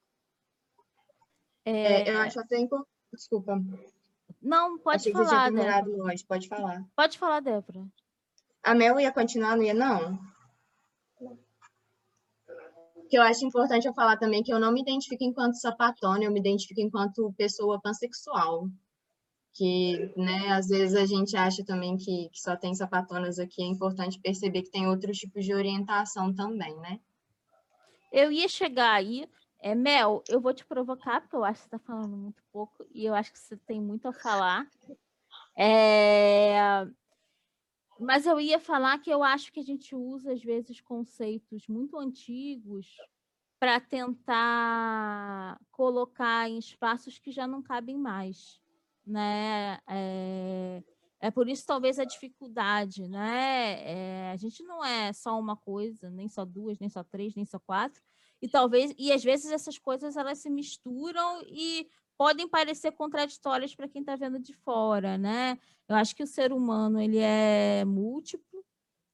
É, 1.66 2.10
eu 2.10 2.20
acho 2.20 2.40
até 2.40 2.60
importante. 2.60 2.90
Desculpa. 3.12 3.60
Não, 4.42 4.78
pode 4.78 4.98
Achei 4.98 5.14
falar, 5.14 5.50
que 5.50 5.58
Débora. 5.58 5.86
Longe. 5.86 6.24
Pode 6.26 6.48
falar. 6.48 6.86
Pode 6.96 7.18
falar, 7.18 7.40
Débora. 7.40 7.86
A 8.62 8.76
Mel 8.76 9.00
ia 9.00 9.12
continuar, 9.12 9.56
não 9.56 9.64
ia, 9.64 9.74
não? 9.74 10.20
Que 13.10 13.18
eu 13.18 13.22
acho 13.22 13.46
importante 13.46 13.88
eu 13.88 13.94
falar 13.94 14.18
também 14.18 14.44
que 14.44 14.54
eu 14.54 14.60
não 14.60 14.72
me 14.72 14.82
identifico 14.82 15.24
enquanto 15.24 15.60
sapatona, 15.60 16.24
eu 16.24 16.32
me 16.32 16.40
identifico 16.40 16.82
enquanto 16.82 17.34
pessoa 17.38 17.80
pansexual. 17.82 18.68
Que, 19.54 20.12
né, 20.18 20.50
às 20.50 20.68
vezes 20.68 20.96
a 20.96 21.06
gente 21.06 21.38
acha 21.38 21.64
também 21.64 21.96
que, 21.96 22.30
que 22.30 22.42
só 22.42 22.58
tem 22.58 22.76
sapatonas 22.76 23.40
aqui, 23.40 23.64
é 23.64 23.66
importante 23.66 24.20
perceber 24.20 24.64
que 24.64 24.72
tem 24.72 24.88
outros 24.88 25.18
tipos 25.18 25.46
de 25.46 25.54
orientação 25.54 26.34
também, 26.34 26.76
né? 26.78 27.00
Eu 28.12 28.32
ia 28.32 28.50
chegar 28.50 28.94
aí, 28.94 29.28
é, 29.62 29.74
Mel, 29.74 30.24
eu 30.28 30.42
vou 30.42 30.54
te 30.54 30.66
provocar, 30.66 31.22
porque 31.22 31.36
eu 31.36 31.44
acho 31.46 31.64
que 31.64 31.70
você 31.70 31.76
está 31.76 31.80
falando 31.80 32.18
muito 32.18 32.44
pouco, 32.52 32.86
e 32.94 33.06
eu 33.06 33.16
acho 33.16 33.32
que 33.32 33.40
você 33.40 33.56
tem 33.58 33.82
muito 33.82 34.08
a 34.08 34.14
falar. 34.14 34.68
É... 35.58 36.86
Mas 38.00 38.26
eu 38.26 38.40
ia 38.40 38.60
falar 38.60 39.00
que 39.00 39.10
eu 39.10 39.24
acho 39.24 39.52
que 39.52 39.60
a 39.60 39.64
gente 39.64 39.96
usa, 39.96 40.34
às 40.34 40.44
vezes, 40.44 40.82
conceitos 40.82 41.68
muito 41.68 41.98
antigos 41.98 42.88
para 43.60 43.80
tentar 43.80 45.60
colocar 45.72 46.50
em 46.50 46.58
espaços 46.58 47.18
que 47.18 47.32
já 47.32 47.48
não 47.48 47.62
cabem 47.62 47.98
mais. 47.98 48.60
Né? 49.06 49.80
É, 49.88 50.84
é 51.22 51.32
por 51.32 51.48
isso, 51.48 51.66
talvez, 51.66 51.98
a 51.98 52.04
dificuldade. 52.04 53.08
Né? 53.08 53.82
É, 53.84 54.32
a 54.32 54.36
gente 54.36 54.62
não 54.64 54.84
é 54.84 55.14
só 55.14 55.40
uma 55.40 55.56
coisa, 55.56 56.10
nem 56.10 56.28
só 56.28 56.44
duas, 56.44 56.78
nem 56.80 56.90
só 56.90 57.04
três, 57.04 57.34
nem 57.34 57.46
só 57.46 57.60
quatro. 57.60 58.02
E 58.42 58.50
talvez, 58.50 58.94
e 58.98 59.12
às 59.12 59.24
vezes 59.24 59.52
essas 59.52 59.80
coisas 59.80 60.18
elas 60.18 60.40
se 60.40 60.50
misturam 60.50 61.42
e 61.48 61.88
podem 62.18 62.48
parecer 62.48 62.92
contraditórias 62.92 63.76
para 63.76 63.88
quem 63.88 64.02
está 64.02 64.16
vendo 64.16 64.40
de 64.40 64.54
fora, 64.54 65.18
né? 65.18 65.58
Eu 65.88 65.96
acho 65.96 66.16
que 66.16 66.24
o 66.24 66.28
ser 66.28 66.52
humano 66.52 67.00
ele 67.00 67.20
é 67.20 67.84
múltiplo. 67.86 68.64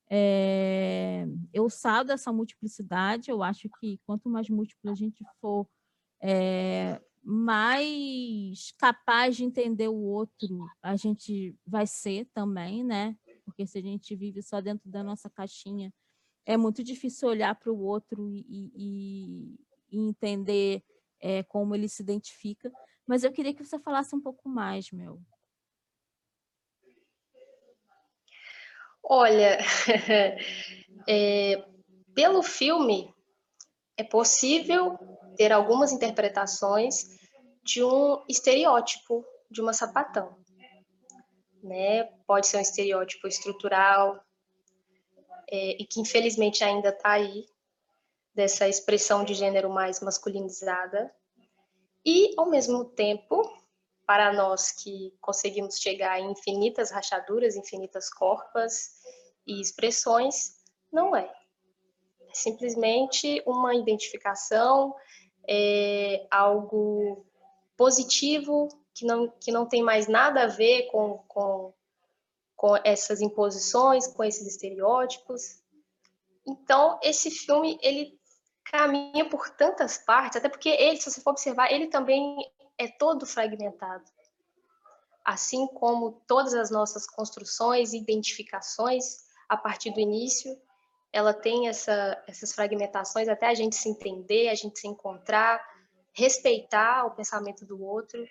É... 0.09 1.25
Eu 1.53 1.69
sado 1.69 2.07
dessa 2.07 2.31
multiplicidade. 2.31 3.31
Eu 3.31 3.43
acho 3.43 3.69
que 3.79 3.99
quanto 4.05 4.29
mais 4.29 4.49
múltiplo 4.49 4.91
a 4.91 4.95
gente 4.95 5.23
for, 5.39 5.67
é... 6.21 7.01
mais 7.23 8.73
capaz 8.77 9.35
de 9.35 9.43
entender 9.43 9.87
o 9.87 10.01
outro 10.01 10.67
a 10.81 10.95
gente 10.95 11.55
vai 11.65 11.87
ser 11.87 12.25
também, 12.33 12.83
né? 12.83 13.15
Porque 13.45 13.65
se 13.65 13.77
a 13.79 13.81
gente 13.81 14.15
vive 14.15 14.41
só 14.41 14.61
dentro 14.61 14.89
da 14.89 15.03
nossa 15.03 15.29
caixinha, 15.29 15.93
é 16.45 16.57
muito 16.57 16.83
difícil 16.83 17.29
olhar 17.29 17.55
para 17.55 17.71
o 17.71 17.79
outro 17.79 18.29
e, 18.29 18.71
e, 18.75 19.59
e 19.91 19.99
entender 19.99 20.83
é, 21.19 21.43
como 21.43 21.75
ele 21.75 21.87
se 21.87 22.01
identifica. 22.01 22.71
Mas 23.11 23.25
eu 23.25 23.33
queria 23.33 23.53
que 23.53 23.65
você 23.65 23.77
falasse 23.77 24.15
um 24.15 24.21
pouco 24.21 24.47
mais, 24.47 24.89
meu. 24.89 25.19
Olha, 29.03 29.57
é, 31.05 31.61
pelo 32.15 32.41
filme, 32.41 33.13
é 33.97 34.03
possível 34.05 34.97
ter 35.35 35.51
algumas 35.51 35.91
interpretações 35.91 37.03
de 37.61 37.83
um 37.83 38.23
estereótipo 38.29 39.25
de 39.49 39.59
uma 39.59 39.73
sapatão. 39.73 40.41
Né? 41.61 42.05
Pode 42.25 42.47
ser 42.47 42.55
um 42.55 42.61
estereótipo 42.61 43.27
estrutural, 43.27 44.23
é, 45.51 45.71
e 45.81 45.85
que 45.85 45.99
infelizmente 45.99 46.63
ainda 46.63 46.91
está 46.91 47.11
aí, 47.11 47.45
dessa 48.33 48.69
expressão 48.69 49.25
de 49.25 49.33
gênero 49.33 49.69
mais 49.69 49.99
masculinizada, 49.99 51.13
e, 52.05 52.33
ao 52.37 52.49
mesmo 52.49 52.85
tempo, 52.85 53.41
para 54.05 54.33
nós 54.33 54.71
que 54.71 55.13
conseguimos 55.21 55.77
chegar 55.79 56.19
em 56.19 56.31
infinitas 56.31 56.91
rachaduras, 56.91 57.55
infinitas 57.55 58.09
corpas 58.09 58.99
e 59.45 59.61
expressões, 59.61 60.55
não 60.91 61.15
é. 61.15 61.31
É 62.27 62.33
simplesmente 62.33 63.41
uma 63.45 63.75
identificação, 63.75 64.95
é 65.47 66.27
algo 66.29 67.25
positivo, 67.77 68.67
que 68.93 69.05
não, 69.05 69.29
que 69.39 69.51
não 69.51 69.65
tem 69.65 69.81
mais 69.81 70.07
nada 70.07 70.43
a 70.43 70.47
ver 70.47 70.87
com, 70.87 71.19
com, 71.27 71.73
com 72.55 72.75
essas 72.83 73.21
imposições, 73.21 74.07
com 74.07 74.23
esses 74.23 74.45
estereótipos. 74.45 75.61
Então, 76.45 76.99
esse 77.01 77.31
filme, 77.31 77.79
ele 77.81 78.19
caminha 78.65 79.29
por 79.29 79.49
tantas 79.49 79.97
partes, 79.97 80.37
até 80.37 80.49
porque 80.49 80.69
ele, 80.69 80.97
se 80.97 81.09
você 81.09 81.21
for 81.21 81.31
observar, 81.31 81.71
ele 81.71 81.87
também 81.87 82.37
é 82.77 82.87
todo 82.87 83.25
fragmentado. 83.25 84.05
Assim 85.23 85.67
como 85.67 86.21
todas 86.27 86.53
as 86.53 86.71
nossas 86.71 87.05
construções 87.05 87.93
e 87.93 87.97
identificações, 87.97 89.29
a 89.47 89.57
partir 89.57 89.91
do 89.91 89.99
início, 89.99 90.57
ela 91.11 91.33
tem 91.33 91.67
essa, 91.67 92.23
essas 92.25 92.53
fragmentações 92.53 93.27
até 93.27 93.47
a 93.47 93.53
gente 93.53 93.75
se 93.75 93.89
entender, 93.89 94.47
a 94.47 94.55
gente 94.55 94.79
se 94.79 94.87
encontrar, 94.87 95.61
respeitar 96.13 97.05
o 97.05 97.11
pensamento 97.11 97.65
do 97.65 97.83
outro. 97.83 98.25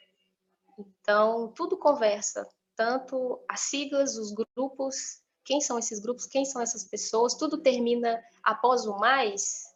Então, 0.79 1.53
tudo 1.55 1.77
conversa, 1.77 2.49
tanto 2.75 3.39
as 3.47 3.61
siglas, 3.61 4.17
os 4.17 4.33
grupos, 4.33 5.23
quem 5.45 5.61
são 5.61 5.79
esses 5.79 6.01
grupos, 6.01 6.27
quem 6.27 6.47
são 6.47 6.63
essas 6.63 6.85
pessoas, 6.85 7.35
tudo 7.35 7.59
termina 7.59 8.19
após 8.43 8.87
o 8.87 8.97
mais, 8.97 9.70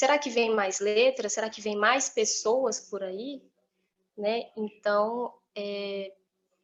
Será 0.00 0.18
que 0.18 0.30
vem 0.30 0.54
mais 0.54 0.80
letras? 0.80 1.34
Será 1.34 1.50
que 1.50 1.60
vem 1.60 1.76
mais 1.76 2.08
pessoas 2.08 2.80
por 2.80 3.02
aí? 3.02 3.42
Né? 4.16 4.50
Então, 4.56 5.30
é, 5.54 6.14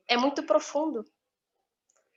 é 0.08 0.16
muito 0.16 0.42
profundo. 0.44 1.04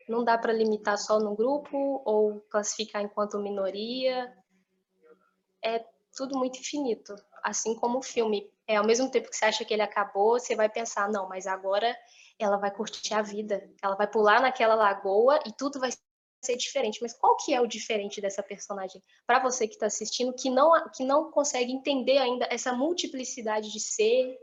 Não 0.08 0.24
dá 0.24 0.38
para 0.38 0.54
limitar 0.54 0.98
só 0.98 1.20
no 1.20 1.36
grupo 1.36 2.02
ou 2.06 2.40
classificar 2.50 3.02
enquanto 3.02 3.38
minoria. 3.38 4.34
É 5.62 5.84
tudo 6.16 6.38
muito 6.38 6.58
infinito. 6.58 7.14
assim 7.44 7.76
como 7.76 7.98
o 7.98 8.02
filme. 8.02 8.50
É, 8.66 8.78
ao 8.78 8.86
mesmo 8.86 9.12
tempo 9.12 9.30
que 9.30 9.36
você 9.36 9.44
acha 9.44 9.66
que 9.66 9.74
ele 9.74 9.82
acabou, 9.82 10.40
você 10.40 10.56
vai 10.56 10.70
pensar, 10.70 11.12
não, 11.12 11.28
mas 11.28 11.46
agora 11.48 11.94
ela 12.40 12.56
vai 12.56 12.72
curtir 12.72 13.14
a 13.14 13.22
vida. 13.22 13.70
Ela 13.84 13.96
vai 13.96 14.08
pular 14.08 14.42
naquela 14.42 14.74
lagoa 14.74 15.38
e 15.46 15.52
tudo 15.52 15.82
vai 15.82 15.92
ser 16.42 16.56
diferente. 16.56 17.00
Mas 17.02 17.14
qual 17.14 17.36
que 17.38 17.54
é 17.54 17.62
o 17.62 17.68
diferente 17.68 18.22
dessa 18.22 18.42
personagem? 18.42 19.02
Para 19.26 19.40
você 19.40 19.68
que 19.68 19.74
está 19.74 19.88
assistindo, 19.88 20.34
que 20.34 20.50
não, 20.50 20.72
que 20.92 21.04
não 21.04 21.32
consegue 21.32 21.72
entender 21.72 22.18
ainda 22.18 22.48
essa 22.50 22.74
multiplicidade 22.74 23.72
de 23.72 23.80
ser, 23.80 24.38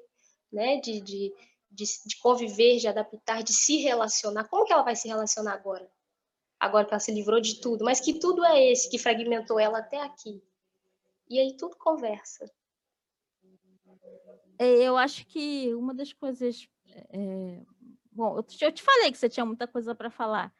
né? 0.53 0.81
De, 0.81 1.01
de, 1.01 1.35
de, 1.71 1.85
de 2.07 2.17
conviver, 2.21 2.79
de 2.79 2.89
adaptar, 2.89 3.43
de 3.43 3.53
se 3.53 3.79
relacionar. 3.79 4.49
Como 4.49 4.65
que 4.65 4.73
ela 4.73 4.83
vai 4.83 4.97
se 4.97 5.09
relacionar 5.09 5.55
agora? 5.55 5.91
Agora 6.59 6.87
que 6.87 6.93
ela 6.93 7.01
se 7.01 7.13
livrou 7.13 7.41
de 7.41 7.61
tudo. 7.61 7.85
Mas 7.85 8.01
que 8.01 8.15
tudo 8.15 8.45
é 8.45 8.71
esse 8.71 8.91
que 8.91 8.99
fragmentou 8.99 9.59
ela 9.59 9.79
até 9.79 10.01
aqui? 10.01 10.43
E 11.29 11.39
aí 11.39 11.57
tudo 11.57 11.77
conversa. 11.77 12.51
É, 14.59 14.67
eu 14.67 14.97
acho 14.97 15.27
que 15.27 15.75
uma 15.75 15.93
das 15.93 16.13
coisas. 16.13 16.69
É... 17.11 17.61
Bom, 18.11 18.39
eu 18.39 18.73
te 18.73 18.83
falei 18.83 19.13
que 19.13 19.19
você 19.19 19.29
tinha 19.29 19.45
muita 19.45 19.67
coisa 19.67 19.95
para 19.95 20.11
falar. 20.11 20.55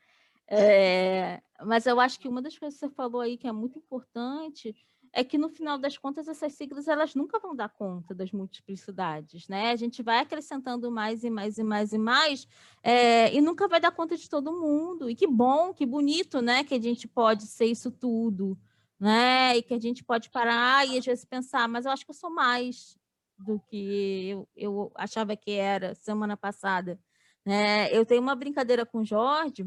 É, 0.49 1.43
mas 1.65 1.87
eu 1.87 1.99
acho 1.99 2.21
que 2.21 2.29
uma 2.29 2.41
das 2.41 2.57
coisas 2.57 2.79
que 2.79 2.87
você 2.87 2.95
falou 2.95 3.21
aí 3.21 3.37
que 3.37 3.49
é 3.49 3.53
muito 3.53 3.79
importante 3.79 4.75
é 5.13 5.25
que 5.25 5.39
no 5.39 5.49
final 5.49 5.79
das 5.79 5.97
contas 5.97 6.29
essas 6.29 6.53
siglas 6.53 6.87
elas 6.87 7.15
nunca 7.15 7.39
vão 7.39 7.57
dar 7.57 7.71
conta 7.71 8.15
das 8.15 8.31
multiplicidades, 8.33 9.49
né? 9.49 9.71
A 9.71 9.77
gente 9.77 10.03
vai 10.03 10.19
acrescentando 10.19 10.91
mais 10.91 11.25
e 11.25 11.31
mais 11.31 11.57
e 11.59 11.65
mais 11.65 11.93
e 11.93 11.99
mais 11.99 12.47
é, 12.83 13.35
e 13.35 13.41
nunca 13.41 13.67
vai 13.67 13.81
dar 13.81 13.91
conta 13.93 14.17
de 14.17 14.29
todo 14.29 14.53
mundo. 14.53 15.09
E 15.09 15.15
que 15.17 15.27
bom, 15.27 15.73
que 15.73 15.87
bonito, 15.87 16.43
né? 16.43 16.63
Que 16.65 16.75
a 16.75 16.83
gente 16.83 17.09
pode 17.09 17.47
ser 17.47 17.65
isso 17.65 17.91
tudo, 17.91 18.59
né? 19.01 19.57
E 19.57 19.63
que 19.63 19.75
a 19.75 19.81
gente 19.81 20.05
pode 20.05 20.31
parar 20.31 20.87
e 20.87 20.99
às 20.99 21.05
vezes 21.05 21.25
pensar, 21.25 21.67
mas 21.67 21.87
eu 21.87 21.93
acho 21.93 22.05
que 22.05 22.11
eu 22.11 22.15
sou 22.15 22.31
mais 22.31 22.97
do 23.39 23.59
que 23.61 24.29
eu, 24.29 24.49
eu 24.55 24.93
achava 24.95 25.35
que 25.35 25.53
era 25.53 25.95
semana 25.95 26.37
passada. 26.37 26.99
Né? 27.45 27.91
Eu 27.91 28.05
tenho 28.05 28.21
uma 28.21 28.35
brincadeira 28.35 28.85
com 28.85 28.99
o 28.99 29.05
Jorge 29.05 29.67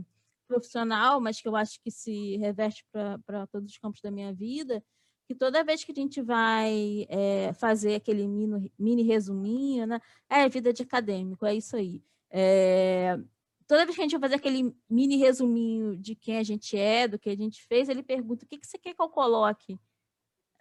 profissional, 0.49 1.21
mas 1.21 1.39
que 1.39 1.47
eu 1.47 1.55
acho 1.55 1.79
que 1.81 1.91
se 1.91 2.35
reverte 2.37 2.83
para 2.91 3.45
todos 3.47 3.71
os 3.71 3.77
campos 3.77 4.01
da 4.01 4.09
minha 4.09 4.33
vida, 4.33 4.83
que 5.27 5.35
toda 5.35 5.63
vez 5.63 5.83
que 5.83 5.91
a 5.91 5.95
gente 5.95 6.21
vai 6.21 7.05
é, 7.07 7.53
fazer 7.53 7.95
aquele 7.95 8.27
mini, 8.27 8.73
mini 8.77 9.03
resuminho, 9.03 9.85
né? 9.85 10.01
É 10.27 10.49
vida 10.49 10.73
de 10.73 10.81
acadêmico, 10.81 11.45
é 11.45 11.53
isso 11.53 11.75
aí. 11.75 12.01
É, 12.31 13.15
toda 13.67 13.85
vez 13.85 13.95
que 13.95 14.01
a 14.01 14.05
gente 14.05 14.17
vai 14.17 14.21
fazer 14.21 14.35
aquele 14.35 14.75
mini 14.89 15.17
resuminho 15.17 15.95
de 15.95 16.15
quem 16.15 16.39
a 16.39 16.43
gente 16.43 16.75
é, 16.75 17.07
do 17.07 17.19
que 17.19 17.29
a 17.29 17.35
gente 17.35 17.63
fez, 17.67 17.87
ele 17.87 18.01
pergunta 18.01 18.43
o 18.43 18.47
que, 18.47 18.57
que 18.57 18.65
você 18.65 18.79
quer 18.79 18.95
que 18.95 19.01
eu 19.01 19.09
coloque? 19.09 19.77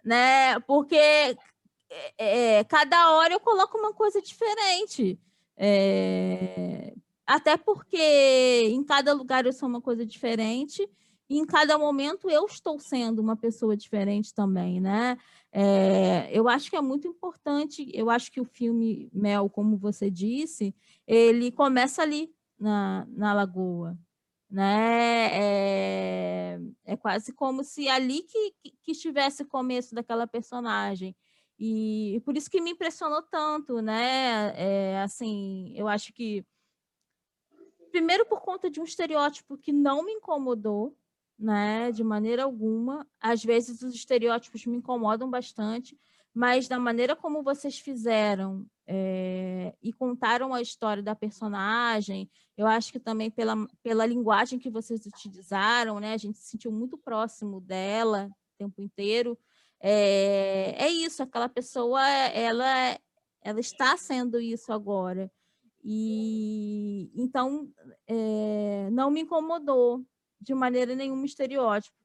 Né? 0.05 0.59
Porque 0.61 1.35
é, 2.17 2.63
cada 2.65 3.15
hora 3.15 3.33
eu 3.33 3.39
coloco 3.39 3.75
uma 3.75 3.93
coisa 3.93 4.21
diferente. 4.21 5.19
É, 5.57 6.78
até 7.29 7.55
porque 7.55 8.71
em 8.71 8.83
cada 8.83 9.13
lugar 9.13 9.45
eu 9.45 9.53
sou 9.53 9.69
uma 9.69 9.79
coisa 9.79 10.03
diferente, 10.03 10.89
e 11.29 11.37
em 11.37 11.45
cada 11.45 11.77
momento 11.77 12.27
eu 12.27 12.43
estou 12.47 12.79
sendo 12.79 13.19
uma 13.19 13.35
pessoa 13.35 13.77
diferente 13.77 14.33
também, 14.33 14.81
né? 14.81 15.15
É, 15.51 16.27
eu 16.35 16.49
acho 16.49 16.71
que 16.71 16.75
é 16.75 16.81
muito 16.81 17.07
importante, 17.07 17.87
eu 17.93 18.09
acho 18.09 18.31
que 18.31 18.41
o 18.41 18.45
filme 18.45 19.11
Mel, 19.13 19.47
como 19.47 19.77
você 19.77 20.09
disse, 20.09 20.75
ele 21.05 21.51
começa 21.51 22.01
ali 22.01 22.33
na, 22.59 23.05
na 23.11 23.31
lagoa, 23.31 23.95
né? 24.49 25.29
É, 25.31 26.59
é 26.83 26.97
quase 26.97 27.31
como 27.31 27.63
se 27.63 27.87
ali 27.87 28.23
que, 28.23 28.53
que, 28.81 28.91
estivesse 28.91 29.43
o 29.43 29.47
começo 29.47 29.93
daquela 29.93 30.25
personagem. 30.25 31.15
E 31.59 32.19
por 32.25 32.35
isso 32.35 32.49
que 32.49 32.59
me 32.59 32.71
impressionou 32.71 33.21
tanto, 33.21 33.83
né? 33.83 34.51
É, 34.55 35.01
assim, 35.03 35.73
eu 35.75 35.87
acho 35.87 36.11
que 36.11 36.43
primeiro 37.89 38.25
por 38.25 38.41
conta 38.41 38.69
de 38.69 38.79
um 38.79 38.83
estereótipo 38.83 39.57
que 39.57 39.71
não 39.71 40.03
me 40.03 40.13
incomodou, 40.13 40.95
né, 41.37 41.91
de 41.91 42.03
maneira 42.03 42.43
alguma. 42.43 43.07
Às 43.19 43.43
vezes 43.43 43.81
os 43.81 43.93
estereótipos 43.93 44.65
me 44.65 44.77
incomodam 44.77 45.29
bastante, 45.29 45.97
mas 46.33 46.67
da 46.67 46.79
maneira 46.79 47.15
como 47.15 47.43
vocês 47.43 47.79
fizeram 47.79 48.65
é, 48.85 49.73
e 49.81 49.93
contaram 49.93 50.53
a 50.53 50.61
história 50.61 51.01
da 51.01 51.15
personagem, 51.15 52.29
eu 52.57 52.67
acho 52.67 52.91
que 52.91 52.99
também 52.99 53.29
pela, 53.29 53.55
pela 53.83 54.05
linguagem 54.05 54.59
que 54.59 54.69
vocês 54.69 55.05
utilizaram, 55.05 55.99
né, 55.99 56.13
a 56.13 56.17
gente 56.17 56.37
se 56.37 56.49
sentiu 56.49 56.71
muito 56.71 56.97
próximo 56.97 57.61
dela 57.61 58.29
o 58.29 58.57
tempo 58.57 58.81
inteiro. 58.81 59.37
É, 59.79 60.75
é 60.77 60.89
isso, 60.89 61.23
aquela 61.23 61.47
pessoa, 61.47 62.05
ela, 62.07 62.99
ela 63.41 63.59
está 63.59 63.95
sendo 63.95 64.39
isso 64.39 64.73
agora. 64.73 65.31
E 65.83 67.11
então 67.15 67.71
é, 68.07 68.89
não 68.91 69.09
me 69.09 69.21
incomodou 69.21 70.05
de 70.39 70.53
maneira 70.53 70.95
nenhuma 70.95 71.25
estereótipo. 71.25 71.95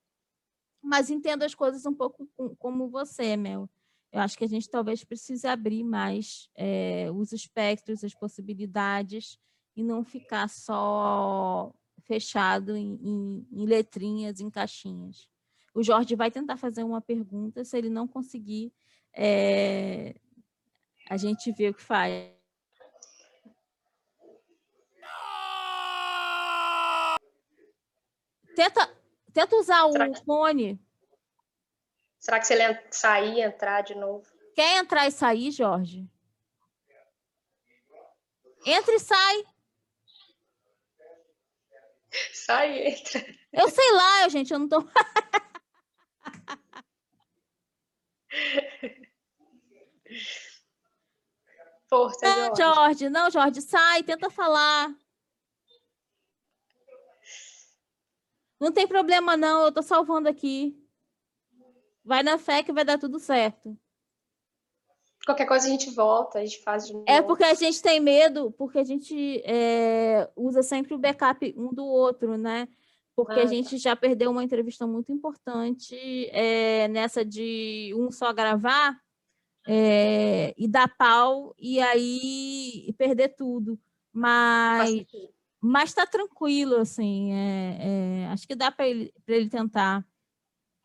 Mas 0.82 1.10
entendo 1.10 1.42
as 1.42 1.54
coisas 1.54 1.84
um 1.86 1.94
pouco 1.94 2.28
como 2.58 2.88
você, 2.88 3.36
Mel. 3.36 3.68
Eu 4.12 4.20
acho 4.20 4.38
que 4.38 4.44
a 4.44 4.48
gente 4.48 4.68
talvez 4.68 5.02
precise 5.02 5.46
abrir 5.46 5.82
mais 5.82 6.48
é, 6.54 7.10
os 7.10 7.32
espectros, 7.32 8.04
as 8.04 8.14
possibilidades, 8.14 9.38
e 9.76 9.82
não 9.82 10.04
ficar 10.04 10.48
só 10.48 11.74
fechado 12.02 12.76
em, 12.76 12.94
em, 13.02 13.46
em 13.50 13.66
letrinhas, 13.66 14.40
em 14.40 14.50
caixinhas. 14.50 15.28
O 15.74 15.82
Jorge 15.82 16.14
vai 16.14 16.30
tentar 16.30 16.56
fazer 16.56 16.84
uma 16.84 17.00
pergunta, 17.00 17.64
se 17.64 17.76
ele 17.76 17.90
não 17.90 18.06
conseguir, 18.06 18.72
é, 19.12 20.14
a 21.08 21.16
gente 21.16 21.50
vê 21.52 21.68
o 21.68 21.74
que 21.74 21.82
faz. 21.82 22.32
Tenta, 28.54 28.88
tenta 29.32 29.56
usar 29.56 29.84
o 29.84 29.92
que... 29.92 30.24
fone. 30.24 30.80
Será 32.18 32.40
que 32.40 32.46
se 32.46 32.54
ele 32.54 32.80
sair 32.90 33.34
e 33.34 33.42
entrar 33.42 33.82
de 33.82 33.94
novo? 33.94 34.26
Quer 34.54 34.78
entrar 34.78 35.06
e 35.06 35.10
sair, 35.10 35.50
Jorge? 35.50 36.08
Entra 38.64 38.94
e 38.94 38.98
sai. 38.98 39.44
Sai 42.32 42.78
e 42.78 42.88
entra. 42.90 43.20
Eu 43.52 43.68
sei 43.68 43.92
lá, 43.92 44.28
gente, 44.28 44.52
eu 44.52 44.58
não 44.60 44.68
tô. 44.68 44.80
Força, 51.88 52.24
não, 52.24 52.56
Jorge. 52.56 52.62
Jorge. 52.62 53.08
Não, 53.08 53.30
Jorge, 53.30 53.60
sai, 53.60 54.02
tenta 54.02 54.30
falar. 54.30 54.92
Não 58.60 58.72
tem 58.72 58.86
problema, 58.86 59.36
não, 59.36 59.64
eu 59.64 59.72
tô 59.72 59.82
salvando 59.82 60.28
aqui. 60.28 60.76
Vai 62.04 62.22
na 62.22 62.38
fé 62.38 62.62
que 62.62 62.72
vai 62.72 62.84
dar 62.84 62.98
tudo 62.98 63.18
certo. 63.18 63.76
Qualquer 65.24 65.46
coisa 65.46 65.66
a 65.66 65.70
gente 65.70 65.90
volta, 65.90 66.38
a 66.38 66.44
gente 66.44 66.62
faz 66.62 66.86
de 66.86 66.92
novo. 66.92 67.04
É 67.08 67.22
porque 67.22 67.44
a 67.44 67.54
gente 67.54 67.80
tem 67.80 67.98
medo, 67.98 68.52
porque 68.52 68.78
a 68.78 68.84
gente 68.84 69.40
é, 69.44 70.30
usa 70.36 70.62
sempre 70.62 70.94
o 70.94 70.98
backup 70.98 71.54
um 71.56 71.72
do 71.72 71.84
outro, 71.84 72.36
né? 72.36 72.68
Porque 73.16 73.40
ah, 73.40 73.44
a 73.44 73.46
gente 73.46 73.78
já 73.78 73.96
perdeu 73.96 74.30
uma 74.30 74.44
entrevista 74.44 74.86
muito 74.86 75.12
importante 75.12 75.96
é, 76.30 76.88
nessa 76.88 77.24
de 77.24 77.94
um 77.96 78.10
só 78.10 78.32
gravar 78.32 78.98
é, 79.66 80.52
e 80.58 80.68
dar 80.68 80.94
pau 80.96 81.54
e 81.58 81.80
aí 81.80 82.94
perder 82.98 83.28
tudo. 83.30 83.78
Mas 84.12 85.06
mas 85.66 85.88
está 85.88 86.06
tranquilo, 86.06 86.76
assim. 86.76 87.32
É, 87.32 87.78
é, 87.80 88.26
acho 88.26 88.46
que 88.46 88.54
dá 88.54 88.70
para 88.70 88.86
ele, 88.86 89.10
ele 89.26 89.48
tentar 89.48 90.06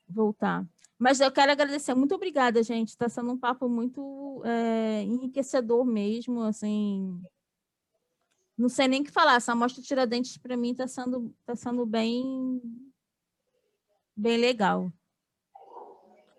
voltar. 0.08 0.66
Mas 0.98 1.20
eu 1.20 1.30
quero 1.30 1.52
agradecer. 1.52 1.94
Muito 1.94 2.16
obrigada, 2.16 2.64
gente. 2.64 2.88
Está 2.88 3.10
sendo 3.10 3.34
um 3.34 3.38
papo 3.38 3.68
muito 3.68 4.42
é, 4.46 5.04
enriquecedor 5.04 5.84
mesmo, 5.84 6.44
assim. 6.44 7.22
Não 8.58 8.70
sei 8.70 8.88
nem 8.88 9.02
o 9.02 9.04
que 9.04 9.12
falar. 9.12 9.36
Essa 9.36 9.52
amostra 9.52 9.84
Tiradentes, 9.84 10.38
para 10.38 10.56
mim, 10.56 10.72
está 10.72 10.88
sendo, 10.88 11.36
tá 11.46 11.58
sendo 11.58 11.86
bem, 11.86 12.62
bem 14.16 14.38
legal. 14.38 14.94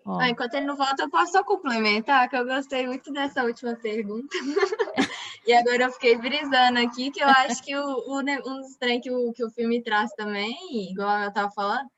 Ah, 0.03 0.29
enquanto 0.29 0.55
ele 0.55 0.65
não 0.65 0.75
volta, 0.75 1.03
eu 1.03 1.09
posso 1.11 1.31
só 1.31 1.43
complementar, 1.43 2.27
que 2.27 2.35
eu 2.35 2.43
gostei 2.43 2.87
muito 2.87 3.13
dessa 3.13 3.43
última 3.43 3.75
pergunta. 3.75 4.35
e 5.45 5.53
agora 5.53 5.83
eu 5.83 5.91
fiquei 5.91 6.17
brisando 6.17 6.79
aqui, 6.79 7.11
que 7.11 7.23
eu 7.23 7.27
acho 7.27 7.63
que 7.63 7.75
o, 7.75 7.83
o, 7.83 8.19
um 8.19 8.61
dos 8.61 8.75
trem 8.77 9.01
que 9.01 9.11
o, 9.11 9.31
que 9.33 9.43
o 9.43 9.49
filme 9.49 9.81
traz 9.81 10.11
também, 10.13 10.55
igual 10.91 11.19
eu 11.19 11.29
estava 11.29 11.51
falando, 11.51 11.89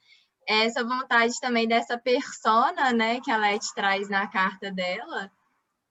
é 0.47 0.65
essa 0.65 0.83
vontade 0.83 1.33
também 1.41 1.67
dessa 1.67 1.97
persona, 1.97 2.93
né, 2.93 3.19
que 3.21 3.31
a 3.31 3.37
Leti 3.37 3.73
traz 3.75 4.09
na 4.09 4.27
carta 4.27 4.71
dela, 4.71 5.31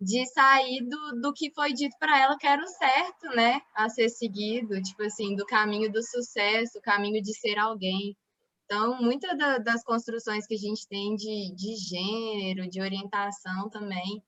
de 0.00 0.26
sair 0.26 0.82
do, 0.82 1.20
do 1.20 1.32
que 1.32 1.53
foi 1.55 1.72
dito 1.72 1.96
para 1.98 2.18
ela 2.18 2.36
que 2.36 2.46
era 2.46 2.62
o 2.62 2.66
certo, 2.66 3.28
né, 3.36 3.61
a 3.74 3.88
ser 3.88 4.09
seguido, 4.09 4.82
tipo 4.82 5.03
assim, 5.03 5.36
do 5.36 5.46
caminho 5.46 5.92
do 5.92 6.03
sucesso, 6.03 6.78
o 6.78 6.82
caminho 6.82 7.22
de 7.22 7.32
ser 7.38 7.59
alguém. 7.59 8.16
Então, 8.64 9.00
muitas 9.00 9.36
das 9.62 9.84
construções 9.84 10.46
que 10.46 10.55
a 10.55 10.59
gente 10.59 10.88
tem 10.88 11.14
de, 11.14 11.55
de 11.55 11.76
gênero, 11.76 12.68
de 12.68 12.80
orientação 12.80 13.68
também, 13.68 14.22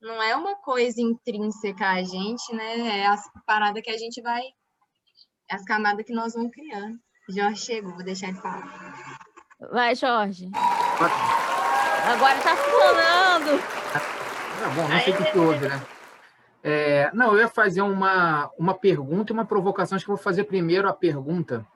não 0.00 0.22
é 0.22 0.34
uma 0.34 0.56
coisa 0.56 1.00
intrínseca 1.00 1.90
a 1.90 2.02
gente, 2.02 2.54
né? 2.54 3.00
É 3.00 3.06
as 3.06 3.22
paradas 3.46 3.82
que 3.82 3.90
a 3.90 3.98
gente 3.98 4.20
vai, 4.22 4.42
é 5.48 5.54
as 5.54 5.64
camadas 5.64 6.06
que 6.06 6.12
nós 6.12 6.34
vamos 6.34 6.52
criando. 6.52 6.98
Jorge 7.28 7.60
chegou, 7.60 7.94
vou 7.94 8.04
deixar 8.04 8.28
ele 8.28 8.38
falar. 8.38 9.18
Vai, 9.70 9.94
Jorge. 9.94 10.50
Agora 12.06 12.40
tá 12.40 12.56
falando. 12.56 13.60
É 14.62 14.74
bom, 14.74 14.88
não 14.88 15.00
sei 15.00 15.12
o 15.12 15.16
que, 15.16 15.30
que 15.30 15.38
houve, 15.38 15.68
né? 15.68 15.86
É, 16.62 17.10
não, 17.14 17.32
eu 17.32 17.38
ia 17.38 17.48
fazer 17.48 17.82
uma, 17.82 18.50
uma 18.58 18.74
pergunta 18.74 19.32
e 19.32 19.34
uma 19.34 19.44
provocação. 19.44 19.96
Acho 19.96 20.04
que 20.04 20.10
eu 20.10 20.16
vou 20.16 20.22
fazer 20.22 20.44
primeiro 20.44 20.88
a 20.88 20.92
pergunta, 20.92 21.66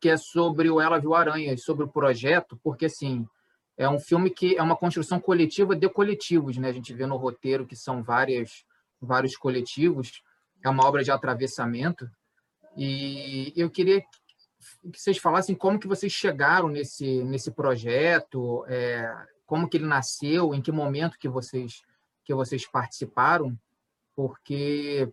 que 0.00 0.08
é 0.08 0.16
sobre 0.16 0.70
o 0.70 0.80
Ela 0.80 0.98
Viu 0.98 1.14
Aranhas, 1.14 1.62
sobre 1.62 1.84
o 1.84 1.88
projeto, 1.88 2.58
porque, 2.62 2.86
assim, 2.86 3.26
é 3.78 3.88
um 3.88 4.00
filme 4.00 4.28
que 4.28 4.56
é 4.56 4.62
uma 4.62 4.76
construção 4.76 5.20
coletiva 5.20 5.76
de 5.76 5.88
coletivos, 5.88 6.56
né? 6.58 6.68
A 6.68 6.72
gente 6.72 6.92
vê 6.92 7.06
no 7.06 7.16
roteiro 7.16 7.64
que 7.64 7.76
são 7.76 8.02
várias, 8.02 8.64
vários 9.00 9.36
coletivos, 9.36 10.20
é 10.62 10.68
uma 10.68 10.84
obra 10.84 11.04
de 11.04 11.12
atravessamento, 11.12 12.10
e 12.76 13.52
eu 13.56 13.70
queria 13.70 14.00
que 14.00 14.98
vocês 15.00 15.18
falassem 15.18 15.54
como 15.54 15.78
que 15.78 15.86
vocês 15.86 16.12
chegaram 16.12 16.68
nesse, 16.68 17.22
nesse 17.22 17.52
projeto, 17.52 18.64
é, 18.66 19.08
como 19.46 19.68
que 19.68 19.76
ele 19.76 19.86
nasceu, 19.86 20.52
em 20.52 20.60
que 20.60 20.72
momento 20.72 21.18
que 21.18 21.28
vocês, 21.28 21.82
que 22.24 22.34
vocês 22.34 22.66
participaram, 22.66 23.56
porque 24.14 25.08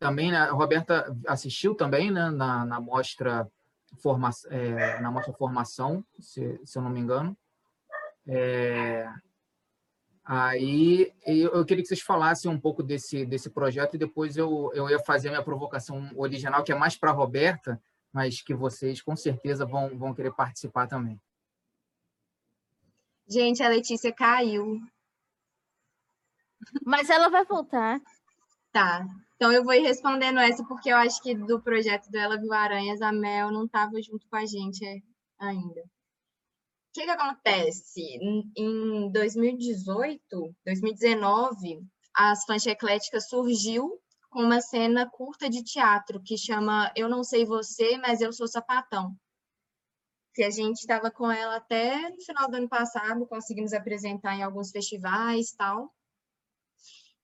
também 0.00 0.32
né, 0.32 0.38
a 0.38 0.50
Roberta 0.50 1.16
assistiu 1.28 1.76
também 1.76 2.10
né, 2.10 2.28
na, 2.30 2.64
na 2.64 2.80
mostra 2.80 3.48
forma, 4.02 4.30
é, 4.50 5.00
na 5.00 5.12
mostra 5.12 5.32
formação, 5.32 6.04
se, 6.18 6.60
se 6.64 6.76
eu 6.76 6.82
não 6.82 6.90
me 6.90 6.98
engano. 6.98 7.36
É, 8.28 9.08
aí 10.22 11.10
eu, 11.24 11.64
queria 11.64 11.82
que 11.82 11.88
vocês 11.88 12.02
falassem 12.02 12.50
um 12.50 12.60
pouco 12.60 12.82
desse, 12.82 13.24
desse 13.24 13.48
projeto 13.48 13.94
e 13.94 13.98
depois 13.98 14.36
eu, 14.36 14.70
eu 14.74 14.90
ia 14.90 14.98
fazer 14.98 15.28
a 15.28 15.30
minha 15.30 15.42
provocação 15.42 16.10
original, 16.14 16.62
que 16.62 16.70
é 16.70 16.74
mais 16.74 16.94
para 16.94 17.10
a 17.10 17.14
Roberta, 17.14 17.80
mas 18.12 18.42
que 18.42 18.54
vocês 18.54 19.00
com 19.00 19.16
certeza 19.16 19.64
vão, 19.64 19.96
vão 19.96 20.14
querer 20.14 20.32
participar 20.32 20.86
também. 20.86 21.18
Gente, 23.26 23.62
a 23.62 23.68
Letícia 23.68 24.12
caiu. 24.12 24.78
Mas 26.84 27.08
ela 27.08 27.30
vai 27.30 27.44
voltar. 27.44 28.00
Tá. 28.72 29.06
Então 29.36 29.52
eu 29.52 29.64
vou 29.64 29.72
ir 29.72 29.80
respondendo 29.80 30.38
essa, 30.40 30.64
porque 30.64 30.90
eu 30.90 30.96
acho 30.96 31.22
que 31.22 31.34
do 31.34 31.60
projeto 31.60 32.10
do 32.10 32.18
Ela 32.18 32.38
Viu 32.38 32.52
Aranhas, 32.52 33.00
a 33.00 33.12
Mel 33.12 33.50
não 33.50 33.64
estava 33.64 34.00
junto 34.02 34.26
com 34.28 34.36
a 34.36 34.44
gente 34.44 34.84
ainda. 35.38 35.82
Que, 36.98 37.04
que 37.04 37.10
acontece? 37.12 38.18
Em 38.56 39.12
2018, 39.12 40.18
2019, 40.66 41.86
as 42.12 42.44
Fanchecléticas 42.44 43.28
surgiu 43.28 44.00
com 44.28 44.42
uma 44.42 44.60
cena 44.60 45.08
curta 45.08 45.48
de 45.48 45.62
teatro 45.62 46.20
que 46.20 46.36
chama 46.36 46.92
Eu 46.96 47.08
Não 47.08 47.22
Sei 47.22 47.44
Você, 47.44 47.96
Mas 47.98 48.20
Eu 48.20 48.32
Sou 48.32 48.48
Sapatão. 48.48 49.14
Que 50.34 50.42
a 50.42 50.50
gente 50.50 50.78
estava 50.78 51.08
com 51.08 51.30
ela 51.30 51.58
até 51.58 52.10
no 52.10 52.20
final 52.20 52.50
do 52.50 52.56
ano 52.56 52.68
passado, 52.68 53.28
conseguimos 53.28 53.72
apresentar 53.72 54.34
em 54.34 54.42
alguns 54.42 54.72
festivais 54.72 55.52
tal. 55.52 55.94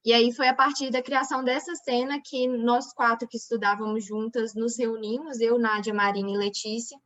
E 0.04 0.12
aí 0.12 0.32
foi 0.32 0.46
a 0.46 0.54
partir 0.54 0.92
da 0.92 1.02
criação 1.02 1.42
dessa 1.42 1.74
cena 1.74 2.20
que 2.24 2.46
nós 2.46 2.92
quatro 2.92 3.26
que 3.26 3.38
estudávamos 3.38 4.04
juntas 4.04 4.54
nos 4.54 4.78
reunimos, 4.78 5.40
eu, 5.40 5.58
Nádia, 5.58 5.92
Marina 5.92 6.30
e 6.30 6.36
Letícia, 6.36 6.96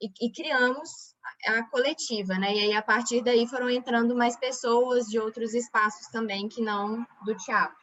e, 0.00 0.10
e, 0.20 0.30
criamos 0.30 1.15
a 1.46 1.62
coletiva, 1.64 2.34
né? 2.34 2.54
E 2.54 2.60
aí 2.60 2.72
a 2.72 2.82
partir 2.82 3.22
daí 3.22 3.46
foram 3.46 3.70
entrando 3.70 4.16
mais 4.16 4.36
pessoas 4.36 5.06
de 5.06 5.18
outros 5.18 5.54
espaços 5.54 6.06
também 6.08 6.48
que 6.48 6.62
não 6.62 7.06
do 7.24 7.36
teatro. 7.36 7.76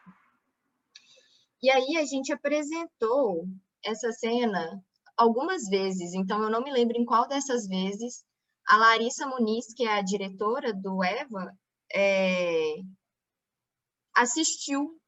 E 1.62 1.70
aí 1.70 1.98
a 1.98 2.06
gente 2.06 2.34
apresentou 2.34 3.46
essa 3.84 4.12
cena 4.12 4.84
algumas 5.18 5.64
vezes, 5.70 6.14
então 6.14 6.42
eu 6.44 6.50
não 6.50 6.64
me 6.64 6.72
lembro 6.72 6.98
em 6.98 7.06
qual 7.06 7.28
dessas 7.28 7.68
vezes 7.68 8.24
a 8.68 8.78
Larissa 8.78 9.28
Muniz, 9.28 9.74
que 9.76 9.86
é 9.86 9.94
a 9.98 10.02
diretora 10.02 10.74
do 10.74 11.04
EVA, 11.04 11.54
é, 11.94 12.76
assistiu 14.16 15.00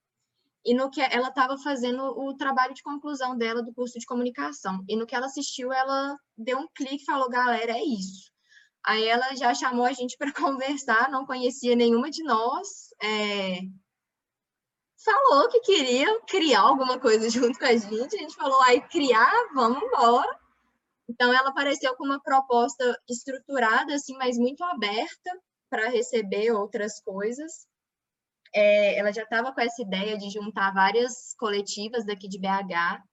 e 0.65 0.73
no 0.73 0.89
que 0.89 0.99
ela 0.99 1.29
estava 1.29 1.57
fazendo 1.57 2.01
o 2.03 2.35
trabalho 2.35 2.73
de 2.73 2.81
conclusão 2.81 3.37
dela 3.37 3.61
do 3.61 3.73
curso 3.73 3.99
de 3.99 4.05
comunicação. 4.05 4.83
E 4.89 4.95
no 4.95 5.05
que 5.05 5.15
ela 5.15 5.27
assistiu, 5.27 5.71
ela 5.71 6.17
deu 6.37 6.57
um 6.57 6.67
clique 6.75 7.03
e 7.03 7.05
falou: 7.05 7.29
galera, 7.29 7.73
é 7.73 7.83
isso. 7.83 8.31
Aí 8.83 9.05
ela 9.05 9.35
já 9.35 9.53
chamou 9.53 9.85
a 9.85 9.93
gente 9.93 10.17
para 10.19 10.33
conversar, 10.33 11.11
não 11.11 11.25
conhecia 11.25 11.75
nenhuma 11.75 12.09
de 12.09 12.23
nós, 12.23 12.89
é, 13.01 13.59
falou 15.05 15.47
que 15.49 15.59
queria 15.61 16.19
criar 16.21 16.61
alguma 16.61 16.99
coisa 16.99 17.29
junto 17.29 17.59
com 17.59 17.65
a 17.65 17.77
gente. 17.77 18.15
A 18.15 18.19
gente 18.19 18.35
falou, 18.35 18.59
aí 18.63 18.81
criar, 18.81 19.31
vamos 19.53 19.81
embora. 19.83 20.39
Então 21.07 21.31
ela 21.31 21.49
apareceu 21.49 21.95
com 21.95 22.03
uma 22.03 22.19
proposta 22.19 22.99
estruturada, 23.07 23.93
assim, 23.93 24.17
mas 24.17 24.37
muito 24.37 24.63
aberta 24.63 25.31
para 25.69 25.89
receber 25.89 26.51
outras 26.51 26.99
coisas. 26.99 27.67
É, 28.55 28.97
ela 28.97 29.11
já 29.11 29.23
estava 29.23 29.53
com 29.53 29.59
essa 29.59 29.81
ideia 29.81 30.17
de 30.17 30.29
juntar 30.29 30.73
várias 30.73 31.35
coletivas 31.37 32.05
daqui 32.05 32.29
de 32.29 32.39
BH. 32.39 33.03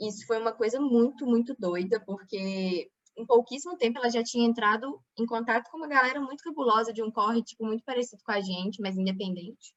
Isso 0.00 0.24
foi 0.24 0.38
uma 0.38 0.52
coisa 0.52 0.80
muito, 0.80 1.26
muito 1.26 1.54
doida, 1.58 2.00
porque 2.06 2.88
em 3.16 3.26
pouquíssimo 3.26 3.76
tempo 3.76 3.98
ela 3.98 4.10
já 4.10 4.22
tinha 4.22 4.46
entrado 4.46 5.00
em 5.18 5.26
contato 5.26 5.68
com 5.70 5.78
uma 5.78 5.88
galera 5.88 6.20
muito 6.20 6.44
cabulosa 6.44 6.92
de 6.92 7.02
um 7.02 7.10
corre, 7.10 7.42
tipo, 7.42 7.64
muito 7.64 7.82
parecido 7.82 8.22
com 8.24 8.30
a 8.30 8.40
gente, 8.40 8.80
mas 8.80 8.96
independente. 8.96 9.74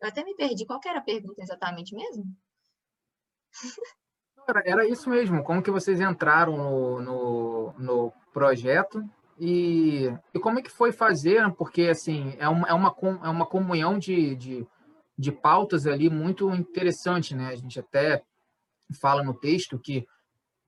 Eu 0.00 0.08
até 0.08 0.22
me 0.22 0.36
perdi. 0.36 0.66
Qual 0.66 0.80
era 0.86 0.98
a 0.98 1.02
pergunta 1.02 1.42
exatamente 1.42 1.94
mesmo? 1.94 2.24
Era 4.64 4.86
isso 4.86 5.08
mesmo. 5.08 5.42
Como 5.42 5.62
que 5.62 5.70
vocês 5.70 6.00
entraram 6.00 6.56
no, 6.56 7.00
no, 7.00 7.72
no 7.78 8.12
projeto 8.32 9.02
e, 9.38 10.12
e, 10.34 10.38
como 10.38 10.58
é 10.58 10.62
que 10.62 10.70
foi 10.70 10.92
fazer? 10.92 11.50
Porque 11.54 11.82
assim 11.82 12.34
é 12.38 12.48
uma, 12.48 12.68
é 12.68 12.72
uma, 12.72 12.94
é 13.24 13.28
uma 13.28 13.46
comunhão 13.46 13.98
de, 13.98 14.36
de, 14.36 14.66
de 15.18 15.32
pautas 15.32 15.86
ali 15.86 16.08
muito 16.08 16.50
interessante, 16.50 17.34
né? 17.34 17.48
A 17.48 17.56
gente 17.56 17.78
até 17.80 18.22
fala 19.00 19.22
no 19.22 19.34
texto 19.34 19.78
que 19.78 20.06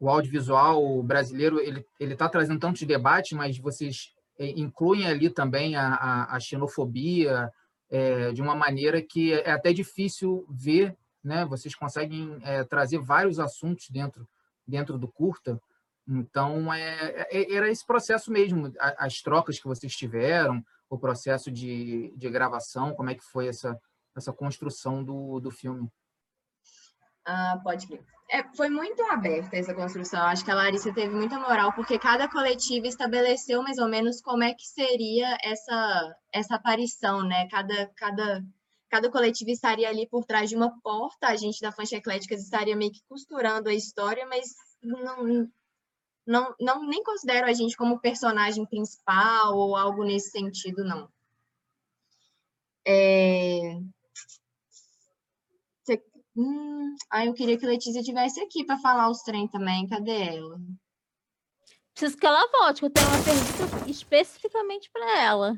o 0.01 0.09
audiovisual 0.09 1.03
brasileiro 1.03 1.61
ele 1.61 1.85
está 2.01 2.29
trazendo 2.29 2.59
tantos 2.59 2.83
debates, 2.83 3.33
mas 3.33 3.59
vocês 3.59 4.13
eh, 4.39 4.53
incluem 4.57 5.07
ali 5.07 5.31
também 5.31 5.77
a, 5.77 5.95
a, 5.95 6.37
a 6.37 6.41
xenofobia, 6.41 7.51
é, 7.91 8.33
de 8.33 8.43
uma 8.43 8.55
maneira 8.55 9.01
que 9.01 9.33
é 9.33 9.53
até 9.53 9.73
difícil 9.73 10.45
ver, 10.51 10.97
né? 11.23 11.45
Vocês 11.45 11.75
conseguem 11.75 12.39
é, 12.43 12.65
trazer 12.65 12.99
vários 12.99 13.39
assuntos 13.39 13.89
dentro 13.89 14.29
dentro 14.67 14.99
do 14.99 15.07
curta. 15.07 15.61
Então 16.07 16.73
é, 16.73 17.27
é 17.31 17.55
era 17.55 17.71
esse 17.71 17.85
processo 17.85 18.31
mesmo, 18.31 18.73
as 18.79 19.23
trocas 19.23 19.59
que 19.59 19.67
vocês 19.67 19.95
tiveram, 19.97 20.65
o 20.89 20.99
processo 20.99 21.51
de, 21.51 22.13
de 22.17 22.31
gravação, 22.31 22.95
como 22.95 23.11
é 23.11 23.15
que 23.15 23.25
foi 23.25 23.49
essa 23.49 23.79
essa 24.17 24.33
construção 24.33 25.03
do, 25.03 25.41
do 25.41 25.51
filme? 25.51 25.91
Ah, 27.27 27.59
pode 27.63 27.87
crer. 27.87 28.05
É, 28.31 28.43
foi 28.55 28.69
muito 28.71 29.03
aberta 29.05 29.57
essa 29.57 29.75
construção. 29.75 30.23
Acho 30.23 30.45
que 30.45 30.51
a 30.51 30.55
Larissa 30.55 30.93
teve 30.93 31.15
muita 31.15 31.39
moral, 31.39 31.73
porque 31.73 31.99
cada 31.99 32.29
coletiva 32.29 32.87
estabeleceu 32.87 33.63
mais 33.63 33.79
ou 33.79 33.89
menos 33.89 34.21
como 34.21 34.43
é 34.43 34.55
que 34.55 34.67
seria 34.67 35.37
essa, 35.43 36.17
essa 36.33 36.55
aparição, 36.55 37.23
né? 37.23 37.47
Cada, 37.49 37.87
cada, 37.97 38.43
cada 38.89 39.11
coletiva 39.11 39.51
estaria 39.51 39.89
ali 39.89 40.09
por 40.09 40.25
trás 40.25 40.49
de 40.49 40.57
uma 40.57 40.81
porta, 40.81 41.29
a 41.29 41.37
gente 41.37 41.61
da 41.61 41.73
Fancha 41.73 41.97
Ecléticas 41.97 42.43
estaria 42.43 42.77
meio 42.77 42.93
que 42.93 43.03
costurando 43.09 43.69
a 43.69 43.75
história, 43.75 44.27
mas 44.27 44.55
não, 44.83 45.49
não, 46.27 46.55
não 46.61 46.87
nem 46.87 47.03
considero 47.03 47.47
a 47.47 47.53
gente 47.53 47.77
como 47.77 48.01
personagem 48.01 48.67
principal 48.67 49.57
ou 49.57 49.77
algo 49.77 50.05
nesse 50.05 50.31
sentido, 50.31 50.85
não. 50.85 51.09
É, 52.87 53.79
Hum, 56.37 56.97
aí 57.11 57.29
eu 57.29 57.35
queria 57.35 57.57
que 57.57 57.65
a 57.65 57.69
Letícia 57.69 58.03
tivesse 58.03 58.41
aqui 58.41 58.65
para 58.65 58.79
falar 58.79 59.09
os 59.09 59.23
trem 59.23 59.47
também. 59.47 59.87
Cadê 59.87 60.37
ela? 60.37 60.59
Preciso 61.93 62.17
que 62.17 62.27
ela 62.27 62.51
volte, 62.51 62.81
que 62.81 62.87
eu 62.87 62.91
tenho 62.91 63.07
uma 63.07 63.25
pergunta 63.25 63.89
especificamente 63.91 64.91
para 64.91 65.23
ela. 65.23 65.53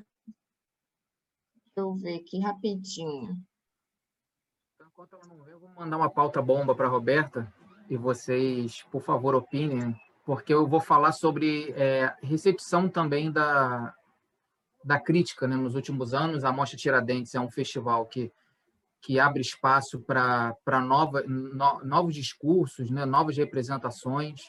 Deixa 1.55 1.79
eu 1.79 1.95
ver 1.95 2.17
aqui 2.17 2.39
rapidinho. 2.41 3.35
Enquanto 4.83 5.15
ela 5.15 5.27
não 5.27 5.43
vê, 5.43 5.53
eu 5.53 5.61
vou 5.61 5.71
mandar 5.71 5.97
uma 5.97 6.11
pauta 6.11 6.43
bomba 6.43 6.75
para 6.75 6.87
a 6.87 6.91
Roberta 6.91 7.51
e 7.89 7.97
vocês, 7.97 8.83
por 8.85 9.01
favor, 9.03 9.35
opinem, 9.35 9.95
porque 10.27 10.53
eu 10.53 10.67
vou 10.67 10.81
falar 10.81 11.13
sobre 11.13 11.71
é, 11.77 12.13
recepção 12.21 12.89
também 12.89 13.33
da, 13.33 13.95
da 14.85 15.01
crítica 15.01 15.47
né, 15.47 15.57
nos 15.57 15.75
últimos 15.75 16.13
anos. 16.13 16.45
A 16.45 16.53
Mostra 16.53 16.77
Tiradentes 16.77 17.35
é 17.35 17.41
um 17.41 17.51
festival 17.51 18.05
que 18.07 18.31
que 19.07 19.21
abre 19.21 19.41
espaço 19.41 20.01
para 20.01 20.57
no, 21.29 21.85
novos 21.85 22.13
discursos, 22.13 22.91
né, 22.91 23.05
novas 23.05 23.37
representações, 23.37 24.41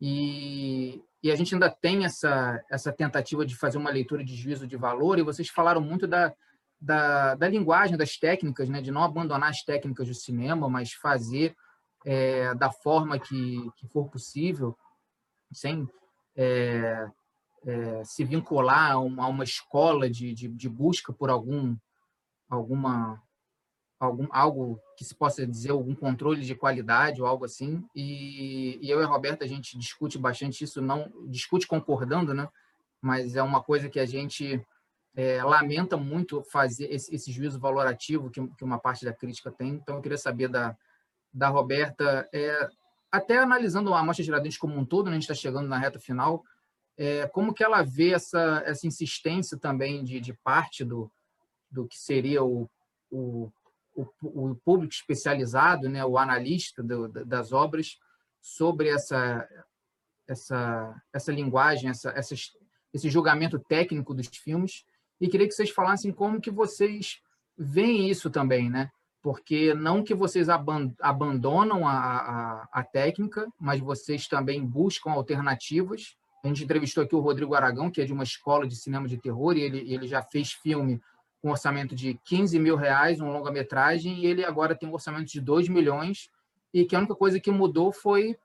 e, 0.00 1.02
e 1.22 1.30
a 1.30 1.36
gente 1.36 1.54
ainda 1.54 1.68
tem 1.68 2.06
essa, 2.06 2.58
essa 2.70 2.90
tentativa 2.90 3.44
de 3.44 3.54
fazer 3.54 3.76
uma 3.76 3.90
leitura 3.90 4.24
de 4.24 4.34
juízo 4.34 4.66
de 4.66 4.78
valor, 4.78 5.18
e 5.18 5.22
vocês 5.22 5.48
falaram 5.48 5.82
muito 5.82 6.06
da, 6.06 6.32
da, 6.80 7.34
da 7.34 7.48
linguagem, 7.48 7.98
das 7.98 8.16
técnicas, 8.16 8.70
né, 8.70 8.80
de 8.80 8.90
não 8.90 9.02
abandonar 9.02 9.50
as 9.50 9.62
técnicas 9.62 10.08
do 10.08 10.14
cinema, 10.14 10.70
mas 10.70 10.92
fazer 10.92 11.54
é, 12.06 12.54
da 12.54 12.70
forma 12.70 13.18
que, 13.18 13.58
que 13.76 13.86
for 13.88 14.08
possível, 14.08 14.74
sem 15.52 15.88
é, 16.36 17.08
é, 17.66 18.04
se 18.04 18.24
vincular 18.24 18.92
a 18.92 18.98
uma, 18.98 19.24
a 19.24 19.28
uma 19.28 19.44
escola 19.44 20.08
de, 20.08 20.32
de, 20.32 20.48
de, 20.48 20.68
busca 20.68 21.12
por 21.12 21.30
algum, 21.30 21.76
alguma, 22.48 23.22
algum 23.98 24.26
algo 24.30 24.80
que 24.96 25.04
se 25.04 25.14
possa 25.14 25.46
dizer 25.46 25.70
algum 25.70 25.94
controle 25.94 26.42
de 26.42 26.54
qualidade 26.54 27.20
ou 27.20 27.26
algo 27.26 27.44
assim. 27.44 27.84
E, 27.94 28.78
e 28.80 28.90
eu 28.90 29.00
e 29.00 29.04
a 29.04 29.08
Roberta 29.08 29.44
a 29.44 29.48
gente 29.48 29.76
discute 29.76 30.18
bastante 30.18 30.64
isso, 30.64 30.80
não 30.80 31.10
discute 31.26 31.66
concordando, 31.66 32.32
né? 32.32 32.48
Mas 33.00 33.36
é 33.36 33.42
uma 33.42 33.62
coisa 33.62 33.88
que 33.88 34.00
a 34.00 34.06
gente 34.06 34.64
é, 35.14 35.42
lamenta 35.42 35.96
muito 35.96 36.42
fazer 36.44 36.92
esse, 36.92 37.12
esse 37.12 37.32
juízo 37.32 37.58
valorativo 37.58 38.30
que, 38.30 38.46
que, 38.56 38.64
uma 38.64 38.78
parte 38.78 39.04
da 39.04 39.12
crítica 39.12 39.50
tem. 39.50 39.70
Então, 39.70 39.96
eu 39.96 40.02
queria 40.02 40.18
saber 40.18 40.48
da, 40.48 40.76
da 41.32 41.48
Roberta, 41.48 42.28
é, 42.32 42.68
até 43.10 43.38
analisando 43.38 43.92
a 43.94 44.00
Amostra 44.00 44.24
Tiradentes 44.24 44.58
como 44.58 44.76
um 44.76 44.84
todo, 44.84 45.06
né, 45.06 45.12
a 45.12 45.14
gente 45.14 45.22
está 45.22 45.34
chegando 45.34 45.68
na 45.68 45.78
reta 45.78 45.98
final, 45.98 46.44
é, 46.96 47.26
como 47.28 47.54
que 47.54 47.62
ela 47.62 47.82
vê 47.82 48.12
essa, 48.12 48.62
essa 48.66 48.86
insistência 48.86 49.56
também 49.56 50.04
de, 50.04 50.20
de 50.20 50.32
parte 50.32 50.84
do, 50.84 51.10
do 51.70 51.86
que 51.86 51.96
seria 51.96 52.42
o, 52.42 52.68
o, 53.10 53.50
o, 53.94 54.06
o 54.22 54.54
público 54.56 54.92
especializado, 54.92 55.88
né, 55.88 56.04
o 56.04 56.18
analista 56.18 56.82
do, 56.82 57.08
das 57.08 57.52
obras, 57.52 57.98
sobre 58.40 58.88
essa, 58.88 59.48
essa, 60.26 61.02
essa 61.12 61.32
linguagem, 61.32 61.90
essa, 61.90 62.10
essa, 62.10 62.34
esse 62.92 63.10
julgamento 63.10 63.58
técnico 63.58 64.14
dos 64.14 64.28
filmes, 64.28 64.84
e 65.20 65.28
queria 65.28 65.46
que 65.46 65.54
vocês 65.54 65.70
falassem 65.70 66.12
como 66.12 66.40
que 66.40 66.50
vocês 66.50 67.20
veem 67.56 68.08
isso 68.08 68.30
também, 68.30 68.70
né? 68.70 68.90
Porque 69.22 69.74
não 69.74 70.02
que 70.02 70.14
vocês 70.14 70.48
abandonam 70.48 71.86
a, 71.86 71.92
a, 71.92 72.68
a 72.72 72.84
técnica, 72.84 73.46
mas 73.58 73.80
vocês 73.80 74.28
também 74.28 74.64
buscam 74.64 75.10
alternativas. 75.10 76.16
A 76.44 76.48
gente 76.48 76.64
entrevistou 76.64 77.02
aqui 77.02 77.16
o 77.16 77.20
Rodrigo 77.20 77.54
Aragão, 77.54 77.90
que 77.90 78.00
é 78.00 78.04
de 78.04 78.12
uma 78.12 78.22
escola 78.22 78.66
de 78.66 78.76
cinema 78.76 79.08
de 79.08 79.18
terror, 79.18 79.56
e 79.56 79.62
ele, 79.62 79.92
ele 79.92 80.06
já 80.06 80.22
fez 80.22 80.52
filme 80.52 81.00
com 81.42 81.50
orçamento 81.50 81.94
de 81.94 82.18
15 82.24 82.58
mil 82.58 82.76
reais, 82.76 83.20
um 83.20 83.30
longa-metragem, 83.30 84.20
e 84.20 84.26
ele 84.26 84.44
agora 84.44 84.74
tem 84.74 84.88
um 84.88 84.92
orçamento 84.92 85.26
de 85.26 85.40
2 85.40 85.68
milhões, 85.68 86.30
e 86.72 86.84
que 86.84 86.94
a 86.94 86.98
única 86.98 87.14
coisa 87.14 87.40
que 87.40 87.50
mudou 87.50 87.92
foi 87.92 88.36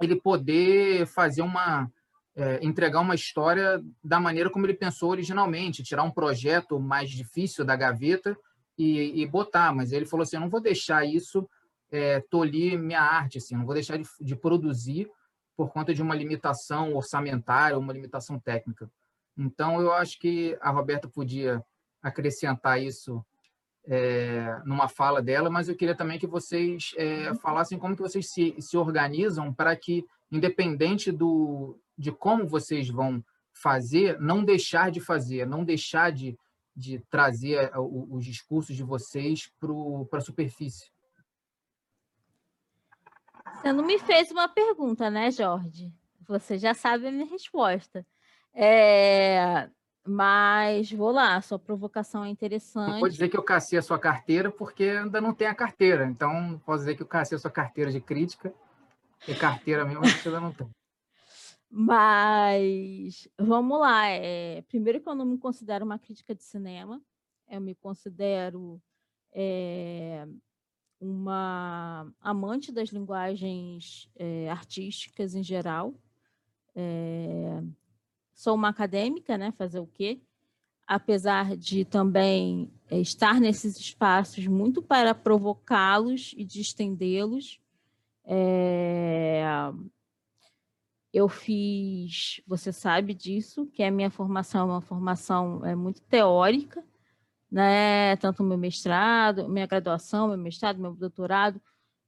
ele 0.00 0.16
poder 0.16 1.06
fazer 1.06 1.42
uma, 1.42 1.90
é, 2.34 2.58
entregar 2.64 3.00
uma 3.00 3.14
história 3.14 3.82
da 4.02 4.18
maneira 4.18 4.50
como 4.50 4.66
ele 4.66 4.74
pensou 4.74 5.10
originalmente, 5.10 5.82
tirar 5.82 6.02
um 6.02 6.10
projeto 6.10 6.80
mais 6.80 7.10
difícil 7.10 7.64
da 7.64 7.76
gaveta 7.76 8.36
e, 8.80 9.20
e 9.22 9.26
botar. 9.26 9.74
Mas 9.74 9.92
ele 9.92 10.06
falou 10.06 10.22
assim: 10.22 10.36
eu 10.36 10.40
não 10.40 10.48
vou 10.48 10.60
deixar 10.60 11.04
isso 11.04 11.48
é, 11.90 12.20
tolir 12.20 12.78
minha 12.78 13.00
arte, 13.00 13.38
assim, 13.38 13.56
não 13.56 13.66
vou 13.66 13.74
deixar 13.74 13.98
de, 13.98 14.08
de, 14.20 14.36
produzir 14.36 15.10
por 15.56 15.70
conta 15.70 15.92
de 15.92 16.00
uma 16.00 16.14
limitação 16.14 16.94
orçamentária, 16.94 17.78
uma 17.78 17.92
limitação 17.92 18.38
técnica. 18.38 18.90
Então, 19.36 19.80
eu 19.80 19.92
acho 19.92 20.18
que 20.18 20.56
a 20.60 20.70
Roberta 20.70 21.08
podia 21.08 21.62
acrescentar 22.02 22.80
isso 22.80 23.24
é, 23.86 24.60
numa 24.64 24.88
fala 24.88 25.20
dela, 25.20 25.50
mas 25.50 25.68
eu 25.68 25.76
queria 25.76 25.94
também 25.94 26.18
que 26.18 26.26
vocês 26.26 26.92
é, 26.96 27.34
falassem 27.34 27.78
como 27.78 27.96
que 27.96 28.02
vocês 28.02 28.30
se, 28.30 28.54
se 28.58 28.76
organizam 28.76 29.52
para 29.52 29.74
que, 29.76 30.04
independente 30.30 31.10
do, 31.10 31.78
de 31.98 32.10
como 32.12 32.46
vocês 32.46 32.88
vão 32.88 33.22
fazer, 33.52 34.18
não 34.20 34.44
deixar 34.44 34.90
de 34.90 35.00
fazer, 35.00 35.46
não 35.46 35.64
deixar 35.64 36.12
de, 36.12 36.38
de 36.80 36.98
trazer 37.10 37.70
eh, 37.72 37.78
os 37.78 38.24
discursos 38.24 38.74
de 38.74 38.82
vocês 38.82 39.52
para 40.08 40.18
a 40.18 40.22
superfície. 40.22 40.90
Você 43.54 43.72
não 43.72 43.84
me 43.84 43.98
fez 43.98 44.30
uma 44.30 44.48
pergunta, 44.48 45.10
né, 45.10 45.30
Jorge? 45.30 45.92
Você 46.26 46.58
já 46.58 46.72
sabe 46.72 47.06
a 47.06 47.12
minha 47.12 47.26
resposta. 47.26 48.06
É... 48.54 49.68
Mas 50.06 50.90
vou 50.90 51.10
lá, 51.10 51.40
sua 51.42 51.58
provocação 51.58 52.24
é 52.24 52.30
interessante. 52.30 52.92
Não 52.92 53.00
pode 53.00 53.12
dizer 53.12 53.28
que 53.28 53.36
eu 53.36 53.42
cacei 53.42 53.78
a 53.78 53.82
sua 53.82 53.98
carteira, 53.98 54.50
porque 54.50 54.84
ainda 54.84 55.20
não 55.20 55.34
tem 55.34 55.46
a 55.46 55.54
carteira. 55.54 56.06
Então, 56.06 56.60
posso 56.64 56.78
dizer 56.80 56.96
que 56.96 57.02
eu 57.02 57.06
cacei 57.06 57.36
a 57.36 57.38
sua 57.38 57.50
carteira 57.50 57.92
de 57.92 58.00
crítica, 58.00 58.52
e 59.28 59.34
carteira 59.34 59.84
mesmo 59.84 60.00
você 60.00 60.28
ainda 60.28 60.40
não 60.40 60.52
tem. 60.52 60.68
Mas 61.70 63.28
vamos 63.38 63.78
lá. 63.78 64.08
É, 64.08 64.62
primeiro 64.62 65.00
que 65.00 65.08
eu 65.08 65.14
não 65.14 65.24
me 65.24 65.38
considero 65.38 65.84
uma 65.84 66.00
crítica 66.00 66.34
de 66.34 66.42
cinema, 66.42 67.00
eu 67.48 67.60
me 67.60 67.76
considero 67.76 68.82
é, 69.32 70.26
uma 71.00 72.12
amante 72.20 72.72
das 72.72 72.88
linguagens 72.88 74.10
é, 74.16 74.50
artísticas 74.50 75.36
em 75.36 75.44
geral. 75.44 75.94
sou 78.34 78.56
uma 78.56 78.70
acadêmica, 78.70 79.38
né? 79.38 79.52
Fazer 79.52 79.78
o 79.78 79.86
quê? 79.86 80.20
Apesar 80.88 81.56
de 81.56 81.84
também 81.84 82.68
estar 82.90 83.40
nesses 83.40 83.78
espaços 83.78 84.44
muito 84.48 84.82
para 84.82 85.14
provocá-los 85.14 86.34
e 86.36 86.44
distendê-los. 86.44 87.60
É, 88.24 89.44
eu 91.12 91.28
fiz, 91.28 92.40
você 92.46 92.72
sabe 92.72 93.14
disso, 93.14 93.66
que 93.66 93.82
a 93.82 93.90
minha 93.90 94.10
formação 94.10 94.62
é 94.62 94.72
uma 94.72 94.80
formação 94.80 95.64
é, 95.66 95.74
muito 95.74 96.00
teórica, 96.02 96.84
né? 97.50 98.16
Tanto 98.16 98.44
meu 98.44 98.56
mestrado, 98.56 99.48
minha 99.48 99.66
graduação, 99.66 100.28
meu 100.28 100.38
mestrado, 100.38 100.78
meu 100.78 100.94
doutorado, 100.94 101.60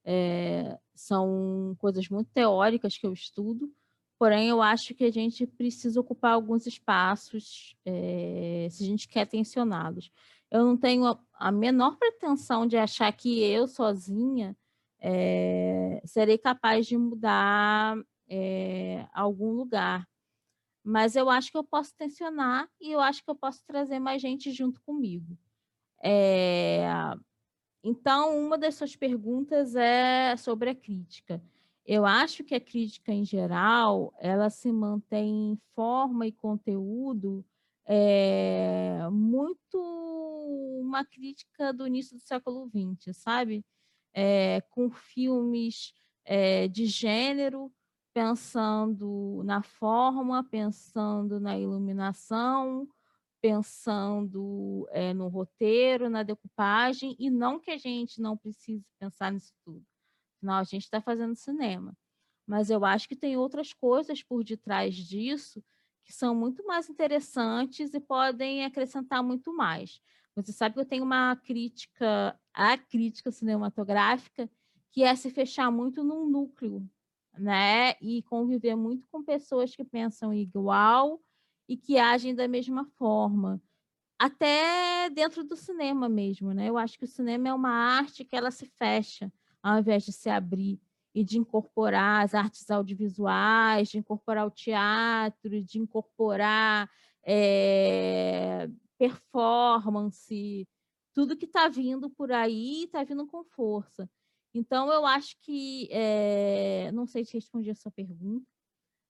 é, 0.05 0.79
são 0.95 1.75
coisas 1.79 2.09
muito 2.09 2.31
teóricas 2.33 2.97
que 2.97 3.07
eu 3.07 3.13
estudo, 3.13 3.73
porém 4.19 4.49
eu 4.49 4.63
acho 4.63 4.95
que 4.95 5.05
a 5.05 5.11
gente 5.11 5.47
precisa 5.47 6.01
ocupar 6.01 6.35
alguns 6.35 6.67
espaços 6.67 7.77
é, 7.85 8.69
se 8.71 8.85
a 8.85 8.87
gente 8.87 9.09
quer 9.09 9.27
tensioná-los. 9.27 10.13
Eu 10.51 10.65
não 10.65 10.77
tenho 10.77 11.07
a, 11.07 11.19
a, 11.35 11.51
menor 11.51 11.97
pretensão 11.97 12.67
de 12.67 12.77
achar 12.77 13.11
que 13.13 13.43
eu 13.43 13.67
sozinha 13.67 14.57
é, 15.01 16.01
serei 16.05 16.39
capaz 16.39 16.87
de 16.87 16.97
mudar 16.97 17.97
é, 18.35 19.07
algum 19.13 19.53
lugar. 19.53 20.09
Mas 20.83 21.15
eu 21.15 21.29
acho 21.29 21.51
que 21.53 21.59
eu 21.59 21.63
posso 21.63 21.95
tensionar 21.97 22.67
e 22.81 22.91
eu 22.91 23.01
acho 23.01 23.23
que 23.23 23.31
eu 23.31 23.37
posso 23.37 23.63
trazer 23.67 24.01
mais 24.01 24.23
gente 24.23 24.51
junto 24.51 24.81
comigo. 24.81 25.39
É, 26.03 26.85
então, 27.85 28.39
uma 28.39 28.57
das 28.57 28.75
suas 28.75 28.97
perguntas 28.97 29.77
é 29.77 30.35
sobre 30.37 30.71
a 30.71 30.75
crítica. 30.75 31.43
Eu 31.85 32.07
acho 32.07 32.43
que 32.43 32.55
a 32.55 32.61
crítica 32.61 33.13
em 33.13 33.25
geral, 33.25 34.15
ela 34.19 34.49
se 34.49 34.73
mantém 34.73 35.53
em 35.53 35.59
forma 35.75 36.27
e 36.27 36.33
conteúdo 36.33 37.45
é, 37.85 38.99
muito 39.11 39.79
uma 40.81 41.05
crítica 41.05 41.73
do 41.73 41.87
início 41.87 42.17
do 42.17 42.23
século 42.23 42.69
XX, 42.69 43.17
sabe? 43.17 43.65
É, 44.15 44.61
com 44.71 44.91
filmes 44.91 45.93
é, 46.25 46.69
de 46.69 46.87
gênero, 46.87 47.73
pensando 48.13 49.43
na 49.45 49.63
forma, 49.63 50.45
pensando 50.45 51.41
na 51.41 51.59
iluminação, 51.59 52.89
pensando 53.41 54.87
é, 54.91 55.13
no 55.13 55.29
roteiro, 55.29 56.09
na 56.09 56.23
decupagem, 56.23 57.17
e 57.19 57.31
não 57.31 57.59
que 57.59 57.71
a 57.71 57.79
gente 57.79 58.21
não 58.21 58.37
precise 58.37 58.85
pensar 58.99 59.33
nisso 59.33 59.53
tudo. 59.65 59.85
Afinal, 60.37 60.61
a 60.61 60.65
gente 60.65 60.85
está 60.85 61.01
fazendo 61.01 61.35
cinema. 61.35 61.97
Mas 62.47 62.71
eu 62.71 62.85
acho 62.85 63.09
que 63.09 63.17
tem 63.17 63.37
outras 63.37 63.73
coisas 63.73 64.23
por 64.23 64.45
detrás 64.45 64.95
disso 64.95 65.63
que 66.05 66.13
são 66.13 66.35
muito 66.35 66.65
mais 66.67 66.89
interessantes 66.89 67.95
e 67.95 68.01
podem 68.01 68.65
acrescentar 68.65 69.23
muito 69.23 69.55
mais. 69.55 70.01
Você 70.35 70.53
sabe 70.53 70.75
que 70.75 70.81
eu 70.81 70.87
tenho 70.87 71.05
uma 71.05 71.37
crítica 71.37 72.39
à 72.53 72.77
crítica 72.77 73.31
cinematográfica 73.31 74.51
que 74.91 75.03
é 75.03 75.15
se 75.15 75.31
fechar 75.31 75.71
muito 75.71 76.03
num 76.03 76.29
núcleo 76.29 76.89
né? 77.39 77.95
E 78.01 78.23
conviver 78.23 78.77
muito 78.77 79.07
com 79.09 79.23
pessoas 79.23 79.75
que 79.75 79.85
pensam 79.85 80.33
igual 80.33 81.21
e 81.69 81.77
que 81.77 81.99
agem 81.99 82.35
da 82.35 82.47
mesma 82.49 82.85
forma. 82.97 83.61
Até 84.19 85.11
dentro 85.11 85.43
do 85.43 85.57
cinema 85.57 86.09
mesmo, 86.09 86.53
né? 86.53 86.69
Eu 86.69 86.79
acho 86.79 86.99
que 86.99 87.05
o 87.05 87.09
cinema 87.09 87.49
é 87.49 87.55
uma 87.55 87.71
arte 87.71 88.25
que 88.25 88.37
ela 88.37 88.51
se 88.51 88.67
fecha 88.67 89.33
ao 89.63 89.79
invés 89.79 90.05
de 90.05 90.13
se 90.13 90.29
abrir 90.29 90.81
e 91.15 91.23
de 91.23 91.39
incorporar 91.39 92.25
as 92.25 92.35
artes 92.35 92.71
audiovisuais, 92.71 93.89
de 93.89 93.99
incorporar 93.99 94.47
o 94.47 94.51
teatro, 94.51 95.63
de 95.63 95.79
incorporar 95.79 96.91
é, 97.25 98.69
performance, 98.99 100.67
tudo 101.13 101.37
que 101.37 101.45
está 101.45 101.69
vindo 101.69 102.09
por 102.11 102.33
aí 102.33 102.85
está 102.85 103.05
vindo 103.05 103.27
com 103.27 103.45
força. 103.45 104.09
Então, 104.55 104.93
eu 104.93 105.07
acho 105.07 105.37
que, 105.41 105.89
é, 105.91 106.91
não 106.93 107.07
sei 107.07 107.25
se 107.25 107.35
respondi 107.35 107.71
a 107.71 107.75
sua 107.75 107.91
pergunta, 107.91 108.47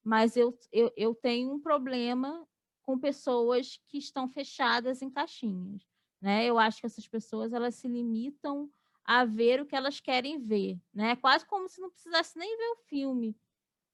mas 0.05 0.37
eu, 0.37 0.59
eu, 0.73 0.93
eu 0.97 1.15
tenho 1.15 1.53
um 1.55 1.61
problema 1.61 2.47
com 2.83 2.99
pessoas 2.99 3.81
que 3.89 3.99
estão 3.99 4.29
fechadas 4.29 5.03
em 5.03 5.11
caixinhas. 5.11 5.83
né? 6.21 6.47
Eu 6.47 6.59
acho 6.59 6.81
que 6.81 6.87
essas 6.87 7.07
pessoas 7.09 7.53
elas 7.53 7.75
se 7.77 7.89
limitam 7.89 8.71
a 9.05 9.25
ver 9.25 9.61
o 9.61 9.67
que 9.67 9.77
elas 9.77 10.01
querem 10.01 10.39
ver, 10.41 10.79
né? 10.95 11.17
Quase 11.17 11.47
como 11.47 11.69
se 11.69 11.81
não 11.81 11.91
precisasse 11.91 12.39
nem 12.39 12.57
ver 12.57 12.69
o 12.73 12.77
filme. 12.89 13.37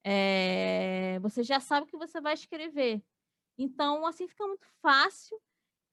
É, 0.04 1.18
você 1.20 1.42
já 1.42 1.60
sabe 1.60 1.86
o 1.86 1.90
que 1.90 1.96
você 1.96 2.20
vai 2.20 2.34
escrever. 2.34 3.02
Então, 3.58 4.06
assim, 4.06 4.28
fica 4.28 4.46
muito 4.46 4.66
fácil 4.82 5.40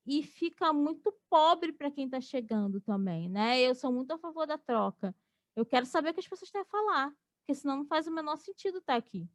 e 0.05 0.23
fica 0.23 0.73
muito 0.73 1.11
pobre 1.29 1.73
para 1.73 1.91
quem 1.91 2.05
está 2.05 2.21
chegando 2.21 2.81
também, 2.81 3.29
né? 3.29 3.61
Eu 3.61 3.75
sou 3.75 3.91
muito 3.93 4.11
a 4.13 4.17
favor 4.19 4.47
da 4.47 4.57
troca. 4.57 5.15
Eu 5.55 5.65
quero 5.65 5.85
saber 5.85 6.09
o 6.09 6.13
que 6.13 6.19
as 6.19 6.27
pessoas 6.27 6.51
têm 6.51 6.61
a 6.61 6.65
falar, 6.65 7.11
porque 7.39 7.55
senão 7.55 7.77
não 7.77 7.85
faz 7.85 8.07
o 8.07 8.11
menor 8.11 8.37
sentido 8.37 8.79
estar 8.79 8.95
aqui. 8.95 9.29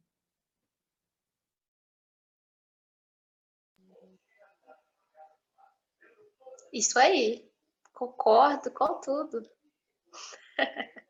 Isso 6.71 6.97
aí, 6.99 7.49
concordo 7.93 8.71
com 8.71 9.01
tudo. 9.01 9.49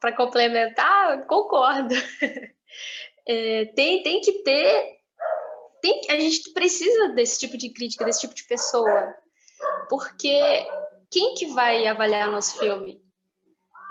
Para 0.00 0.16
complementar, 0.16 1.26
concordo. 1.26 1.94
É, 3.26 3.64
tem, 3.66 4.02
tem 4.02 4.20
que 4.20 4.42
ter. 4.42 4.98
Tem, 5.80 6.02
a 6.10 6.18
gente 6.18 6.52
precisa 6.52 7.10
desse 7.14 7.38
tipo 7.38 7.56
de 7.56 7.72
crítica, 7.72 8.04
desse 8.04 8.20
tipo 8.20 8.34
de 8.34 8.44
pessoa. 8.44 9.16
Porque 9.88 10.38
quem 11.10 11.34
que 11.34 11.46
vai 11.54 11.86
avaliar 11.86 12.30
nosso 12.30 12.58
filme? 12.58 13.03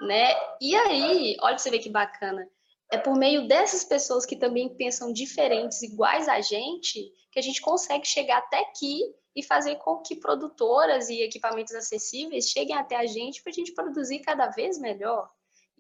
Né? 0.04 0.34
E 0.60 0.76
aí, 0.76 1.38
olha 1.42 1.58
você 1.58 1.70
ver 1.70 1.80
que 1.80 1.90
bacana. 1.90 2.48
É 2.92 2.98
por 2.98 3.16
meio 3.16 3.48
dessas 3.48 3.84
pessoas 3.84 4.26
que 4.26 4.36
também 4.36 4.76
pensam 4.76 5.12
diferentes, 5.12 5.82
iguais 5.82 6.28
a 6.28 6.42
gente, 6.42 7.12
que 7.32 7.40
a 7.40 7.42
gente 7.42 7.62
consegue 7.62 8.06
chegar 8.06 8.38
até 8.38 8.60
aqui 8.60 9.02
e 9.36 9.42
fazer 9.42 9.78
com 9.78 9.98
que 9.98 10.16
produtoras 10.16 11.10
e 11.10 11.22
equipamentos 11.22 11.74
acessíveis 11.74 12.50
cheguem 12.50 12.76
até 12.76 12.96
a 12.96 13.06
gente 13.06 13.42
para 13.42 13.52
a 13.52 13.56
gente 13.56 13.74
produzir 13.74 14.20
cada 14.20 14.48
vez 14.48 14.78
melhor. 14.78 15.30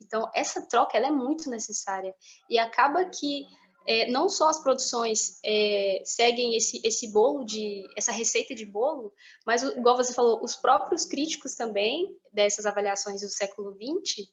Então, 0.01 0.30
essa 0.34 0.67
troca 0.67 0.97
ela 0.97 1.07
é 1.07 1.11
muito 1.11 1.49
necessária. 1.49 2.15
E 2.49 2.57
acaba 2.57 3.05
que 3.05 3.45
é, 3.86 4.09
não 4.09 4.29
só 4.29 4.49
as 4.49 4.61
produções 4.61 5.39
é, 5.43 6.01
seguem 6.05 6.55
esse, 6.55 6.81
esse 6.84 7.11
bolo 7.11 7.43
de 7.43 7.84
essa 7.97 8.11
receita 8.11 8.55
de 8.55 8.65
bolo, 8.65 9.13
mas 9.45 9.63
igual 9.63 9.97
você 9.97 10.13
falou, 10.13 10.43
os 10.43 10.55
próprios 10.55 11.05
críticos 11.05 11.55
também 11.55 12.15
dessas 12.31 12.65
avaliações 12.65 13.21
do 13.21 13.29
século 13.29 13.75
XX 13.75 14.27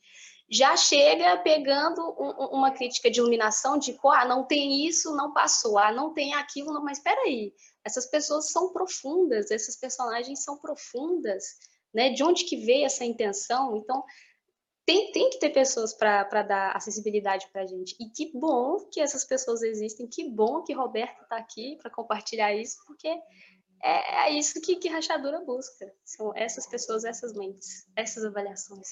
já 0.50 0.76
chega 0.76 1.36
pegando 1.38 2.02
um, 2.18 2.58
uma 2.58 2.72
crítica 2.72 3.08
de 3.08 3.20
iluminação 3.20 3.78
de 3.78 3.96
ah, 4.04 4.24
não 4.24 4.44
tem 4.44 4.84
isso, 4.86 5.14
não 5.14 5.32
passou, 5.32 5.78
ah, 5.78 5.92
não 5.92 6.12
tem 6.12 6.34
aquilo, 6.34 6.72
não, 6.72 6.82
mas 6.82 6.98
espera 6.98 7.20
aí, 7.20 7.54
essas 7.84 8.06
pessoas 8.06 8.50
são 8.50 8.72
profundas, 8.72 9.50
esses 9.50 9.76
personagens 9.76 10.42
são 10.42 10.58
profundas, 10.58 11.44
né? 11.94 12.10
De 12.10 12.24
onde 12.24 12.44
que 12.44 12.56
veio 12.56 12.84
essa 12.84 13.04
intenção? 13.04 13.76
Então, 13.76 14.04
tem, 14.86 15.12
tem 15.12 15.30
que 15.30 15.38
ter 15.38 15.50
pessoas 15.50 15.94
para 15.94 16.42
dar 16.42 16.76
acessibilidade 16.76 17.48
para 17.52 17.62
a 17.62 17.66
gente. 17.66 17.96
E 18.00 18.08
que 18.10 18.32
bom 18.38 18.88
que 18.90 19.00
essas 19.00 19.24
pessoas 19.24 19.62
existem, 19.62 20.08
que 20.08 20.28
bom 20.28 20.62
que 20.62 20.72
Roberto 20.72 21.22
está 21.22 21.36
aqui 21.36 21.76
para 21.80 21.90
compartilhar 21.90 22.54
isso, 22.54 22.78
porque 22.86 23.08
é, 23.82 24.28
é 24.28 24.32
isso 24.32 24.60
que, 24.60 24.76
que 24.76 24.88
Rachadura 24.88 25.44
busca. 25.44 25.92
São 26.04 26.32
essas 26.34 26.66
pessoas, 26.66 27.04
essas 27.04 27.32
mentes, 27.34 27.86
essas 27.96 28.24
avaliações. 28.24 28.88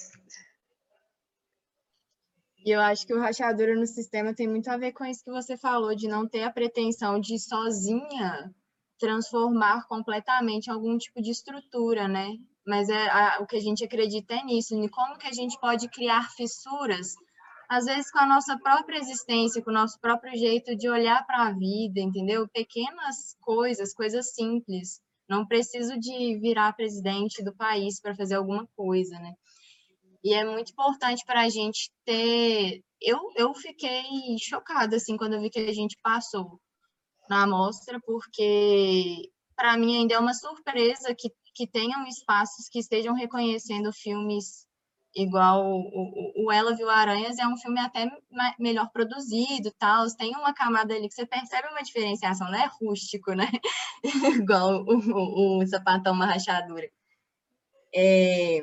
E 2.65 2.71
eu 2.71 2.81
acho 2.81 3.07
que 3.07 3.13
o 3.13 3.19
rachadura 3.19 3.73
no 3.73 3.87
sistema 3.87 4.33
tem 4.33 4.45
muito 4.45 4.69
a 4.69 4.75
ver 4.75 4.91
com 4.91 5.05
isso 5.05 5.23
que 5.23 5.31
você 5.31 5.57
falou, 5.57 5.95
de 5.95 6.09
não 6.09 6.27
ter 6.27 6.43
a 6.43 6.51
pretensão 6.51 7.17
de 7.17 7.39
sozinha 7.39 8.53
transformar 8.99 9.87
completamente 9.87 10.69
algum 10.69 10.97
tipo 10.97 11.21
de 11.21 11.31
estrutura, 11.31 12.07
né? 12.07 12.37
Mas 12.69 12.87
é 12.87 13.09
a, 13.09 13.39
o 13.41 13.47
que 13.47 13.55
a 13.55 13.59
gente 13.59 13.83
acredita 13.83 14.35
é 14.35 14.43
nisso, 14.43 14.75
em 14.75 14.87
como 14.87 15.17
que 15.17 15.25
a 15.25 15.33
gente 15.33 15.59
pode 15.59 15.89
criar 15.89 16.29
fissuras, 16.35 17.15
às 17.67 17.85
vezes 17.85 18.11
com 18.11 18.19
a 18.19 18.27
nossa 18.27 18.59
própria 18.59 18.99
existência, 18.99 19.63
com 19.63 19.71
o 19.71 19.73
nosso 19.73 19.99
próprio 19.99 20.37
jeito 20.37 20.75
de 20.75 20.87
olhar 20.87 21.25
para 21.25 21.47
a 21.47 21.51
vida, 21.51 21.99
entendeu? 21.99 22.47
Pequenas 22.47 23.35
coisas, 23.41 23.91
coisas 23.91 24.35
simples. 24.35 25.01
Não 25.27 25.47
preciso 25.47 25.99
de 25.99 26.37
virar 26.39 26.73
presidente 26.73 27.43
do 27.43 27.55
país 27.55 27.99
para 27.99 28.15
fazer 28.15 28.35
alguma 28.35 28.67
coisa, 28.75 29.17
né? 29.17 29.33
E 30.23 30.35
é 30.35 30.45
muito 30.45 30.71
importante 30.71 31.23
para 31.25 31.41
a 31.41 31.49
gente 31.49 31.91
ter. 32.05 32.83
Eu, 33.01 33.19
eu 33.35 33.51
fiquei 33.55 34.03
chocada 34.39 34.97
assim 34.97 35.17
quando 35.17 35.33
eu 35.33 35.41
vi 35.41 35.49
que 35.49 35.59
a 35.59 35.73
gente 35.73 35.97
passou 36.03 36.59
na 37.27 37.43
amostra, 37.43 37.99
porque 38.05 39.31
para 39.55 39.75
mim 39.75 39.97
ainda 39.97 40.13
é 40.13 40.19
uma 40.19 40.33
surpresa 40.33 41.13
que, 41.13 41.29
que 41.59 41.67
tenham 41.67 42.07
espaços 42.07 42.69
que 42.69 42.79
estejam 42.79 43.13
reconhecendo 43.13 43.91
filmes 43.91 44.65
igual 45.13 45.65
o, 45.69 46.45
o 46.45 46.49
Ela 46.49 46.73
Viu 46.73 46.89
Aranhas, 46.89 47.37
é 47.37 47.45
um 47.45 47.57
filme 47.57 47.81
até 47.81 48.09
melhor 48.57 48.89
produzido, 48.93 49.69
tal, 49.77 50.07
tem 50.15 50.33
uma 50.37 50.53
camada 50.53 50.93
ali 50.93 51.09
que 51.09 51.15
você 51.15 51.25
percebe 51.25 51.67
uma 51.67 51.83
diferenciação, 51.83 52.49
não 52.49 52.57
é 52.57 52.71
rústico, 52.79 53.33
né? 53.33 53.51
igual 54.41 54.85
o, 54.85 55.57
o, 55.57 55.61
o 55.61 55.67
Sapatão 55.67 56.13
Uma 56.13 56.27
Rachadura. 56.27 56.89
É, 57.93 58.61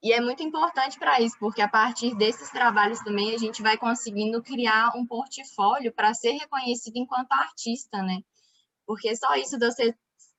e 0.00 0.12
é 0.12 0.20
muito 0.20 0.44
importante 0.44 0.96
para 0.96 1.20
isso, 1.20 1.36
porque 1.40 1.60
a 1.60 1.68
partir 1.68 2.14
desses 2.14 2.50
trabalhos 2.50 3.00
também 3.00 3.34
a 3.34 3.38
gente 3.38 3.62
vai 3.62 3.76
conseguindo 3.76 4.40
criar 4.44 4.92
um 4.94 5.04
portfólio 5.04 5.92
para 5.92 6.14
ser 6.14 6.34
reconhecido 6.34 6.98
enquanto 6.98 7.32
artista, 7.32 8.00
né? 8.00 8.20
Porque 8.86 9.16
só 9.16 9.34
isso 9.34 9.58
de 9.58 9.66
você 9.66 9.96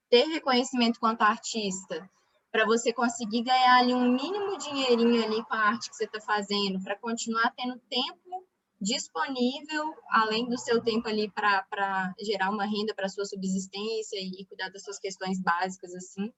ter 0.09 0.25
reconhecimento 0.25 0.99
quanto 0.99 1.21
artista, 1.21 2.09
para 2.51 2.65
você 2.65 2.93
conseguir 2.93 3.43
ganhar 3.43 3.79
ali 3.79 3.93
um 3.93 4.11
mínimo 4.11 4.57
dinheirinho 4.57 5.23
ali 5.23 5.43
com 5.43 5.53
a 5.53 5.59
arte 5.59 5.89
que 5.89 5.95
você 5.95 6.05
está 6.05 6.21
fazendo, 6.21 6.81
para 6.83 6.97
continuar 6.97 7.53
tendo 7.55 7.79
tempo 7.89 8.47
disponível, 8.79 9.93
além 10.09 10.47
do 10.47 10.57
seu 10.57 10.81
tempo 10.81 11.07
ali 11.07 11.29
para 11.31 12.13
gerar 12.19 12.49
uma 12.49 12.65
renda 12.65 12.93
para 12.93 13.09
sua 13.09 13.25
subsistência 13.25 14.17
e 14.17 14.45
cuidar 14.45 14.69
das 14.69 14.83
suas 14.83 14.99
questões 14.99 15.41
básicas, 15.41 15.93
assim, 15.95 16.31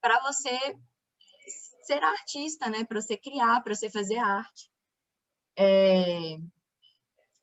para 0.00 0.20
você 0.22 0.58
ser 1.82 2.02
artista, 2.02 2.68
né? 2.68 2.84
Para 2.84 3.00
você 3.00 3.16
criar, 3.16 3.62
para 3.62 3.74
você 3.74 3.90
fazer 3.90 4.18
arte. 4.18 4.70
É, 5.56 6.38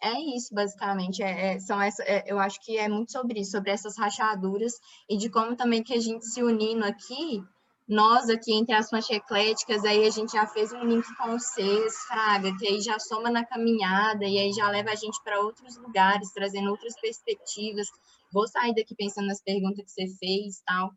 é 0.06 0.36
isso, 0.36 0.54
basicamente. 0.54 1.24
É, 1.24 1.54
é, 1.54 1.60
são 1.60 1.82
essa, 1.82 2.04
é, 2.04 2.24
eu 2.28 2.40
acho 2.40 2.60
que 2.62 2.78
é 2.78 2.88
muito 2.88 3.12
sobre 3.12 3.40
isso, 3.40 3.52
sobre 3.52 3.72
essas 3.72 3.98
rachaduras 3.98 4.74
e 5.10 5.18
de 5.18 5.30
como 5.30 5.56
também 5.56 5.84
que 5.84 5.94
a 5.94 6.00
gente 6.00 6.26
se 6.26 6.44
unindo 6.44 6.86
aqui, 6.86 7.44
nós 7.88 8.30
aqui 8.30 8.54
entre 8.54 8.76
as 8.76 8.90
fontes 8.90 9.10
ecléticas, 9.10 9.84
aí 9.84 10.06
a 10.06 10.10
gente 10.10 10.34
já 10.34 10.46
fez 10.48 10.74
um 10.74 10.84
link 10.84 11.06
com 11.18 11.36
o 11.36 11.40
CES, 11.40 11.96
Fraga, 12.08 12.56
que 12.58 12.68
aí 12.68 12.82
já 12.82 13.00
soma 13.00 13.30
na 13.30 13.46
caminhada 13.46 14.26
e 14.26 14.38
aí 14.38 14.52
já 14.52 14.70
leva 14.70 14.92
a 14.92 14.96
gente 14.96 15.22
para 15.24 15.40
outros 15.40 15.78
lugares, 15.78 16.32
trazendo 16.34 16.70
outras 16.72 17.00
perspectivas. 17.00 17.88
Vou 18.32 18.48
sair 18.48 18.74
daqui 18.74 18.96
pensando 18.96 19.28
nas 19.28 19.42
perguntas 19.42 19.86
que 19.86 19.92
você 19.92 20.08
fez 20.18 20.62
tal. 20.66 20.92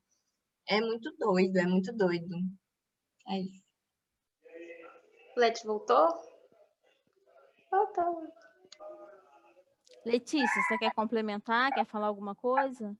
É 0.67 0.81
muito 0.81 1.15
doido, 1.19 1.57
é 1.59 1.67
muito 1.67 1.93
doido. 1.93 2.37
É 3.29 3.41
isso. 3.41 3.63
Leti 5.37 5.67
voltou? 5.67 6.09
Voltou. 7.71 8.48
Letícia, 10.09 10.63
você 10.63 10.79
quer 10.79 10.91
complementar? 10.95 11.71
Quer 11.71 11.85
falar 11.85 12.07
alguma 12.07 12.35
coisa? 12.35 12.97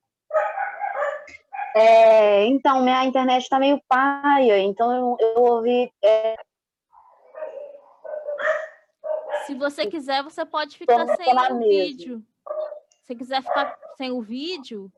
É, 1.75 2.45
então, 2.45 2.83
minha 2.83 3.03
internet 3.07 3.45
está 3.45 3.59
meio 3.59 3.81
paia, 3.89 4.59
então 4.59 4.93
eu, 4.93 5.17
eu 5.19 5.43
ouvi. 5.43 5.91
É... 6.05 6.37
Se 9.47 9.55
você 9.55 9.87
quiser, 9.87 10.23
você 10.23 10.45
pode 10.45 10.77
ficar 10.77 11.07
Tô 11.07 11.17
sem 11.17 11.35
o 11.35 11.59
vídeo. 11.61 12.23
Se 13.05 13.17
quiser 13.17 13.43
ficar 13.43 13.75
sem 13.97 14.11
o 14.11 14.21
vídeo. 14.21 14.93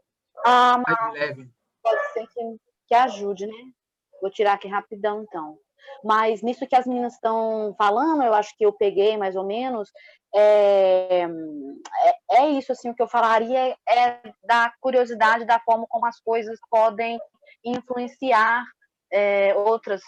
Ah, 0.45 0.83
mas 0.85 1.37
pode 1.81 2.13
ser 2.13 2.27
que, 2.27 2.57
que 2.89 2.95
ajude, 2.95 3.47
né? 3.47 3.71
Vou 4.21 4.33
tirar 4.33 4.55
aqui 4.55 4.67
rapidão, 4.67 5.23
então. 5.23 5.57
Mas 6.03 6.43
nisso 6.43 6.67
que 6.67 6.75
as 6.75 6.87
meninas 6.87 7.15
estão 7.15 7.75
falando, 7.79 8.23
eu 8.23 8.35
acho 8.35 8.57
que 8.57 8.65
eu 8.65 8.73
peguei 8.73 9.17
mais 9.17 9.37
ou 9.37 9.45
menos, 9.45 9.93
é, 10.35 11.23
é, 11.23 11.29
é, 12.33 12.51
isso, 12.51 12.73
assim, 12.73 12.91
o 12.91 12.95
que 12.95 13.03
eu 13.03 13.09
falaria 13.09 13.77
é 13.89 14.33
da 14.45 14.73
curiosidade 14.81 15.45
da 15.45 15.59
forma 15.61 15.87
como 15.89 16.07
as 16.07 16.21
coisas 16.21 16.59
podem 16.71 17.19
influenciar 17.65 18.65
é, 19.13 19.55
outras, 19.55 20.01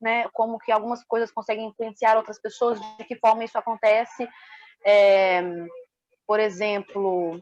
né, 0.00 0.28
como 0.32 0.58
que 0.58 0.72
algumas 0.72 1.04
coisas 1.04 1.30
conseguem 1.30 1.68
influenciar 1.68 2.16
outras 2.16 2.40
pessoas, 2.40 2.80
de 2.98 3.04
que 3.04 3.16
forma 3.16 3.44
isso 3.44 3.56
acontece, 3.56 4.28
é, 4.84 5.42
por 6.26 6.40
exemplo, 6.40 7.40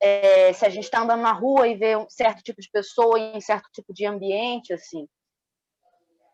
é, 0.00 0.52
se 0.52 0.64
a 0.64 0.68
gente 0.68 0.84
está 0.84 1.00
andando 1.00 1.22
na 1.22 1.32
rua 1.32 1.66
e 1.66 1.74
vê 1.74 1.96
um 1.96 2.08
certo 2.08 2.42
tipo 2.42 2.60
de 2.60 2.70
pessoa 2.70 3.18
em 3.18 3.40
certo 3.40 3.68
tipo 3.72 3.92
de 3.92 4.06
ambiente, 4.06 4.72
assim, 4.72 5.08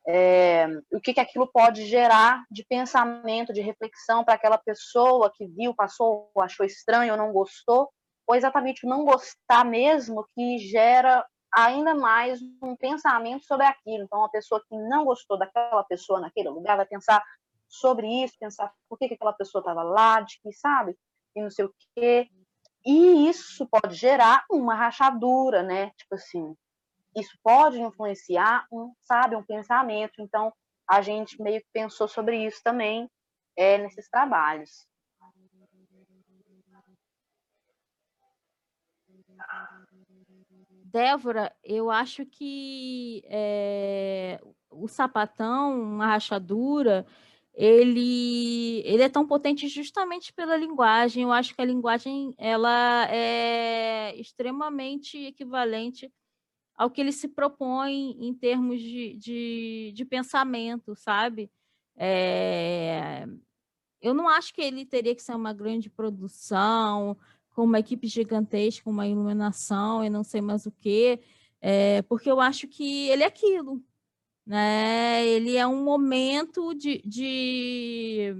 é, 0.08 0.68
o 0.92 1.00
que, 1.00 1.14
que 1.14 1.20
aquilo 1.20 1.46
pode 1.48 1.84
gerar 1.84 2.44
de 2.50 2.64
pensamento, 2.64 3.52
de 3.52 3.60
reflexão 3.60 4.24
para 4.24 4.34
aquela 4.34 4.56
pessoa 4.56 5.32
que 5.34 5.46
viu, 5.46 5.74
passou, 5.74 6.30
achou 6.38 6.64
estranho 6.64 7.12
ou 7.12 7.18
não 7.18 7.32
gostou, 7.32 7.90
ou 8.26 8.34
exatamente 8.34 8.86
não 8.86 9.04
gostar 9.04 9.64
mesmo 9.64 10.26
que 10.34 10.58
gera 10.58 11.24
ainda 11.52 11.94
mais 11.94 12.40
um 12.62 12.76
pensamento 12.76 13.44
sobre 13.44 13.66
aquilo. 13.66 14.04
Então, 14.04 14.18
uma 14.20 14.30
pessoa 14.30 14.62
que 14.68 14.76
não 14.76 15.04
gostou 15.04 15.38
daquela 15.38 15.82
pessoa 15.84 16.20
naquele 16.20 16.50
lugar 16.50 16.76
vai 16.76 16.86
pensar 16.86 17.22
sobre 17.68 18.06
isso, 18.06 18.34
pensar 18.38 18.72
por 18.88 18.98
que, 18.98 19.08
que 19.08 19.14
aquela 19.14 19.32
pessoa 19.32 19.60
estava 19.60 19.82
lá, 19.82 20.20
de 20.20 20.38
que, 20.40 20.52
sabe? 20.52 20.96
E 21.34 21.42
não 21.42 21.50
sei 21.50 21.64
o 21.64 21.74
quê. 21.96 22.28
E 22.84 23.28
isso 23.28 23.66
pode 23.68 23.94
gerar 23.96 24.44
uma 24.50 24.74
rachadura, 24.74 25.62
né? 25.62 25.90
Tipo 25.96 26.14
assim, 26.14 26.54
isso 27.16 27.36
pode 27.42 27.80
influenciar 27.80 28.66
um, 28.70 28.92
sabe, 29.00 29.34
um 29.34 29.42
pensamento. 29.42 30.20
Então, 30.20 30.52
a 30.88 31.00
gente 31.00 31.40
meio 31.40 31.60
que 31.60 31.68
pensou 31.72 32.06
sobre 32.06 32.44
isso 32.44 32.60
também 32.62 33.08
é, 33.56 33.78
nesses 33.78 34.08
trabalhos. 34.08 34.86
Débora, 40.84 41.54
eu 41.64 41.90
acho 41.90 42.24
que 42.26 43.22
é, 43.26 44.40
o 44.70 44.86
sapatão, 44.86 46.00
a 46.00 46.06
rachadura, 46.06 47.06
ele, 47.52 48.82
ele 48.84 49.02
é 49.02 49.08
tão 49.08 49.26
potente 49.26 49.68
justamente 49.68 50.32
pela 50.32 50.56
linguagem. 50.56 51.22
Eu 51.22 51.32
acho 51.32 51.54
que 51.54 51.62
a 51.62 51.66
linguagem 51.66 52.34
ela 52.38 53.06
é 53.10 54.14
extremamente 54.16 55.18
equivalente 55.18 56.10
ao 56.76 56.90
que 56.90 57.00
ele 57.00 57.12
se 57.12 57.28
propõe 57.28 58.16
em 58.20 58.34
termos 58.34 58.80
de, 58.80 59.14
de, 59.14 59.92
de 59.94 60.04
pensamento, 60.04 60.94
sabe? 60.94 61.50
É, 61.96 63.26
eu 64.00 64.12
não 64.12 64.28
acho 64.28 64.52
que 64.52 64.60
ele 64.60 64.84
teria 64.84 65.14
que 65.14 65.22
ser 65.22 65.34
uma 65.34 65.52
grande 65.52 65.88
produção, 65.88 67.16
com 67.50 67.64
uma 67.64 67.78
equipe 67.78 68.06
gigantesca, 68.06 68.90
uma 68.90 69.06
iluminação 69.06 70.04
e 70.04 70.10
não 70.10 70.22
sei 70.22 70.42
mais 70.42 70.66
o 70.66 70.70
quê, 70.70 71.20
é, 71.60 72.02
porque 72.02 72.30
eu 72.30 72.38
acho 72.38 72.68
que 72.68 73.08
ele 73.08 73.22
é 73.22 73.26
aquilo, 73.26 73.82
né? 74.44 75.26
Ele 75.26 75.56
é 75.56 75.66
um 75.66 75.82
momento 75.82 76.74
de, 76.74 77.00
de 77.04 78.36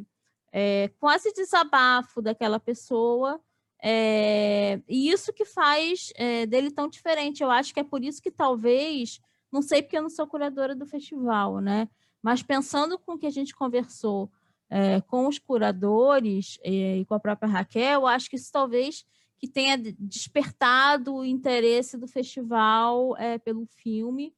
é, 0.53 0.89
quase 1.01 1.33
desabafo 1.33 2.21
daquela 2.21 2.61
pessoa, 2.61 3.41
é, 3.83 4.81
e 4.89 5.11
isso 5.11 5.33
que 5.33 5.45
faz 5.45 6.13
é, 6.17 6.47
dele 6.47 6.71
tão 6.71 6.89
diferente. 6.89 7.43
Eu 7.43 7.51
acho 7.51 7.73
que 7.73 7.81
é 7.81 7.85
por 7.85 8.03
isso 8.03 8.23
que 8.23 8.31
talvez, 8.31 9.21
não 9.53 9.63
sei 9.63 9.83
porque 9.83 9.97
eu 9.97 10.03
não 10.03 10.11
sou 10.11 10.27
curadora 10.27 10.75
do 10.75 10.87
festival, 10.87 11.61
né? 11.61 11.89
Mas 12.23 12.43
pensando 12.43 12.99
com 12.99 13.13
o 13.13 13.19
que 13.19 13.27
a 13.27 13.31
gente 13.31 13.55
conversou 13.55 14.31
é, 14.69 15.01
com 15.03 15.29
os 15.29 15.39
curadores 15.39 16.59
é, 16.63 16.99
e 16.99 17.05
com 17.05 17.15
a 17.15 17.21
própria 17.21 17.49
Raquel, 17.49 18.07
acho 18.07 18.29
que 18.29 18.37
isso 18.37 18.51
talvez 18.51 19.05
que 19.39 19.47
tenha 19.47 19.77
despertado 19.77 21.15
o 21.15 21.25
interesse 21.25 21.99
do 21.99 22.09
festival 22.09 23.17
é, 23.19 23.39
pelo 23.39 23.67
filme. 23.67 24.35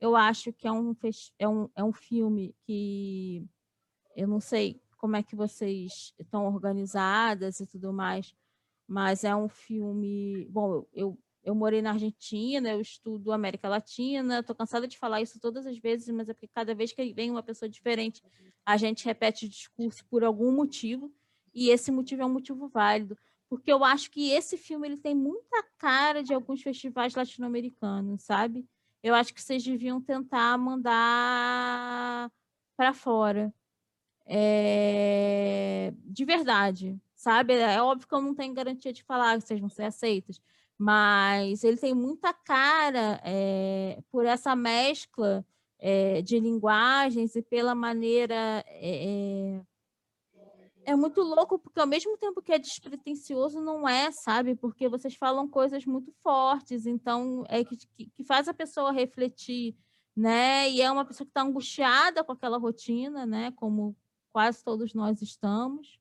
Eu 0.00 0.14
acho 0.14 0.52
que 0.52 0.68
é 0.68 0.72
um, 0.72 0.94
é, 1.38 1.48
um, 1.48 1.68
é 1.74 1.84
um 1.84 1.92
filme 1.92 2.54
que 2.64 3.44
eu 4.14 4.28
não 4.28 4.40
sei 4.40 4.80
como 4.96 5.16
é 5.16 5.22
que 5.22 5.36
vocês 5.36 6.14
estão 6.18 6.46
organizadas 6.46 7.60
e 7.60 7.66
tudo 7.66 7.92
mais, 7.92 8.34
mas 8.86 9.24
é 9.24 9.34
um 9.34 9.48
filme. 9.48 10.46
Bom, 10.50 10.86
eu, 10.92 11.18
eu 11.42 11.54
morei 11.54 11.80
na 11.80 11.92
Argentina, 11.92 12.70
eu 12.70 12.80
estudo 12.80 13.32
América 13.32 13.68
Latina, 13.68 14.40
estou 14.40 14.54
cansada 14.54 14.86
de 14.86 14.98
falar 14.98 15.22
isso 15.22 15.40
todas 15.40 15.66
as 15.66 15.78
vezes, 15.78 16.08
mas 16.08 16.28
é 16.28 16.34
porque 16.34 16.48
cada 16.48 16.74
vez 16.74 16.92
que 16.92 17.12
vem 17.12 17.30
uma 17.30 17.42
pessoa 17.42 17.68
diferente, 17.68 18.22
a 18.64 18.76
gente 18.76 19.04
repete 19.04 19.46
o 19.46 19.48
discurso 19.48 20.04
por 20.06 20.24
algum 20.24 20.52
motivo, 20.52 21.12
e 21.54 21.70
esse 21.70 21.90
motivo 21.90 22.22
é 22.22 22.26
um 22.26 22.32
motivo 22.32 22.68
válido, 22.68 23.16
porque 23.48 23.72
eu 23.72 23.84
acho 23.84 24.10
que 24.10 24.30
esse 24.30 24.58
filme 24.58 24.88
ele 24.88 24.96
tem 24.96 25.14
muita 25.14 25.62
cara 25.78 26.22
de 26.22 26.34
alguns 26.34 26.62
festivais 26.62 27.14
latino-americanos, 27.14 28.24
sabe? 28.24 28.66
Eu 29.02 29.14
acho 29.14 29.32
que 29.32 29.40
vocês 29.40 29.62
deviam 29.62 30.00
tentar 30.00 30.58
mandar 30.58 32.30
para 32.76 32.92
fora. 32.92 33.54
É... 34.26 35.94
De 36.04 36.24
verdade, 36.24 37.00
sabe? 37.16 37.54
É 37.54 37.82
óbvio 37.82 38.06
que 38.06 38.14
eu 38.14 38.20
não 38.20 38.34
tenho 38.34 38.54
garantia 38.54 38.92
de 38.92 39.02
falar 39.02 39.40
que 39.40 39.46
vocês 39.46 39.58
vão 39.58 39.70
ser 39.70 39.84
aceitos, 39.84 40.40
mas 40.78 41.64
ele 41.64 41.78
tem 41.78 41.94
muita 41.94 42.32
cara 42.32 43.20
é, 43.24 44.00
por 44.10 44.26
essa 44.26 44.54
mescla 44.54 45.44
é, 45.78 46.22
de 46.22 46.38
linguagens 46.38 47.34
e 47.34 47.42
pela 47.42 47.74
maneira. 47.74 48.64
É, 48.68 49.60
é, 50.84 50.94
muito 50.94 51.20
louco, 51.20 51.58
porque 51.58 51.80
ao 51.80 51.86
mesmo 51.86 52.16
tempo 52.18 52.40
que 52.40 52.52
é 52.52 52.58
despretensioso, 52.58 53.60
não 53.60 53.88
é, 53.88 54.12
sabe? 54.12 54.54
Porque 54.54 54.88
vocês 54.88 55.16
falam 55.16 55.48
coisas 55.48 55.84
muito 55.84 56.12
fortes, 56.22 56.86
então 56.86 57.44
é 57.48 57.64
que, 57.64 57.76
que 57.76 58.24
faz 58.24 58.46
a 58.46 58.54
pessoa 58.54 58.92
refletir, 58.92 59.74
né? 60.14 60.70
E 60.70 60.80
é 60.80 60.90
uma 60.90 61.04
pessoa 61.04 61.26
que 61.26 61.30
está 61.30 61.42
angustiada 61.42 62.22
com 62.22 62.32
aquela 62.32 62.58
rotina, 62.58 63.26
né? 63.26 63.50
Como 63.52 63.96
quase 64.32 64.62
todos 64.62 64.94
nós 64.94 65.20
estamos. 65.22 65.98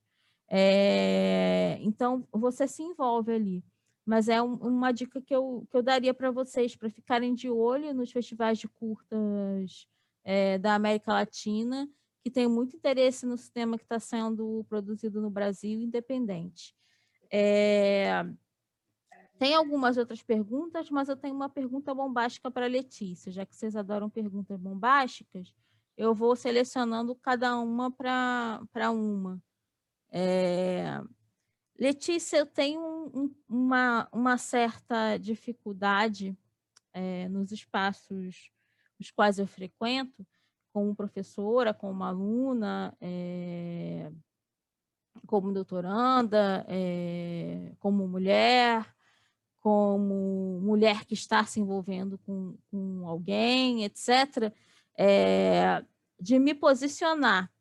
É, 0.49 1.77
então, 1.81 2.27
você 2.31 2.67
se 2.67 2.83
envolve 2.83 3.33
ali 3.33 3.63
mas 4.05 4.29
é 4.29 4.41
um, 4.41 4.53
uma 4.55 4.91
dica 4.91 5.19
que 5.19 5.35
eu, 5.35 5.67
que 5.69 5.75
eu 5.75 5.81
daria 5.81 6.13
para 6.13 6.29
vocês, 6.29 6.75
para 6.75 6.89
ficarem 6.89 7.33
de 7.33 7.49
olho 7.49 7.93
nos 7.93 8.11
festivais 8.11 8.59
de 8.59 8.67
curtas 8.67 9.87
é, 10.23 10.59
da 10.59 10.75
América 10.75 11.11
Latina, 11.11 11.89
que 12.23 12.29
tem 12.29 12.47
muito 12.47 12.75
interesse 12.75 13.25
no 13.25 13.35
cinema 13.35 13.77
que 13.77 13.83
está 13.83 13.99
sendo 13.99 14.63
produzido 14.69 15.19
no 15.19 15.29
Brasil, 15.29 15.81
independente. 15.81 16.75
É, 17.31 18.23
tem 19.39 19.55
algumas 19.55 19.97
outras 19.97 20.21
perguntas, 20.21 20.89
mas 20.91 21.09
eu 21.09 21.17
tenho 21.17 21.35
uma 21.35 21.49
pergunta 21.49 21.93
bombástica 21.93 22.51
para 22.51 22.65
a 22.65 22.69
Letícia, 22.69 23.31
já 23.31 23.45
que 23.45 23.55
vocês 23.55 23.75
adoram 23.75 24.09
perguntas 24.09 24.59
bombásticas, 24.59 25.51
eu 25.97 26.13
vou 26.13 26.35
selecionando 26.35 27.15
cada 27.15 27.57
uma 27.57 27.89
para 27.91 28.91
uma. 28.91 29.41
É, 30.11 31.01
Letícia, 31.77 32.37
eu 32.37 32.45
tenho 32.45 32.81
um, 33.13 33.35
uma, 33.49 34.07
uma 34.11 34.37
certa 34.37 35.17
dificuldade 35.17 36.37
é, 36.93 37.27
nos 37.27 37.51
espaços 37.51 38.49
os 38.99 39.11
quais 39.11 39.39
eu 39.39 39.45
frequento, 39.45 40.25
como 40.71 40.95
professora, 40.95 41.73
como 41.73 42.03
aluna, 42.03 42.95
é, 43.01 44.11
como 45.25 45.53
doutoranda, 45.53 46.65
é, 46.67 47.73
como 47.79 48.07
mulher, 48.07 48.85
como 49.59 50.59
mulher 50.61 51.05
que 51.05 51.13
está 51.13 51.43
se 51.45 51.59
envolvendo 51.59 52.17
com, 52.19 52.57
com 52.69 53.07
alguém, 53.07 53.83
etc., 53.83 54.53
é, 54.97 55.83
de 56.19 56.39
me 56.39 56.53
posicionar, 56.53 57.51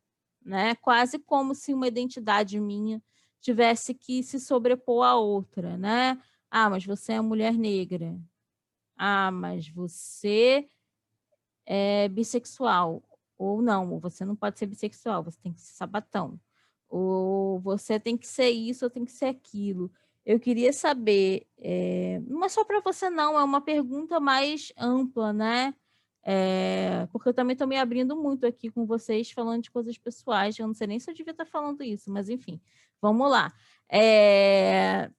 né? 0.44 0.74
quase 0.76 1.18
como 1.18 1.54
se 1.54 1.72
uma 1.72 1.88
identidade 1.88 2.60
minha 2.60 3.02
tivesse 3.40 3.94
que 3.94 4.22
se 4.22 4.40
sobrepor 4.40 5.04
a 5.04 5.16
outra, 5.16 5.76
né? 5.76 6.20
Ah, 6.50 6.70
mas 6.70 6.84
você 6.84 7.12
é 7.12 7.20
mulher 7.20 7.54
negra. 7.54 8.18
Ah, 8.96 9.30
mas 9.30 9.68
você 9.68 10.68
é 11.66 12.08
bissexual. 12.08 13.02
Ou 13.36 13.60
não, 13.60 13.98
você 13.98 14.24
não 14.24 14.36
pode 14.36 14.58
ser 14.58 14.66
bissexual, 14.66 15.22
você 15.24 15.38
tem 15.42 15.52
que 15.52 15.60
ser 15.60 15.74
sabatão. 15.74 16.40
Ou 16.88 17.60
você 17.60 17.98
tem 17.98 18.16
que 18.16 18.26
ser 18.26 18.50
isso, 18.50 18.84
ou 18.84 18.90
tem 18.90 19.04
que 19.04 19.12
ser 19.12 19.26
aquilo. 19.26 19.90
Eu 20.24 20.40
queria 20.40 20.72
saber, 20.72 21.46
é, 21.58 22.20
não 22.26 22.44
é 22.44 22.48
só 22.48 22.64
para 22.64 22.80
você 22.80 23.10
não, 23.10 23.38
é 23.38 23.44
uma 23.44 23.60
pergunta 23.60 24.18
mais 24.20 24.72
ampla, 24.78 25.32
né? 25.32 25.74
É, 26.26 27.06
porque 27.12 27.28
eu 27.28 27.34
também 27.34 27.52
estou 27.52 27.68
me 27.68 27.76
abrindo 27.76 28.16
muito 28.16 28.46
aqui 28.46 28.70
com 28.70 28.86
vocês, 28.86 29.30
falando 29.30 29.62
de 29.62 29.70
coisas 29.70 29.98
pessoais. 29.98 30.58
Eu 30.58 30.66
não 30.66 30.74
sei 30.74 30.86
nem 30.86 30.98
se 30.98 31.10
eu 31.10 31.14
devia 31.14 31.32
estar 31.32 31.44
falando 31.44 31.82
isso, 31.82 32.10
mas 32.10 32.28
enfim, 32.28 32.60
vamos 33.00 33.30
lá. 33.30 33.52
É, 33.92 35.10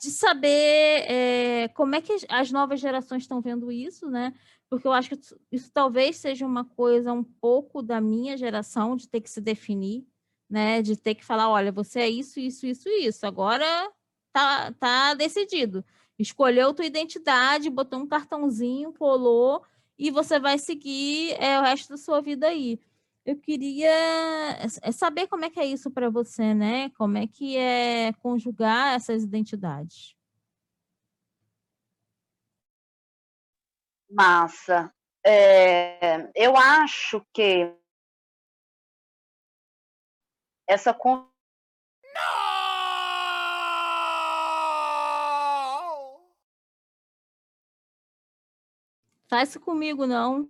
de 0.00 0.10
saber 0.10 1.04
é, 1.10 1.68
como 1.74 1.94
é 1.96 2.00
que 2.00 2.16
as 2.28 2.52
novas 2.52 2.78
gerações 2.78 3.22
estão 3.24 3.40
vendo 3.40 3.72
isso, 3.72 4.08
né? 4.08 4.32
Porque 4.70 4.86
eu 4.86 4.92
acho 4.92 5.10
que 5.10 5.18
isso 5.50 5.70
talvez 5.72 6.16
seja 6.16 6.46
uma 6.46 6.64
coisa 6.64 7.12
um 7.12 7.24
pouco 7.24 7.82
da 7.82 8.00
minha 8.00 8.36
geração, 8.36 8.96
de 8.96 9.08
ter 9.08 9.20
que 9.20 9.28
se 9.28 9.40
definir, 9.40 10.06
né? 10.48 10.80
De 10.82 10.96
ter 10.96 11.16
que 11.16 11.24
falar, 11.24 11.50
olha, 11.50 11.72
você 11.72 12.00
é 12.00 12.08
isso, 12.08 12.38
isso, 12.38 12.64
isso, 12.64 12.88
isso. 12.88 13.26
Agora 13.26 13.90
tá, 14.32 14.72
tá 14.72 15.14
decidido 15.14 15.84
escolheu 16.22 16.72
tua 16.72 16.86
identidade, 16.86 17.70
botou 17.70 17.98
um 17.98 18.06
cartãozinho, 18.06 18.92
colou 18.92 19.62
e 19.98 20.10
você 20.10 20.38
vai 20.40 20.58
seguir 20.58 21.32
é, 21.40 21.58
o 21.58 21.62
resto 21.62 21.90
da 21.90 21.96
sua 21.96 22.20
vida 22.20 22.46
aí. 22.48 22.80
Eu 23.24 23.36
queria 23.36 23.88
é, 24.82 24.92
saber 24.92 25.28
como 25.28 25.44
é 25.44 25.50
que 25.50 25.60
é 25.60 25.66
isso 25.66 25.90
para 25.90 26.10
você, 26.10 26.54
né? 26.54 26.90
Como 26.90 27.16
é 27.16 27.26
que 27.26 27.56
é 27.56 28.12
conjugar 28.14 28.96
essas 28.96 29.22
identidades? 29.22 30.16
Massa. 34.10 34.92
É, 35.24 36.30
eu 36.34 36.56
acho 36.56 37.24
que 37.32 37.72
essa 40.66 40.92
Faz 49.32 49.48
isso 49.48 49.60
comigo, 49.60 50.06
não. 50.06 50.46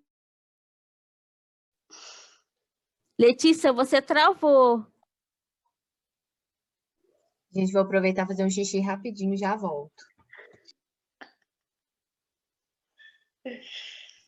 Letícia, 3.16 3.72
você 3.72 4.02
travou. 4.02 4.84
Gente, 7.54 7.70
vou 7.72 7.82
aproveitar 7.82 8.24
e 8.24 8.26
fazer 8.26 8.44
um 8.44 8.50
xixi 8.50 8.80
rapidinho, 8.80 9.36
já 9.36 9.54
volto. 9.54 10.02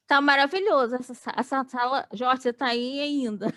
Tá 0.07 0.20
maravilhoso 0.20 0.94
essa, 0.94 1.14
sa- 1.14 1.34
essa 1.36 1.64
sala. 1.64 2.07
Jorge, 2.12 2.42
você 2.42 2.52
tá 2.52 2.66
aí 2.66 3.00
ainda. 3.00 3.48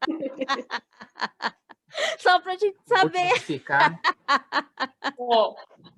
Só 2.20 2.40
pra 2.40 2.56
gente 2.56 2.74
Vou 2.86 2.96
saber. 2.96 3.28
justificar. 3.28 4.00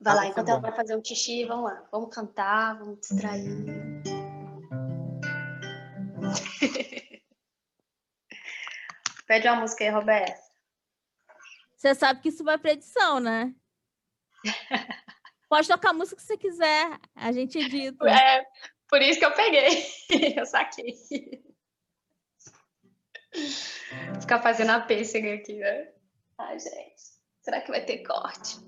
Vai 0.00 0.14
lá, 0.14 0.26
enquanto 0.26 0.48
ela 0.48 0.60
bom. 0.60 0.68
vai 0.68 0.76
fazer 0.76 0.96
um 0.96 1.04
xixi, 1.04 1.44
vamos 1.44 1.64
lá. 1.64 1.88
Vamos 1.90 2.14
cantar, 2.14 2.78
vamos 2.78 3.00
distrair. 3.00 3.66
Pede 9.26 9.48
uma 9.48 9.60
música 9.60 9.84
aí, 9.84 9.90
Roberto. 9.90 10.48
Você 11.76 11.94
sabe 11.94 12.20
que 12.20 12.28
isso 12.28 12.42
vai 12.44 12.58
pra 12.58 12.72
edição, 12.72 13.20
né? 13.20 13.54
Pode 15.48 15.68
tocar 15.68 15.90
a 15.90 15.94
música 15.94 16.16
que 16.16 16.22
você 16.22 16.36
quiser. 16.36 16.98
A 17.14 17.32
gente 17.32 17.58
edita. 17.58 18.08
É, 18.08 18.44
por 18.88 19.02
isso 19.02 19.18
que 19.18 19.24
eu 19.24 19.34
peguei. 19.34 19.84
Eu 20.36 20.46
saquei. 20.46 20.94
Ficar 24.20 24.40
fazendo 24.42 24.70
a 24.70 24.80
pêssega 24.80 25.34
aqui, 25.34 25.54
né? 25.54 25.92
Ai, 26.38 26.58
gente. 26.58 27.02
Será 27.42 27.60
que 27.60 27.70
vai 27.70 27.84
ter 27.84 28.02
corte? 28.02 28.58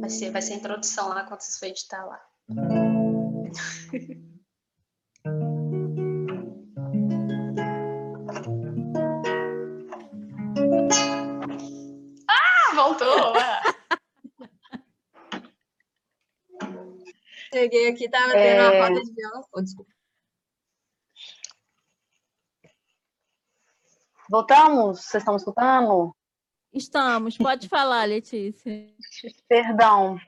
Vai 0.00 0.10
ser, 0.10 0.30
vai 0.30 0.42
ser 0.42 0.54
a 0.54 0.56
introdução 0.56 1.08
lá 1.08 1.24
quando 1.24 1.40
vocês 1.40 1.58
for 1.58 1.66
editar 1.66 2.04
lá. 2.06 2.20
Ah, 12.28 12.74
voltou! 12.74 13.32
Cheguei 17.52 17.88
aqui, 17.90 18.08
tava 18.08 18.32
tendo 18.32 18.60
uma 18.62 18.74
É. 18.74 18.88
roda 18.88 19.00
de 19.02 19.12
violão. 19.12 19.44
Oh, 19.52 19.60
desculpa. 19.60 19.90
Voltamos? 24.30 25.00
Vocês 25.00 25.22
estão 25.22 25.34
me 25.34 25.38
escutando? 25.38 26.14
Estamos. 26.72 27.36
Pode 27.36 27.68
falar, 27.68 28.04
Letícia. 28.04 28.86
Perdão, 29.48 30.18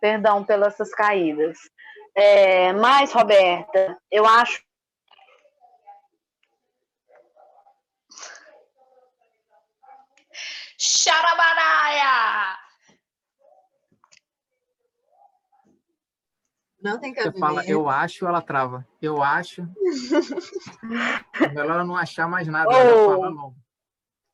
perdão 0.00 0.44
pelas 0.44 0.74
essas 0.74 0.94
caídas. 0.94 1.58
É, 2.14 2.72
mas, 2.72 3.12
Roberta, 3.12 3.98
eu 4.10 4.24
acho 4.24 4.62
Charabaraia! 10.78 12.58
Não 16.82 17.00
tem 17.00 17.14
Você 17.14 17.22
cabimento. 17.22 17.40
fala, 17.40 17.64
eu 17.64 17.88
acho, 17.88 18.26
ela 18.26 18.42
trava. 18.42 18.86
Eu 19.00 19.22
acho. 19.22 19.66
Melhor 21.40 21.70
ela 21.70 21.84
não 21.84 21.96
achar 21.96 22.28
mais 22.28 22.46
nada. 22.46 22.68
Oh. 22.68 22.72
Ela 22.74 23.04
fala 23.06 23.28
logo. 23.30 23.63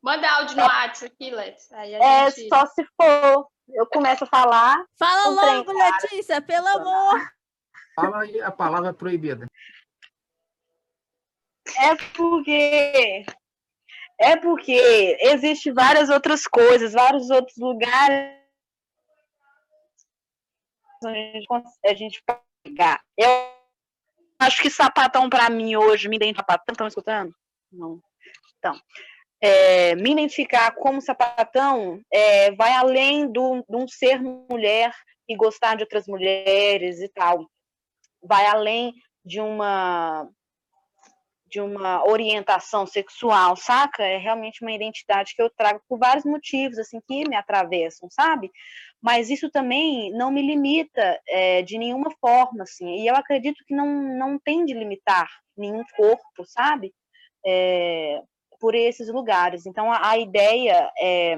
Manda 0.02 0.30
áudio 0.30 0.56
no 0.56 0.62
WhatsApp 0.62 1.12
aqui, 1.14 1.30
Lex. 1.30 1.72
Aí 1.72 1.94
a 1.94 1.98
é 1.98 2.30
gente... 2.30 2.48
só 2.48 2.66
se 2.66 2.84
for. 2.96 3.48
Eu 3.68 3.86
começo 3.86 4.24
a 4.24 4.26
falar. 4.26 4.84
Fala 4.98 5.28
logo, 5.28 5.72
Letícia, 5.72 6.40
pelo 6.40 6.66
amor. 6.66 7.20
Fala 7.94 8.22
aí 8.22 8.40
a 8.40 8.50
palavra 8.50 8.94
proibida. 8.94 9.46
É 11.78 11.94
porque 12.16 13.24
é 14.18 14.36
porque 14.36 15.16
existe 15.20 15.70
várias 15.70 16.10
outras 16.10 16.44
coisas, 16.46 16.92
vários 16.92 17.30
outros 17.30 17.56
lugares 17.56 18.40
onde 21.02 21.46
a 21.86 21.94
gente, 21.94 22.22
pode 22.26 22.40
pegar. 22.62 23.00
Eu 23.16 23.30
acho 24.38 24.60
que 24.62 24.68
sapatão 24.68 25.30
para 25.30 25.48
mim 25.48 25.76
hoje, 25.76 26.08
me 26.08 26.16
identificar 26.16 26.52
sapatão, 26.52 26.72
estão 26.72 26.86
escutando? 26.86 27.34
Não. 27.72 28.00
Então, 28.58 28.78
é, 29.40 29.94
me 29.94 30.12
identificar 30.12 30.72
como 30.72 31.00
sapatão 31.00 32.00
é, 32.12 32.52
vai 32.52 32.72
além 32.72 33.30
do, 33.30 33.64
de 33.68 33.76
um 33.76 33.88
ser 33.88 34.20
mulher 34.20 34.92
e 35.28 35.36
gostar 35.36 35.76
de 35.76 35.82
outras 35.82 36.06
mulheres 36.06 37.00
e 37.00 37.08
tal. 37.08 37.46
Vai 38.22 38.46
além 38.46 38.92
de 39.24 39.40
uma 39.40 40.28
de 41.50 41.60
uma 41.60 42.08
orientação 42.08 42.86
sexual, 42.86 43.56
saca? 43.56 44.04
É 44.04 44.16
realmente 44.18 44.62
uma 44.62 44.70
identidade 44.70 45.34
que 45.34 45.42
eu 45.42 45.50
trago 45.50 45.82
por 45.88 45.98
vários 45.98 46.24
motivos, 46.24 46.78
assim, 46.78 47.00
que 47.00 47.28
me 47.28 47.34
atravessam, 47.34 48.08
sabe? 48.08 48.52
Mas 49.02 49.30
isso 49.30 49.50
também 49.50 50.12
não 50.12 50.30
me 50.30 50.42
limita 50.42 51.20
é, 51.26 51.60
de 51.62 51.76
nenhuma 51.76 52.12
forma, 52.20 52.62
assim. 52.62 53.00
E 53.00 53.06
eu 53.08 53.16
acredito 53.16 53.64
que 53.66 53.74
não, 53.74 53.86
não 54.16 54.38
tem 54.38 54.64
de 54.64 54.72
limitar 54.72 55.28
nenhum 55.56 55.82
corpo, 55.96 56.44
sabe? 56.44 56.94
É, 57.44 58.22
por 58.60 58.74
esses 58.74 59.08
lugares. 59.08 59.66
Então, 59.66 59.90
a, 59.90 60.10
a 60.10 60.18
ideia 60.18 60.90
é 61.00 61.36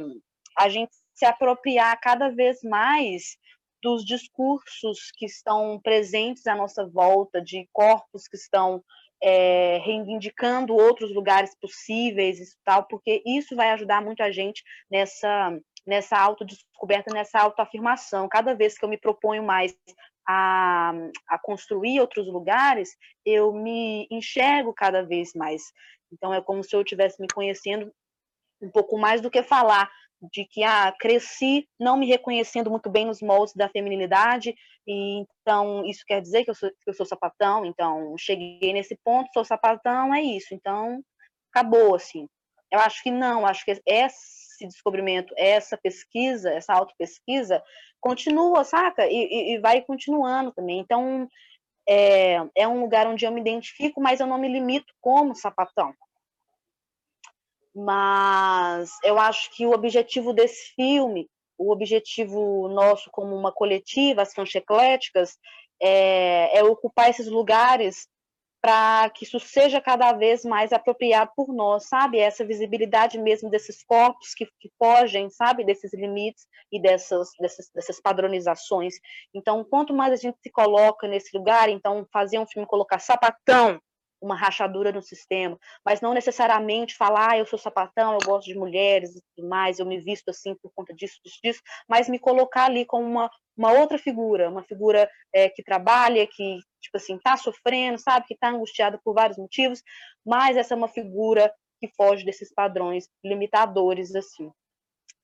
a 0.59 0.69
gente 0.69 0.93
se 1.15 1.25
apropriar 1.25 1.99
cada 2.01 2.29
vez 2.29 2.63
mais 2.63 3.37
dos 3.83 4.05
discursos 4.05 5.11
que 5.17 5.27
estão 5.27 5.81
presentes 5.83 6.47
à 6.47 6.55
nossa 6.55 6.87
volta, 6.87 7.41
de 7.41 7.69
corpos 7.73 8.29
que 8.29 8.37
estão 8.37 8.83
é, 9.23 9.79
reivindicando 9.79 10.75
outros 10.75 11.15
lugares 11.15 11.57
possíveis 11.61 12.39
e 12.41 12.57
tal, 12.65 12.85
porque 12.85 13.23
isso 13.25 13.55
vai 13.55 13.71
ajudar 13.71 14.03
muito 14.03 14.23
a 14.23 14.31
gente 14.31 14.63
nessa, 14.91 15.57
nessa 15.87 16.19
autodescoberta, 16.19 17.13
nessa 17.13 17.41
autoafirmação. 17.41 18.29
Cada 18.29 18.55
vez 18.55 18.77
que 18.77 18.85
eu 18.85 18.89
me 18.89 18.99
proponho 18.99 19.43
mais 19.43 19.77
a, 20.27 20.93
a 21.29 21.39
construir 21.39 22.01
outros 22.01 22.27
lugares, 22.27 22.97
eu 23.25 23.53
me 23.53 24.07
enxergo 24.11 24.73
cada 24.73 25.03
vez 25.03 25.33
mais. 25.35 25.63
Então, 26.13 26.33
é 26.33 26.41
como 26.41 26.63
se 26.63 26.75
eu 26.75 26.83
estivesse 26.83 27.21
me 27.21 27.29
conhecendo 27.33 27.93
um 28.61 28.71
pouco 28.71 28.99
mais 28.99 29.21
do 29.21 29.31
que 29.31 29.43
falar 29.43 29.91
de 30.31 30.45
que 30.45 30.63
ah, 30.63 30.93
cresci 31.01 31.69
não 31.81 31.97
me 31.97 32.07
reconhecendo 32.07 32.71
muito 32.71 32.89
bem 32.89 33.05
nos 33.05 33.21
moldes 33.21 33.55
da 33.55 33.69
feminilidade, 33.69 34.55
e 34.87 35.25
então 35.41 35.85
isso 35.85 36.05
quer 36.07 36.21
dizer 36.21 36.45
que 36.45 36.51
eu 36.51 36.55
sou, 36.55 36.71
que 36.71 36.91
eu 36.91 36.95
sou 36.95 37.05
sapatão, 37.05 37.65
então 37.65 38.15
cheguei 38.17 38.73
nesse 38.73 38.97
ponto, 39.05 39.33
sou 39.33 39.45
sapatão, 39.45 40.15
é 40.15 40.23
isso, 40.23 40.55
então 40.55 41.03
acabou, 41.53 41.95
assim. 41.95 42.29
Eu 42.71 42.79
acho 42.81 43.03
que 43.03 43.11
não, 43.11 43.45
acho 43.45 43.65
que 43.65 43.83
esse 43.85 44.67
descobrimento, 44.67 45.35
essa 45.37 45.77
pesquisa, 45.77 46.51
essa 46.51 46.73
autopesquisa, 46.73 47.63
continua, 48.01 48.65
saca? 48.65 49.07
E, 49.07 49.15
e, 49.15 49.55
e 49.55 49.59
vai 49.59 49.83
continuando 49.83 50.53
também. 50.53 50.79
Então, 50.79 51.29
é, 51.89 52.37
é 52.55 52.69
um 52.69 52.81
lugar 52.81 53.07
onde 53.07 53.25
eu 53.25 53.33
me 53.33 53.41
identifico, 53.41 54.01
mas 54.01 54.21
eu 54.21 54.27
não 54.27 54.39
me 54.39 54.49
limito 54.49 54.93
como 55.01 55.35
sapatão. 55.35 55.95
Mas 57.75 58.91
eu 59.03 59.19
acho 59.19 59.51
que 59.55 59.67
o 59.67 59.73
objetivo 59.73 60.33
desse 60.33 60.75
filme, 60.75 61.29
o 61.57 61.73
objetivo 61.73 62.69
nosso 62.69 63.11
como 63.11 63.35
uma 63.35 63.53
coletiva, 63.53 64.23
as 64.23 64.33
ecléticas, 64.55 65.39
é, 65.81 66.59
é 66.59 66.63
ocupar 66.65 67.11
esses 67.11 67.27
lugares 67.27 68.07
para 68.63 69.11
que 69.11 69.25
isso 69.25 69.41
seja 69.41 69.81
cada 69.81 70.13
vez 70.13 70.45
mais 70.45 70.73
apropriado 70.73 71.33
por 71.35 71.53
nós, 71.53 71.89
sabe? 71.89 72.21
Essa 72.21 72.47
visibilidade 72.47 73.19
mesmo 73.19 73.51
desses 73.51 73.83
corpos 73.83 74.35
que, 74.35 74.47
que 74.61 74.71
fogem, 74.79 75.29
sabe? 75.31 75.65
Desses 75.65 75.93
limites 75.93 76.47
e 76.71 76.81
dessas, 76.81 77.31
dessas, 77.41 77.69
dessas 77.75 78.01
padronizações. 78.01 78.95
Então, 79.35 79.65
quanto 79.65 79.93
mais 79.93 80.13
a 80.13 80.17
gente 80.17 80.39
se 80.41 80.49
coloca 80.49 81.09
nesse 81.09 81.37
lugar, 81.37 81.69
então 81.69 82.07
fazer 82.13 82.39
um 82.39 82.47
filme 82.47 82.67
colocar 82.69 83.01
sapatão, 83.01 83.81
uma 84.23 84.37
rachadura 84.37 84.93
no 84.93 85.03
sistema, 85.03 85.59
mas 85.85 86.01
não 86.01 86.15
necessariamente 86.15 86.97
falar, 86.97 87.33
ah, 87.33 87.39
eu 87.39 87.45
sou 87.45 87.59
sapatão, 87.59 88.13
eu 88.13 88.21
gosto 88.25 88.47
de 88.47 88.55
mulheres 88.55 89.17
e 89.17 89.23
tudo 89.35 89.49
mais, 89.49 89.79
eu 89.79 89.85
me 89.85 90.01
visto 90.01 90.29
assim 90.29 90.55
por 90.55 90.71
conta 90.75 90.95
disso, 90.95 91.19
disso, 91.25 91.39
disso, 91.43 91.63
mas 91.89 92.09
me 92.09 92.19
colocar 92.19 92.67
ali 92.67 92.87
como 92.87 93.05
uma, 93.05 93.31
uma 93.57 93.73
outra 93.73 93.99
figura, 93.99 94.49
uma 94.49 94.63
figura 94.63 95.11
é, 95.35 95.49
que 95.49 95.63
trabalha, 95.63 96.27
que, 96.27 96.59
tipo 96.81 96.97
assim, 96.97 97.19
tá 97.19 97.37
sofrendo, 97.37 97.99
sabe, 97.99 98.27
que 98.27 98.37
tá 98.37 98.49
angustiada 98.49 98.99
por 99.05 99.13
vários 99.13 99.37
motivos, 99.37 99.83
mas 100.25 100.57
essa 100.57 100.75
é 100.75 100.77
uma 100.77 100.89
figura 100.89 101.53
que 101.81 101.89
foge 101.97 102.25
desses 102.25 102.55
padrões 102.55 103.09
limitadores, 103.25 104.15
assim. 104.15 104.53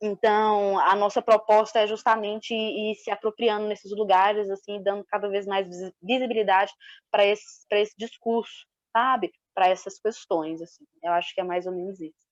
Então, 0.01 0.78
a 0.78 0.94
nossa 0.94 1.20
proposta 1.20 1.80
é 1.80 1.86
justamente 1.86 2.55
ir 2.55 2.94
se 2.96 3.11
apropriando 3.11 3.66
nesses 3.66 3.90
lugares, 3.90 4.49
assim, 4.49 4.80
dando 4.82 5.05
cada 5.05 5.28
vez 5.28 5.44
mais 5.44 5.66
visibilidade 6.01 6.72
para 7.11 7.26
esse, 7.26 7.44
esse 7.72 7.94
discurso, 7.99 8.66
sabe? 8.93 9.32
para 9.59 9.68
essas 9.68 9.99
questões. 9.99 10.62
Assim. 10.62 10.86
Eu 11.03 11.12
acho 11.14 11.34
que 11.34 11.41
é 11.41 11.45
mais 11.45 11.66
ou 11.66 11.72
menos 11.72 12.01
isso. 12.01 12.28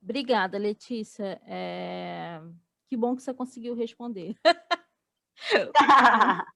Obrigada, 0.00 0.56
Letícia. 0.56 1.40
É... 1.44 2.40
Que 2.86 2.96
bom 2.96 3.16
que 3.16 3.22
você 3.22 3.34
conseguiu 3.34 3.74
responder. 3.74 4.36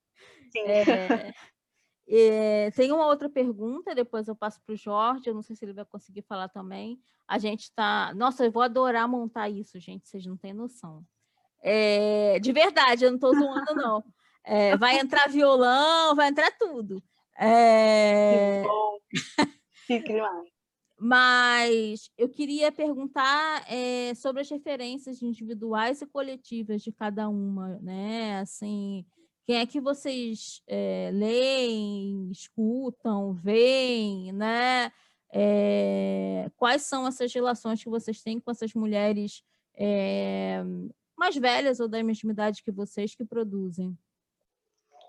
Sim. 0.52 0.60
É, 0.60 1.34
é, 2.08 2.70
tem 2.70 2.92
uma 2.92 3.06
outra 3.06 3.28
pergunta, 3.28 3.96
depois 3.96 4.28
eu 4.28 4.36
passo 4.36 4.60
para 4.64 4.72
o 4.72 4.76
Jorge, 4.76 5.28
eu 5.28 5.34
não 5.34 5.42
sei 5.42 5.56
se 5.56 5.64
ele 5.64 5.72
vai 5.72 5.84
conseguir 5.84 6.22
falar 6.22 6.48
também. 6.48 7.00
A 7.26 7.36
gente 7.38 7.64
está. 7.64 8.14
Nossa, 8.14 8.44
eu 8.44 8.52
vou 8.52 8.62
adorar 8.62 9.08
montar 9.08 9.48
isso, 9.48 9.80
gente, 9.80 10.08
vocês 10.08 10.24
não 10.24 10.36
têm 10.36 10.54
noção. 10.54 11.04
É, 11.60 12.38
de 12.38 12.52
verdade, 12.52 13.04
eu 13.04 13.10
não 13.10 13.16
estou 13.16 13.34
zoando, 13.34 13.74
não. 13.74 14.04
É, 14.44 14.76
vai 14.76 15.00
entrar 15.00 15.28
violão, 15.28 16.14
vai 16.14 16.28
entrar 16.28 16.52
tudo. 16.52 17.02
É, 17.38 18.62
Que 19.86 20.00
bom. 20.00 20.08
Demais. 20.12 20.48
mas 20.98 22.10
eu 22.18 22.28
queria 22.28 22.72
perguntar 22.72 23.64
eh, 23.68 24.14
sobre 24.16 24.42
as 24.42 24.50
referências 24.50 25.22
individuais 25.22 26.02
e 26.02 26.06
coletivas 26.06 26.82
de 26.82 26.92
cada 26.92 27.28
uma, 27.28 27.78
né? 27.80 28.40
Assim, 28.40 29.06
quem 29.46 29.56
é 29.56 29.66
que 29.66 29.80
vocês 29.80 30.60
eh, 30.66 31.10
leem, 31.12 32.30
escutam, 32.30 33.32
veem, 33.34 34.32
né? 34.32 34.92
Eh, 35.32 36.50
quais 36.56 36.82
são 36.82 37.06
essas 37.06 37.32
relações 37.32 37.82
que 37.82 37.90
vocês 37.90 38.22
têm 38.22 38.40
com 38.40 38.50
essas 38.50 38.74
mulheres 38.74 39.42
eh, 39.76 40.62
mais 41.16 41.36
velhas 41.36 41.80
ou 41.80 41.88
da 41.88 42.02
mesma 42.02 42.32
idade 42.32 42.62
que 42.62 42.72
vocês 42.72 43.14
que 43.14 43.24
produzem? 43.24 43.96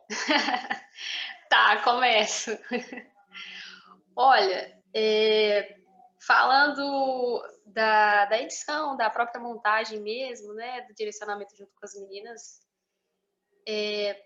Tá, 1.49 1.81
começo. 1.81 2.51
Olha, 4.15 4.79
é, 4.93 5.75
falando 6.21 7.41
da, 7.65 8.25
da 8.25 8.39
edição, 8.39 8.95
da 8.95 9.09
própria 9.09 9.41
montagem 9.41 9.99
mesmo, 9.99 10.53
né, 10.53 10.81
do 10.81 10.93
direcionamento 10.93 11.57
junto 11.57 11.71
com 11.73 11.83
as 11.85 11.95
meninas, 11.95 12.61
é, 13.67 14.23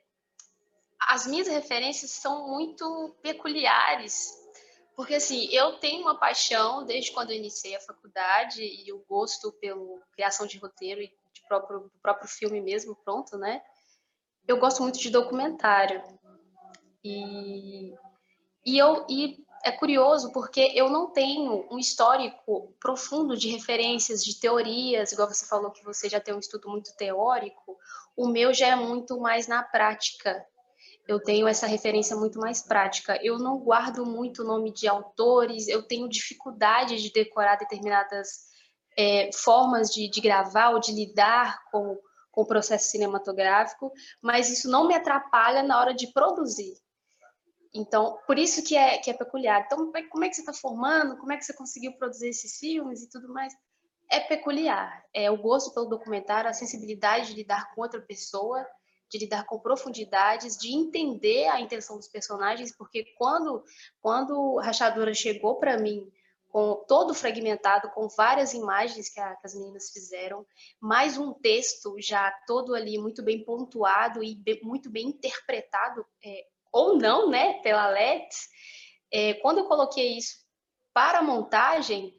as 0.99 1.25
minhas 1.25 1.47
referências 1.47 2.11
são 2.11 2.49
muito 2.49 3.17
peculiares, 3.21 4.29
porque 4.93 5.15
assim, 5.15 5.47
eu 5.51 5.79
tenho 5.79 6.01
uma 6.01 6.19
paixão 6.19 6.85
desde 6.85 7.13
quando 7.13 7.31
eu 7.31 7.37
iniciei 7.37 7.75
a 7.75 7.81
faculdade 7.81 8.61
e 8.61 8.91
o 8.91 9.03
gosto 9.07 9.51
pela 9.53 10.01
criação 10.11 10.45
de 10.45 10.57
roteiro 10.57 11.01
e 11.01 11.07
de 11.07 11.47
próprio, 11.47 11.79
do 11.79 11.99
próprio 12.01 12.27
filme 12.27 12.59
mesmo 12.59 12.95
pronto, 12.97 13.37
né? 13.37 13.61
Eu 14.45 14.57
gosto 14.59 14.83
muito 14.83 14.99
de 14.99 15.09
documentário. 15.09 16.03
E, 17.03 17.93
e, 18.65 18.77
eu, 18.77 19.05
e 19.09 19.43
é 19.63 19.71
curioso 19.71 20.31
porque 20.31 20.71
eu 20.73 20.89
não 20.89 21.11
tenho 21.11 21.67
um 21.71 21.77
histórico 21.77 22.73
profundo 22.79 23.35
de 23.35 23.49
referências, 23.49 24.23
de 24.23 24.39
teorias, 24.39 25.11
igual 25.11 25.27
você 25.27 25.45
falou 25.45 25.71
que 25.71 25.83
você 25.83 26.07
já 26.07 26.19
tem 26.19 26.33
um 26.33 26.39
estudo 26.39 26.69
muito 26.69 26.95
teórico, 26.95 27.77
o 28.15 28.27
meu 28.27 28.53
já 28.53 28.67
é 28.67 28.75
muito 28.75 29.19
mais 29.19 29.47
na 29.47 29.63
prática. 29.63 30.45
Eu 31.05 31.21
tenho 31.21 31.47
essa 31.47 31.67
referência 31.67 32.15
muito 32.15 32.39
mais 32.39 32.61
prática. 32.61 33.19
Eu 33.21 33.37
não 33.37 33.59
guardo 33.59 34.05
muito 34.05 34.41
o 34.41 34.45
nome 34.45 34.71
de 34.71 34.87
autores, 34.87 35.67
eu 35.67 35.83
tenho 35.83 36.07
dificuldade 36.07 37.01
de 37.01 37.11
decorar 37.11 37.57
determinadas 37.57 38.53
é, 38.97 39.29
formas 39.33 39.89
de, 39.89 40.09
de 40.09 40.21
gravar 40.21 40.69
ou 40.69 40.79
de 40.79 40.93
lidar 40.93 41.63
com, 41.71 41.97
com 42.31 42.41
o 42.41 42.47
processo 42.47 42.89
cinematográfico, 42.89 43.91
mas 44.21 44.49
isso 44.49 44.69
não 44.69 44.87
me 44.87 44.95
atrapalha 44.95 45.63
na 45.63 45.79
hora 45.79 45.93
de 45.93 46.07
produzir. 46.07 46.73
Então, 47.73 48.19
por 48.27 48.37
isso 48.37 48.63
que 48.63 48.75
é, 48.75 48.97
que 48.99 49.09
é 49.09 49.13
peculiar. 49.13 49.63
Então, 49.65 49.91
como 50.09 50.23
é 50.23 50.29
que 50.29 50.35
você 50.35 50.41
está 50.41 50.53
formando? 50.53 51.17
Como 51.17 51.33
é 51.33 51.37
que 51.37 51.43
você 51.43 51.53
conseguiu 51.53 51.93
produzir 51.93 52.29
esses 52.29 52.59
filmes 52.59 53.01
e 53.01 53.09
tudo 53.09 53.33
mais? 53.33 53.53
É 54.11 54.19
peculiar. 54.19 55.03
É 55.13 55.31
o 55.31 55.37
gosto 55.37 55.73
pelo 55.73 55.87
documentário, 55.87 56.49
a 56.49 56.53
sensibilidade 56.53 57.27
de 57.27 57.33
lidar 57.33 57.73
com 57.73 57.81
outra 57.81 57.99
pessoa, 57.99 58.63
de 59.09 59.17
lidar 59.17 59.45
com 59.45 59.59
profundidades, 59.59 60.55
de 60.57 60.71
entender 60.73 61.47
a 61.47 61.59
intenção 61.59 61.97
dos 61.97 62.07
personagens, 62.07 62.75
porque 62.75 63.05
quando, 63.17 63.63
quando 63.99 64.57
Rachadura 64.57 65.13
chegou 65.13 65.59
para 65.59 65.77
mim 65.77 66.11
com 66.49 66.85
todo 66.87 67.15
fragmentado, 67.15 67.89
com 67.89 68.07
várias 68.09 68.53
imagens 68.53 69.09
que, 69.09 69.19
a, 69.19 69.35
que, 69.35 69.47
as 69.47 69.55
meninas 69.55 69.89
fizeram, 69.89 70.45
mais 70.79 71.17
um 71.17 71.33
texto 71.33 71.95
já 71.99 72.31
todo 72.45 72.75
ali 72.75 72.99
muito 72.99 73.23
bem 73.23 73.43
pontuado 73.43 74.23
e 74.23 74.39
muito 74.61 74.87
bem 74.87 75.07
interpretado 75.07 76.05
é, 76.23 76.45
ou 76.73 76.97
não, 76.97 77.29
né, 77.29 77.61
pela 77.61 77.87
Let's, 77.87 78.49
é, 79.13 79.35
quando 79.35 79.59
eu 79.59 79.65
coloquei 79.65 80.17
isso 80.17 80.43
para 80.91 81.19
a 81.19 81.23
montagem, 81.23 82.11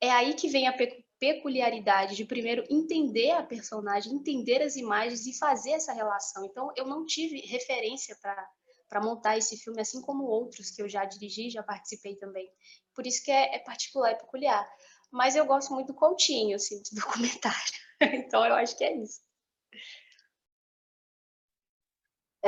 é 0.00 0.10
aí 0.10 0.34
que 0.34 0.48
vem 0.48 0.68
a 0.68 0.76
peculiaridade 1.18 2.14
de 2.14 2.24
primeiro 2.26 2.64
entender 2.68 3.30
a 3.30 3.42
personagem, 3.42 4.12
entender 4.12 4.62
as 4.62 4.76
imagens 4.76 5.26
e 5.26 5.38
fazer 5.38 5.72
essa 5.72 5.94
relação. 5.94 6.44
Então, 6.44 6.70
eu 6.76 6.86
não 6.86 7.06
tive 7.06 7.40
referência 7.40 8.14
para 8.20 9.00
montar 9.00 9.38
esse 9.38 9.56
filme, 9.56 9.80
assim 9.80 10.02
como 10.02 10.24
outros 10.24 10.70
que 10.70 10.82
eu 10.82 10.88
já 10.88 11.04
dirigi, 11.06 11.48
já 11.48 11.62
participei 11.62 12.16
também. 12.16 12.50
Por 12.94 13.06
isso 13.06 13.24
que 13.24 13.30
é, 13.30 13.56
é 13.56 13.58
particular 13.60 14.12
e 14.12 14.18
peculiar. 14.18 14.68
Mas 15.10 15.36
eu 15.36 15.46
gosto 15.46 15.72
muito 15.72 15.88
do 15.88 15.94
Coutinho, 15.94 16.56
assim, 16.56 16.82
de 16.82 16.90
documentário. 17.00 17.72
então, 18.00 18.44
eu 18.44 18.54
acho 18.54 18.76
que 18.76 18.84
é 18.84 18.94
isso. 18.94 19.20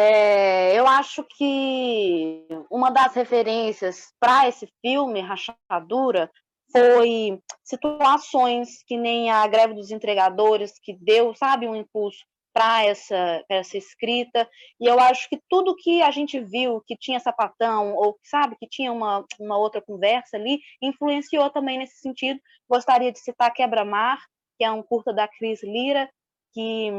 É, 0.00 0.78
eu 0.78 0.86
acho 0.86 1.24
que 1.24 2.46
uma 2.70 2.88
das 2.88 3.14
referências 3.14 4.12
para 4.20 4.46
esse 4.46 4.72
filme, 4.80 5.20
Rachadura, 5.20 6.30
foi 6.70 7.42
situações 7.64 8.80
que 8.86 8.96
nem 8.96 9.28
a 9.28 9.44
greve 9.48 9.74
dos 9.74 9.90
entregadores, 9.90 10.78
que 10.80 10.96
deu, 11.00 11.34
sabe, 11.34 11.66
um 11.66 11.74
impulso 11.74 12.24
para 12.52 12.84
essa, 12.84 13.44
essa 13.48 13.76
escrita. 13.76 14.48
E 14.80 14.86
eu 14.86 15.00
acho 15.00 15.28
que 15.28 15.40
tudo 15.48 15.74
que 15.74 16.00
a 16.00 16.12
gente 16.12 16.38
viu 16.38 16.80
que 16.86 16.96
tinha 16.96 17.18
sapatão, 17.18 17.92
ou 17.96 18.16
sabe, 18.22 18.54
que 18.54 18.68
tinha 18.68 18.92
uma, 18.92 19.24
uma 19.40 19.58
outra 19.58 19.82
conversa 19.82 20.36
ali, 20.36 20.60
influenciou 20.80 21.50
também 21.50 21.76
nesse 21.76 21.98
sentido. 21.98 22.38
Gostaria 22.70 23.10
de 23.10 23.18
citar 23.18 23.52
Quebra-Mar, 23.52 24.20
que 24.56 24.64
é 24.64 24.70
um 24.70 24.82
curta 24.82 25.12
da 25.12 25.26
Cris 25.26 25.60
Lira, 25.64 26.08
que 26.52 26.90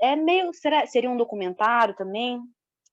é 0.00 0.16
meio 0.16 0.52
será, 0.52 0.86
seria 0.86 1.10
um 1.10 1.16
documentário 1.16 1.94
também, 1.94 2.40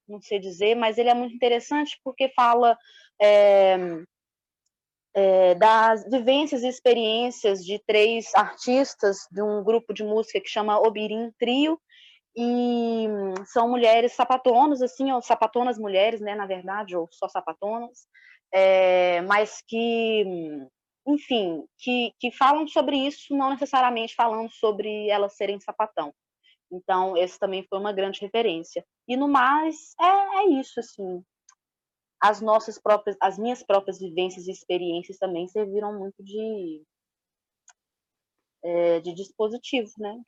não 0.07 0.21
sei 0.21 0.39
dizer, 0.39 0.75
mas 0.75 0.97
ele 0.97 1.09
é 1.09 1.13
muito 1.13 1.35
interessante 1.35 1.99
porque 2.03 2.29
fala 2.29 2.77
é, 3.21 3.77
é, 5.15 5.55
das 5.55 6.03
vivências 6.09 6.63
e 6.63 6.67
experiências 6.67 7.65
de 7.65 7.79
três 7.85 8.33
artistas 8.35 9.27
de 9.31 9.41
um 9.41 9.63
grupo 9.63 9.93
de 9.93 10.03
música 10.03 10.39
que 10.39 10.49
chama 10.49 10.79
Obirim 10.79 11.31
Trio 11.39 11.79
e 12.35 13.07
são 13.45 13.69
mulheres 13.69 14.11
sapatonas, 14.11 14.81
assim, 14.81 15.11
ou 15.11 15.21
sapatonas 15.21 15.77
mulheres, 15.77 16.19
né, 16.19 16.35
na 16.35 16.45
verdade, 16.45 16.95
ou 16.95 17.07
só 17.09 17.29
sapatonas, 17.29 18.07
é, 18.53 19.21
mas 19.21 19.63
que 19.65 20.25
enfim, 21.07 21.67
que, 21.77 22.13
que 22.19 22.31
falam 22.31 22.67
sobre 22.67 22.97
isso, 22.97 23.35
não 23.35 23.51
necessariamente 23.51 24.15
falando 24.15 24.49
sobre 24.51 25.07
elas 25.09 25.35
serem 25.35 25.59
sapatão. 25.59 26.13
Então, 26.71 27.15
esse 27.15 27.37
também 27.37 27.65
foi 27.69 27.79
uma 27.79 27.93
grande 27.93 28.19
referência. 28.21 28.85
E 29.07 29.15
no 29.15 29.27
mais, 29.27 29.93
é, 29.99 30.37
é 30.39 30.49
isso, 30.59 30.79
assim. 30.79 31.23
As 32.19 32.41
nossas 32.41 32.79
próprias, 32.79 33.15
as 33.21 33.37
minhas 33.37 33.61
próprias 33.61 33.99
vivências 33.99 34.47
e 34.47 34.51
experiências 34.51 35.17
também 35.17 35.47
serviram 35.47 35.97
muito 35.97 36.23
de, 36.23 36.83
é, 38.63 38.99
de 38.99 39.13
dispositivo, 39.13 39.91
né? 39.99 40.19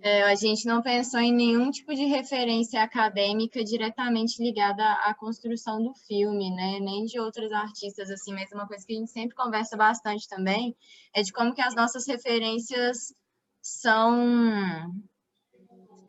É, 0.00 0.22
a 0.22 0.34
gente 0.34 0.64
não 0.64 0.80
pensou 0.80 1.20
em 1.20 1.32
nenhum 1.32 1.70
tipo 1.70 1.94
de 1.94 2.04
referência 2.04 2.82
acadêmica 2.82 3.64
diretamente 3.64 4.42
ligada 4.42 4.82
à 5.04 5.14
construção 5.14 5.82
do 5.82 5.92
filme, 6.06 6.50
né? 6.54 6.78
Nem 6.80 7.04
de 7.04 7.18
outros 7.18 7.50
artistas, 7.52 8.08
assim, 8.10 8.32
mas 8.32 8.50
uma 8.52 8.66
coisa 8.66 8.86
que 8.86 8.94
a 8.94 8.96
gente 8.96 9.10
sempre 9.10 9.34
conversa 9.34 9.76
bastante 9.76 10.28
também 10.28 10.76
é 11.12 11.22
de 11.22 11.32
como 11.32 11.52
que 11.52 11.60
as 11.60 11.74
nossas 11.74 12.06
referências 12.06 13.12
são 13.60 14.92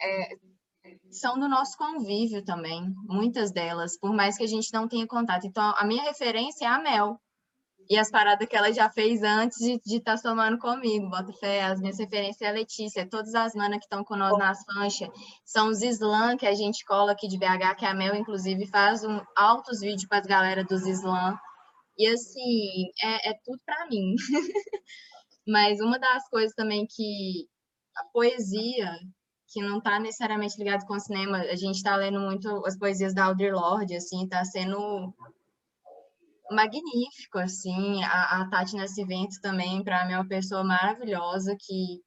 é, 0.02 0.38
são 1.12 1.40
do 1.40 1.50
nosso 1.50 1.78
convívio 1.78 2.44
também, 2.44 2.94
muitas 3.06 3.52
delas, 3.52 3.98
por 3.98 4.14
mais 4.14 4.38
que 4.38 4.44
a 4.44 4.48
gente 4.48 4.72
não 4.72 4.88
tenha 4.88 5.08
contato. 5.08 5.46
Então, 5.48 5.74
a 5.76 5.86
minha 5.86 6.04
referência 6.04 6.66
é 6.66 6.68
a 6.68 6.80
Mel, 6.80 7.20
e 7.90 7.98
as 7.98 8.12
paradas 8.12 8.48
que 8.48 8.56
ela 8.56 8.72
já 8.72 8.90
fez 8.90 9.24
antes 9.24 9.58
de 9.58 9.98
estar 9.98 10.12
tá 10.12 10.18
somando 10.18 10.60
comigo. 10.60 11.10
Bota 11.10 11.34
fé, 11.34 11.64
as 11.64 11.80
minhas 11.80 11.98
referências 11.98 12.42
é 12.42 12.50
a 12.50 12.54
Letícia, 12.54 13.10
todas 13.10 13.34
as 13.34 13.56
manas 13.56 13.80
que 13.80 13.86
estão 13.86 14.04
com 14.04 14.16
nós 14.16 14.38
nas 14.38 14.64
fanchas 14.64 15.10
são 15.44 15.70
os 15.70 15.82
slam 15.82 16.38
que 16.38 16.46
a 16.46 16.54
gente 16.54 16.86
cola 16.86 17.14
aqui 17.14 17.28
de 17.28 17.40
BH, 17.40 17.76
que 17.78 17.86
a 17.86 17.94
Mel, 17.96 18.16
inclusive, 18.16 18.68
faz 18.68 19.04
um, 19.04 19.20
altos 19.36 19.80
vídeos 19.80 20.06
para 20.06 20.20
as 20.20 20.28
galera 20.28 20.64
dos 20.64 20.86
slam. 20.86 21.36
E 21.98 22.08
assim, 22.08 22.92
é, 23.04 23.32
é 23.32 23.34
tudo 23.44 23.60
para 23.66 23.88
mim. 23.88 24.14
Mas 25.48 25.82
uma 25.82 25.98
das 25.98 26.30
coisas 26.30 26.54
também 26.54 26.86
que 26.88 27.48
a 27.98 28.04
poesia 28.14 28.92
que 29.52 29.62
não 29.64 29.80
está 29.80 30.00
necessariamente 30.00 30.58
ligado 30.60 30.86
com 30.86 30.94
o 30.94 31.00
cinema. 31.00 31.40
A 31.40 31.56
gente 31.56 31.78
está 31.78 31.96
lendo 31.96 32.20
muito 32.20 32.64
as 32.68 32.78
poesias 32.78 33.16
da 33.16 33.26
Audre 33.26 33.52
Lorde, 33.52 33.96
assim, 33.96 34.24
está 34.24 34.46
sendo 34.46 35.12
magnífico, 36.52 37.38
assim. 37.40 38.04
A, 38.04 38.42
a 38.42 38.50
Tati 38.50 38.76
Nascimento 38.76 39.40
também, 39.42 39.84
para 39.84 40.06
mim, 40.06 40.14
é 40.14 40.18
uma 40.18 40.28
pessoa 40.28 40.64
maravilhosa 40.64 41.56
que 41.60 42.02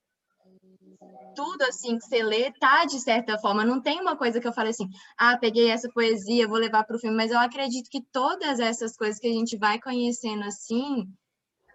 tudo 1.34 1.62
assim 1.62 1.98
que 1.98 2.04
você 2.04 2.22
lê 2.22 2.52
tá 2.52 2.84
de 2.84 3.00
certa 3.00 3.38
forma. 3.38 3.64
Não 3.64 3.80
tem 3.80 4.00
uma 4.00 4.16
coisa 4.16 4.40
que 4.40 4.46
eu 4.46 4.52
falei 4.52 4.70
assim, 4.70 4.88
ah, 5.18 5.36
peguei 5.38 5.70
essa 5.70 5.88
poesia, 5.88 6.48
vou 6.48 6.58
levar 6.58 6.84
para 6.84 6.96
o 6.96 6.98
filme, 6.98 7.16
mas 7.16 7.30
eu 7.30 7.38
acredito 7.38 7.88
que 7.90 8.02
todas 8.12 8.60
essas 8.60 8.96
coisas 8.96 9.18
que 9.18 9.26
a 9.26 9.32
gente 9.32 9.56
vai 9.56 9.80
conhecendo 9.80 10.44
assim 10.44 11.06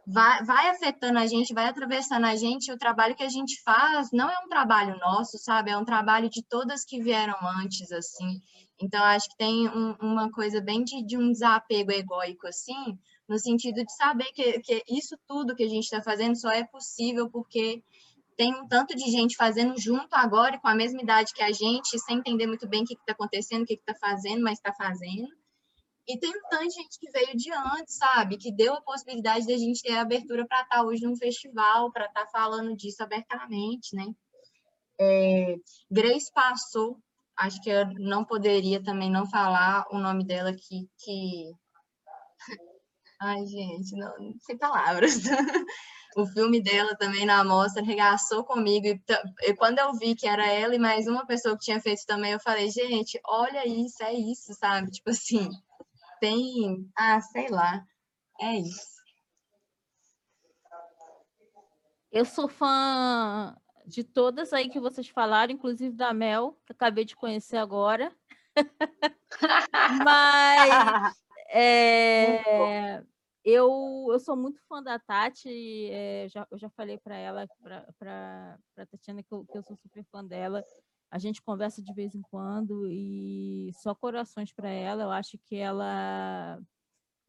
vai, 0.08 0.44
vai 0.44 0.70
afetando 0.70 1.20
a 1.20 1.28
gente, 1.28 1.54
vai 1.54 1.66
atravessando 1.66 2.26
a 2.26 2.36
gente. 2.36 2.72
O 2.72 2.78
trabalho 2.78 3.16
que 3.16 3.24
a 3.24 3.30
gente 3.30 3.62
faz 3.64 4.10
não 4.12 4.30
é 4.30 4.36
um 4.46 4.48
trabalho 4.48 4.98
nosso, 5.00 5.38
sabe? 5.38 5.72
É 5.72 5.78
um 5.78 5.86
trabalho 5.86 6.30
de 6.30 6.44
todas 6.44 6.86
que 6.86 7.02
vieram 7.02 7.36
antes, 7.62 7.92
assim. 7.92 8.40
Então, 8.80 9.04
acho 9.04 9.30
que 9.30 9.38
tem 9.38 9.68
um, 9.70 9.94
uma 10.00 10.32
coisa 10.32 10.62
bem 10.62 10.84
de, 10.84 11.04
de, 11.04 11.18
um 11.18 11.32
desapego 11.32 11.92
egóico, 11.92 12.48
assim, 12.48 12.98
no 13.28 13.40
sentido 13.40 13.84
de 13.84 13.96
saber 13.96 14.32
que, 14.34 14.60
que 14.60 14.84
isso 14.88 15.18
tudo 15.28 15.56
que 15.56 15.64
a 15.64 15.70
gente 15.70 15.86
está 15.86 16.02
fazendo 16.02 16.36
só 16.36 16.52
é 16.52 16.64
possível 16.64 17.30
porque 17.30 17.84
tem 18.38 18.54
um 18.54 18.68
tanto 18.68 18.96
de 18.96 19.10
gente 19.10 19.36
fazendo 19.36 19.80
junto 19.80 20.14
agora 20.14 20.56
e 20.56 20.60
com 20.60 20.68
a 20.68 20.76
mesma 20.76 21.02
idade 21.02 21.34
que 21.34 21.42
a 21.42 21.52
gente, 21.52 21.98
sem 22.00 22.18
entender 22.18 22.46
muito 22.46 22.68
bem 22.68 22.84
o 22.84 22.86
que 22.86 22.94
está 22.94 23.14
acontecendo, 23.14 23.64
o 23.64 23.66
que 23.66 23.74
está 23.74 23.96
fazendo, 23.96 24.44
mas 24.44 24.60
está 24.60 24.72
fazendo. 24.72 25.28
E 26.08 26.18
tem 26.18 26.30
um 26.30 26.50
tanto 26.50 26.68
de 26.68 26.76
gente 26.76 27.00
que 27.00 27.10
veio 27.10 27.36
de 27.36 27.52
antes, 27.52 27.98
sabe? 27.98 28.38
Que 28.38 28.52
deu 28.52 28.76
a 28.76 28.82
possibilidade 28.82 29.46
de 29.46 29.54
a 29.54 29.58
gente 29.58 29.82
ter 29.82 29.94
a 29.94 30.02
abertura 30.02 30.48
para 30.48 30.62
estar 30.62 30.78
tá 30.78 30.84
hoje 30.84 31.04
num 31.04 31.18
festival, 31.18 31.92
para 31.92 32.06
estar 32.06 32.26
tá 32.26 32.32
falando 32.32 32.78
disso 32.78 33.02
abertamente, 33.04 33.96
né? 33.96 34.06
É, 35.00 35.56
Grace 35.92 36.32
passou, 36.32 36.98
acho 37.38 37.62
que 37.62 37.70
eu 37.70 37.86
não 38.00 38.26
poderia 38.26 38.84
também 38.84 39.10
não 39.12 39.26
falar 39.26 39.86
o 39.92 40.00
nome 40.00 40.26
dela 40.26 40.50
aqui, 40.50 40.90
que... 40.98 41.52
Ai, 43.22 43.46
gente, 43.46 43.96
não, 43.96 44.14
sem 44.42 44.58
palavras. 44.58 45.22
o 46.18 46.26
filme 46.28 46.62
dela 46.62 46.96
também 46.96 47.26
na 47.26 47.40
amostra 47.40 47.84
regaçou 47.84 48.44
comigo. 48.44 48.88
E, 48.88 49.02
e, 49.44 49.56
quando 49.56 49.80
eu 49.80 49.94
vi 49.94 50.16
que 50.16 50.28
era 50.28 50.48
ela 50.48 50.76
e 50.76 50.80
mais 50.80 51.08
uma 51.08 51.26
pessoa 51.26 51.56
que 51.58 51.66
tinha 51.66 51.80
feito 51.80 52.06
também, 52.06 52.32
eu 52.32 52.40
falei, 52.40 52.70
gente, 52.70 53.20
olha 53.26 53.68
isso, 53.68 54.04
é 54.04 54.14
isso, 54.14 54.54
sabe? 54.54 54.92
Tipo 54.92 55.12
assim, 55.12 55.50
tem. 56.20 56.90
Ah, 56.96 57.22
sei 57.22 57.50
lá. 57.50 57.84
É 58.40 58.56
isso. 58.56 58.98
Eu 62.12 62.26
sou 62.26 62.48
fã 62.48 63.56
de 63.88 64.04
todas 64.04 64.52
aí 64.52 64.70
que 64.70 64.82
vocês 64.82 65.08
falaram, 65.08 65.54
inclusive 65.54 65.96
da 65.96 66.14
Mel, 66.14 66.60
que 66.66 66.74
acabei 66.74 67.06
de 67.06 67.16
conhecer 67.16 67.56
agora. 67.56 68.14
Mas 70.06 71.16
é, 71.50 73.02
eu, 73.46 74.08
eu 74.12 74.20
sou 74.20 74.36
muito 74.36 74.60
fã 74.68 74.84
da 74.84 75.00
Tati, 75.00 75.90
é, 75.90 76.28
já, 76.28 76.46
eu 76.52 76.58
já 76.58 76.70
falei 76.72 76.98
para 76.98 77.16
ela, 77.16 77.48
para 77.98 78.60
a 78.78 78.86
Tatiana, 78.86 79.24
que 79.24 79.34
eu, 79.34 79.46
que 79.46 79.58
eu 79.58 79.64
sou 79.64 79.78
super 79.78 80.04
fã 80.12 80.24
dela. 80.24 80.66
A 81.10 81.18
gente 81.18 81.42
conversa 81.42 81.82
de 81.82 81.94
vez 81.94 82.14
em 82.14 82.22
quando 82.22 82.92
e 82.92 83.72
só 83.76 83.96
corações 83.96 84.52
para 84.52 84.70
ela. 84.70 85.04
Eu 85.04 85.12
acho 85.12 85.38
que 85.38 85.56
ela, 85.56 86.60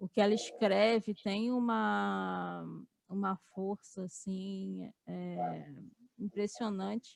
o 0.00 0.08
que 0.08 0.20
ela 0.20 0.34
escreve 0.34 1.14
tem 1.14 1.52
uma, 1.52 2.66
uma 3.08 3.36
força 3.54 4.02
assim 4.02 4.92
é, 5.06 5.72
impressionante. 6.18 7.14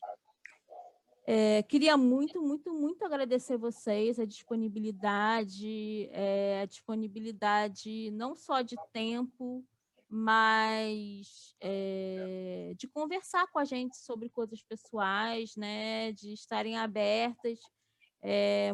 É, 1.25 1.63
queria 1.63 1.95
muito, 1.95 2.41
muito, 2.41 2.73
muito 2.73 3.05
agradecer 3.05 3.57
vocês 3.57 4.19
a 4.19 4.25
disponibilidade, 4.25 6.09
é, 6.11 6.61
a 6.61 6.65
disponibilidade 6.65 8.11
não 8.11 8.35
só 8.35 8.61
de 8.61 8.75
tempo, 8.91 9.65
mas 10.09 11.55
é, 11.61 12.73
de 12.77 12.87
conversar 12.87 13.47
com 13.47 13.57
a 13.57 13.63
gente 13.63 13.95
sobre 13.97 14.29
coisas 14.29 14.61
pessoais, 14.61 15.55
né, 15.55 16.11
de 16.11 16.33
estarem 16.33 16.77
abertas. 16.77 17.59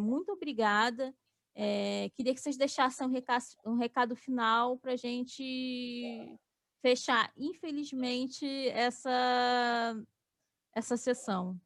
muito 0.01 0.32
obrigada. 0.32 1.13
queria 2.15 2.34
que 2.34 2.41
vocês 2.41 2.57
deixassem 2.57 3.05
um 3.05 3.11
recado, 3.11 3.45
um 3.63 3.75
recado 3.75 4.15
final 4.15 4.77
para 4.80 4.93
a 4.93 4.97
gente 4.97 6.36
fechar, 6.82 7.32
infelizmente, 7.38 8.45
essa, 8.69 9.95
essa 10.80 10.97
sessão. 10.97 11.59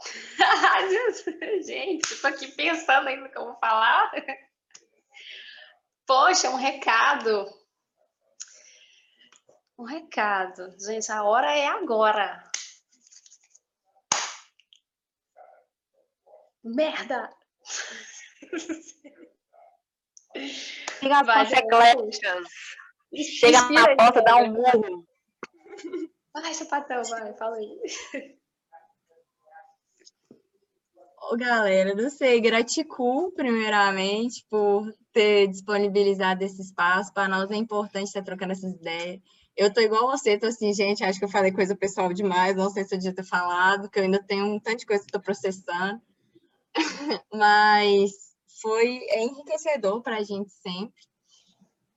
Gente, 1.64 2.12
estou 2.12 2.30
aqui 2.30 2.48
pensando 2.52 3.08
ainda 3.08 3.22
no 3.22 3.30
que 3.30 3.38
eu 3.38 3.46
vou 3.46 3.56
falar. 3.56 4.12
Poxa, 6.06 6.50
um 6.50 6.56
recado. 6.56 7.46
Um 9.78 9.84
recado. 9.84 10.74
Gente, 10.78 11.10
a 11.10 11.24
hora 11.24 11.52
é 11.56 11.66
agora. 11.66 12.42
Merda! 16.62 17.30
Ligações 21.02 21.52
ecléticas. 21.52 22.48
Chega 23.40 23.68
na 23.70 23.96
porta, 23.96 24.22
dá 24.22 24.36
um 24.36 24.52
murro. 24.52 25.08
Vai, 26.40 26.54
sapatão, 26.54 27.02
vai, 27.04 27.32
fala 27.34 27.56
aí. 27.56 28.38
Galera, 31.36 31.94
não 31.94 32.08
sei, 32.08 32.40
gratidão 32.40 33.30
primeiramente 33.32 34.46
por 34.48 34.90
ter 35.12 35.48
disponibilizado 35.48 36.44
esse 36.44 36.62
espaço. 36.62 37.12
Para 37.12 37.28
nós 37.28 37.50
é 37.50 37.56
importante 37.56 38.06
estar 38.06 38.22
trocando 38.22 38.52
essas 38.52 38.72
ideias. 38.72 39.20
Eu 39.56 39.72
tô 39.72 39.80
igual 39.80 40.06
você, 40.06 40.38
tô 40.38 40.46
assim, 40.46 40.72
gente, 40.72 41.02
acho 41.02 41.18
que 41.18 41.24
eu 41.24 41.28
falei 41.28 41.52
coisa 41.52 41.76
pessoal 41.76 42.12
demais, 42.12 42.56
não 42.56 42.70
sei 42.70 42.84
se 42.84 42.94
eu 42.94 42.98
devia 42.98 43.14
ter 43.14 43.24
falado, 43.24 43.90
que 43.90 43.98
eu 43.98 44.04
ainda 44.04 44.22
tenho 44.22 44.46
um 44.46 44.60
tanto 44.60 44.78
de 44.78 44.86
coisa 44.86 45.02
que 45.02 45.08
estou 45.08 45.20
processando. 45.20 46.00
Mas 47.32 48.12
foi 48.62 49.00
enriquecedor 49.16 50.00
para 50.02 50.18
a 50.18 50.22
gente 50.22 50.50
sempre. 50.52 51.02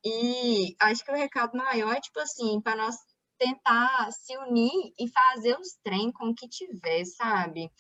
E 0.04 0.76
acho 0.80 1.06
que 1.06 1.12
o 1.12 1.16
recado 1.16 1.56
maior 1.56 1.94
é, 1.94 2.02
tipo 2.02 2.20
assim, 2.20 2.60
para 2.60 2.76
nós 2.76 2.96
tentar 3.42 4.12
se 4.12 4.38
unir 4.38 4.94
e 5.00 5.10
fazer 5.10 5.58
os 5.60 5.74
trem 5.84 6.12
com 6.12 6.30
o 6.30 6.36
que 6.36 6.48
tiver, 6.48 7.04
sabe? 7.06 7.72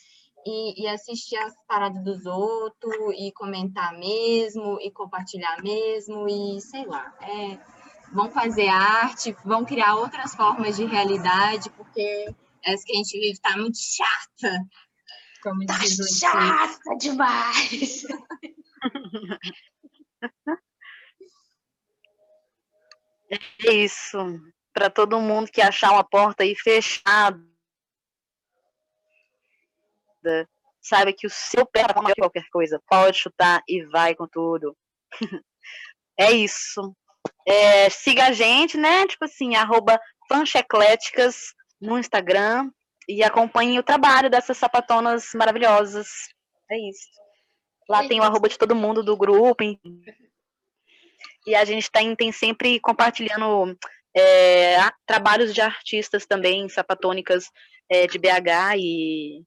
e, 0.43 0.83
e, 0.83 0.87
assistir 0.87 1.37
as 1.37 1.53
paradas 1.67 2.03
dos 2.03 2.25
outros, 2.25 3.13
e 3.15 3.31
comentar 3.31 3.93
mesmo, 3.97 4.79
e 4.81 4.89
compartilhar 4.91 5.61
mesmo, 5.61 6.27
e 6.27 6.59
sei 6.59 6.83
lá. 6.87 7.13
É, 7.21 7.59
vão 8.11 8.31
fazer 8.31 8.67
arte, 8.67 9.35
vão 9.45 9.63
criar 9.63 9.95
outras 9.95 10.33
formas 10.33 10.75
de 10.75 10.85
realidade, 10.85 11.69
porque 11.71 12.33
essa 12.63 12.83
que 12.83 12.93
a 12.93 12.95
gente 12.95 13.19
vive 13.19 13.33
está 13.33 13.55
muito 13.55 13.77
chata. 13.77 14.65
Como 15.43 15.63
tá 15.65 15.77
diz 15.77 16.19
chata 16.19 16.97
demais! 16.97 18.03
É 23.63 23.73
isso. 23.73 24.17
Para 24.73 24.89
todo 24.89 25.19
mundo 25.19 25.51
que 25.51 25.61
achar 25.61 25.91
uma 25.91 26.03
porta 26.03 26.43
aí 26.43 26.55
fechada, 26.55 27.39
saiba 30.81 31.13
que 31.13 31.27
o 31.27 31.29
seu 31.29 31.65
pé 31.65 31.81
é 31.81 32.01
maior 32.01 32.15
que 32.15 32.21
qualquer 32.21 32.47
coisa. 32.51 32.81
Pode 32.87 33.17
chutar 33.17 33.61
e 33.67 33.83
vai 33.85 34.15
com 34.15 34.27
tudo. 34.27 34.75
é 36.17 36.31
isso. 36.31 36.95
É, 37.45 37.89
siga 37.89 38.27
a 38.27 38.31
gente, 38.31 38.77
né? 38.77 39.05
Tipo 39.07 39.25
assim, 39.25 39.55
arroba 39.55 39.99
fanchecléticas 40.27 41.53
no 41.79 41.99
Instagram 41.99 42.71
e 43.07 43.23
acompanhe 43.23 43.79
o 43.79 43.83
trabalho 43.83 44.29
dessas 44.29 44.57
sapatonas 44.57 45.29
maravilhosas. 45.35 46.07
É 46.69 46.77
isso. 46.89 47.07
Lá 47.89 48.07
tem 48.07 48.19
o 48.19 48.23
arroba 48.23 48.47
de 48.47 48.57
todo 48.57 48.75
mundo 48.75 49.03
do 49.03 49.17
grupo. 49.17 49.63
E 51.45 51.55
a 51.55 51.65
gente 51.65 51.91
tem, 51.91 52.15
tem 52.15 52.31
sempre 52.31 52.79
compartilhando 52.79 53.77
é, 54.15 54.77
trabalhos 55.05 55.53
de 55.53 55.61
artistas 55.61 56.25
também, 56.25 56.67
sapatônicas 56.69 57.45
é, 57.89 58.07
de 58.07 58.17
BH 58.17 58.77
e 58.77 59.43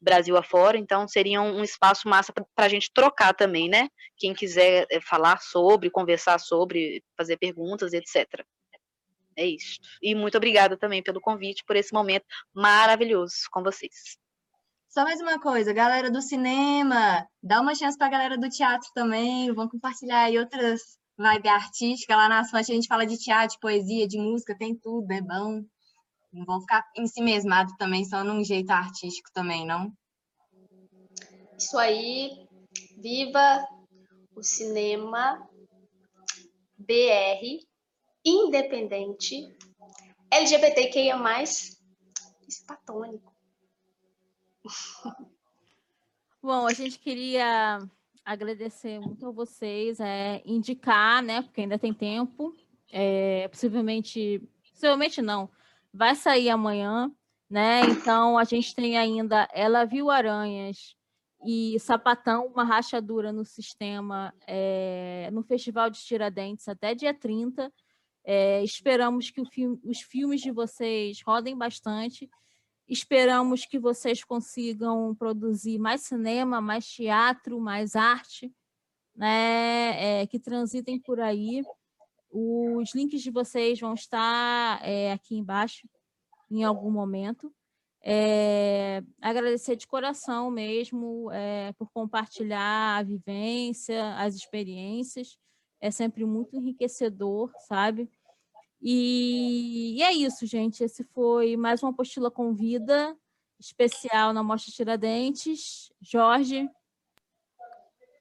Brasil 0.00 0.36
afora, 0.36 0.76
então 0.76 1.08
seria 1.08 1.40
um, 1.40 1.62
espaço 1.62 2.08
massa 2.08 2.32
para 2.32 2.66
a 2.66 2.68
gente 2.68 2.92
trocar 2.92 3.34
também, 3.34 3.68
né? 3.68 3.88
Quem 4.16 4.34
quiser 4.34 4.86
eh, 4.90 5.00
falar 5.00 5.40
sobre, 5.40 5.90
conversar 5.90 6.38
sobre, 6.38 7.02
fazer 7.16 7.36
perguntas, 7.38 7.92
etc. 7.92 8.44
É 9.34 9.44
isso. 9.44 9.80
E 10.02 10.14
muito 10.14 10.36
obrigada 10.36 10.76
também 10.76 11.02
pelo 11.02 11.20
convite, 11.20 11.64
por 11.66 11.76
esse 11.76 11.92
momento 11.92 12.24
maravilhoso 12.54 13.34
com 13.50 13.62
vocês. 13.62 14.16
Só 14.88 15.02
mais 15.02 15.20
uma 15.20 15.40
coisa, 15.40 15.72
galera 15.72 16.10
do 16.10 16.22
cinema, 16.22 17.26
dá 17.42 17.60
uma 17.60 17.74
chance 17.74 17.98
para 17.98 18.06
a 18.06 18.10
galera 18.10 18.38
do 18.38 18.48
teatro 18.48 18.88
também, 18.94 19.52
vão 19.52 19.68
compartilhar 19.68 20.24
aí 20.24 20.38
outras 20.38 20.98
vibes 21.18 21.50
artísticas. 21.50 22.16
Lá 22.16 22.28
na 22.28 22.44
fonte 22.44 22.70
a 22.70 22.74
gente 22.74 22.88
fala 22.88 23.06
de 23.06 23.18
teatro, 23.18 23.54
de 23.54 23.60
poesia, 23.60 24.06
de 24.06 24.18
música, 24.18 24.56
tem 24.56 24.74
tudo, 24.74 25.10
é 25.10 25.20
bom. 25.20 25.64
Não 26.32 26.44
vão 26.44 26.60
ficar 26.60 26.84
em 26.96 27.06
si 27.06 27.22
mesmado 27.22 27.72
também, 27.78 28.04
só 28.04 28.22
num 28.22 28.44
jeito 28.44 28.70
artístico 28.70 29.30
também, 29.32 29.66
não? 29.66 29.92
Isso 31.58 31.78
aí, 31.78 32.46
viva 32.98 33.66
o 34.34 34.42
cinema 34.42 35.48
BR, 36.76 37.66
independente, 38.24 39.56
LGBTQIA+, 40.30 41.16
espatônico. 42.46 43.34
Bom, 46.42 46.66
a 46.66 46.72
gente 46.72 46.98
queria 46.98 47.78
agradecer 48.26 48.98
muito 48.98 49.24
a 49.24 49.30
vocês, 49.30 50.00
é, 50.00 50.42
indicar, 50.44 51.22
né, 51.22 51.42
porque 51.42 51.60
ainda 51.60 51.78
tem 51.78 51.94
tempo, 51.94 52.56
é, 52.90 53.46
possivelmente, 53.46 54.42
possivelmente 54.72 55.22
não, 55.22 55.48
vai 55.94 56.16
sair 56.16 56.50
amanhã, 56.50 57.10
né, 57.48 57.82
então 57.82 58.36
a 58.36 58.42
gente 58.42 58.74
tem 58.74 58.98
ainda 58.98 59.48
Ela 59.54 59.84
Viu 59.84 60.10
Aranhas 60.10 60.96
e 61.46 61.78
Sapatão, 61.78 62.46
uma 62.46 62.64
rachadura 62.64 63.32
no 63.32 63.44
sistema, 63.44 64.34
é, 64.44 65.30
no 65.32 65.44
Festival 65.44 65.88
de 65.88 66.00
Tiradentes 66.00 66.66
até 66.66 66.96
dia 66.96 67.14
30, 67.14 67.72
é, 68.24 68.60
esperamos 68.64 69.30
que 69.30 69.44
filme, 69.44 69.78
os 69.84 70.00
filmes 70.00 70.40
de 70.40 70.50
vocês 70.50 71.22
rodem 71.24 71.56
bastante, 71.56 72.28
Esperamos 72.88 73.66
que 73.66 73.78
vocês 73.78 74.22
consigam 74.22 75.14
produzir 75.16 75.78
mais 75.78 76.02
cinema, 76.02 76.60
mais 76.60 76.86
teatro, 76.86 77.60
mais 77.60 77.96
arte, 77.96 78.52
né? 79.14 80.20
É, 80.22 80.26
que 80.26 80.38
transitem 80.38 81.00
por 81.00 81.20
aí. 81.20 81.64
Os 82.30 82.94
links 82.94 83.22
de 83.22 83.30
vocês 83.30 83.80
vão 83.80 83.94
estar 83.94 84.80
é, 84.86 85.12
aqui 85.12 85.36
embaixo 85.36 85.88
em 86.50 86.62
algum 86.62 86.90
momento. 86.90 87.52
É, 88.02 89.02
agradecer 89.20 89.74
de 89.74 89.86
coração 89.86 90.48
mesmo 90.48 91.28
é, 91.32 91.72
por 91.72 91.90
compartilhar 91.90 92.98
a 92.98 93.02
vivência, 93.02 94.14
as 94.16 94.36
experiências. 94.36 95.36
É 95.80 95.90
sempre 95.90 96.24
muito 96.24 96.54
enriquecedor, 96.54 97.50
sabe? 97.66 98.08
E, 98.88 99.96
e, 99.96 100.02
é 100.04 100.12
isso, 100.12 100.46
gente. 100.46 100.84
Esse 100.84 101.02
foi 101.02 101.56
mais 101.56 101.82
uma 101.82 101.90
apostila 101.90 102.30
com 102.30 102.54
vida 102.54 103.16
especial 103.58 104.32
na 104.32 104.44
Mostra 104.44 104.72
Tiradentes. 104.72 105.92
Jorge. 106.00 106.70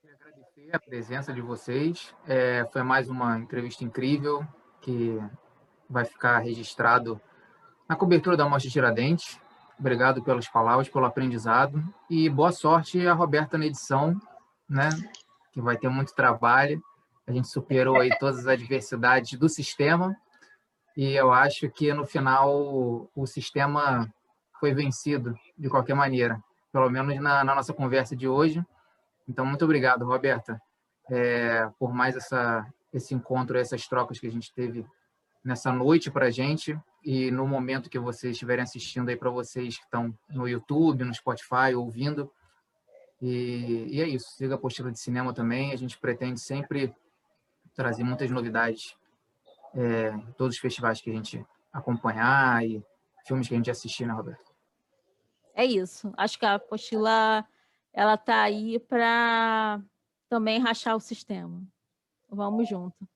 Queria 0.02 0.16
agradecer 0.16 0.76
a 0.76 0.80
presença 0.80 1.32
de 1.32 1.40
vocês. 1.40 2.12
É, 2.26 2.68
foi 2.74 2.82
mais 2.82 3.08
uma 3.08 3.38
entrevista 3.38 3.84
incrível 3.84 4.44
que 4.82 5.20
vai 5.88 6.04
ficar 6.04 6.40
registrado 6.40 7.22
na 7.88 7.96
cobertura 7.96 8.36
da 8.36 8.50
Mostra 8.50 8.72
Tiradentes. 8.72 9.40
Obrigado 9.80 10.24
pelas 10.24 10.48
palavras, 10.48 10.90
pelo 10.90 11.06
aprendizado 11.06 11.80
e 12.10 12.28
boa 12.28 12.52
sorte 12.52 13.06
a 13.06 13.14
Roberta 13.14 13.56
na 13.56 13.68
edição, 13.68 14.20
né? 14.68 14.90
Que 15.54 15.62
vai 15.62 15.78
ter 15.78 15.90
muito 15.90 16.16
trabalho. 16.16 16.82
A 17.28 17.32
gente 17.32 17.50
superou 17.50 18.02
aí 18.02 18.10
todas 18.18 18.40
as 18.40 18.48
adversidades 18.48 19.38
do 19.38 19.48
sistema 19.48 20.18
e 20.96 21.14
eu 21.14 21.32
acho 21.32 21.70
que 21.70 21.94
no 21.94 22.06
final 22.06 23.10
o 23.14 23.26
sistema 23.26 24.10
foi 24.60 24.74
vencido 24.74 25.36
de 25.58 25.70
qualquer 25.70 25.94
maneira, 25.94 26.42
pelo 26.72 26.90
menos 26.90 27.16
na, 27.22 27.44
na 27.44 27.56
nossa 27.56 27.74
conversa 27.74 28.16
de 28.16 28.28
hoje. 28.28 28.66
Então, 29.28 29.46
muito 29.46 29.66
obrigado, 29.66 30.06
Roberta, 30.06 30.62
é, 31.10 31.70
por 31.78 31.94
mais 31.94 32.16
essa, 32.16 32.66
esse 32.94 33.14
encontro, 33.14 33.58
essas 33.58 33.88
trocas 33.88 34.20
que 34.20 34.28
a 34.28 34.32
gente 34.32 34.54
teve 34.54 34.86
nessa 35.44 35.72
noite 35.72 36.10
para 36.10 36.28
a 36.28 36.32
gente 36.32 36.80
e 37.04 37.30
no 37.30 37.48
momento 37.48 37.90
que 37.90 38.00
vocês 38.00 38.34
estiverem 38.34 38.64
assistindo 38.64 39.10
aí 39.10 39.16
para 39.16 39.30
vocês 39.30 39.78
que 39.78 39.84
estão 39.84 40.18
no 40.30 40.48
YouTube, 40.48 41.04
no 41.04 41.14
Spotify, 41.14 41.76
ouvindo. 41.76 42.32
E, 43.22 43.88
e 43.92 44.02
é 44.02 44.08
isso, 44.08 44.30
siga 44.36 44.56
a 44.56 44.58
apostila 44.58 44.92
de 44.92 45.00
cinema 45.00 45.34
também. 45.34 45.72
A 45.72 45.76
gente 45.76 46.00
pretende 46.00 46.40
sempre 46.40 46.94
trazer 47.76 48.04
muitas 48.04 48.32
novidades 48.32 48.96
é, 49.76 50.18
todos 50.38 50.56
os 50.56 50.62
festivais 50.62 51.02
que 51.02 51.10
a 51.10 51.14
gente 51.14 51.46
acompanhar 51.72 52.66
e 52.66 52.84
filmes 53.28 53.48
que 53.48 53.54
a 53.54 53.58
gente 53.58 53.70
assistir, 53.70 54.06
né, 54.06 54.14
Roberto? 54.14 54.54
É 55.54 55.66
isso. 55.66 56.14
Acho 56.18 56.40
que 56.40 56.46
a 56.46 56.56
apostila 56.56 57.46
ela 57.94 58.18
tá 58.18 58.44
aí 58.44 58.80
para 58.80 59.82
também 60.28 60.60
rachar 60.60 60.96
o 60.96 61.00
sistema. 61.00 61.62
Vamos 62.30 62.68
junto. 62.68 63.08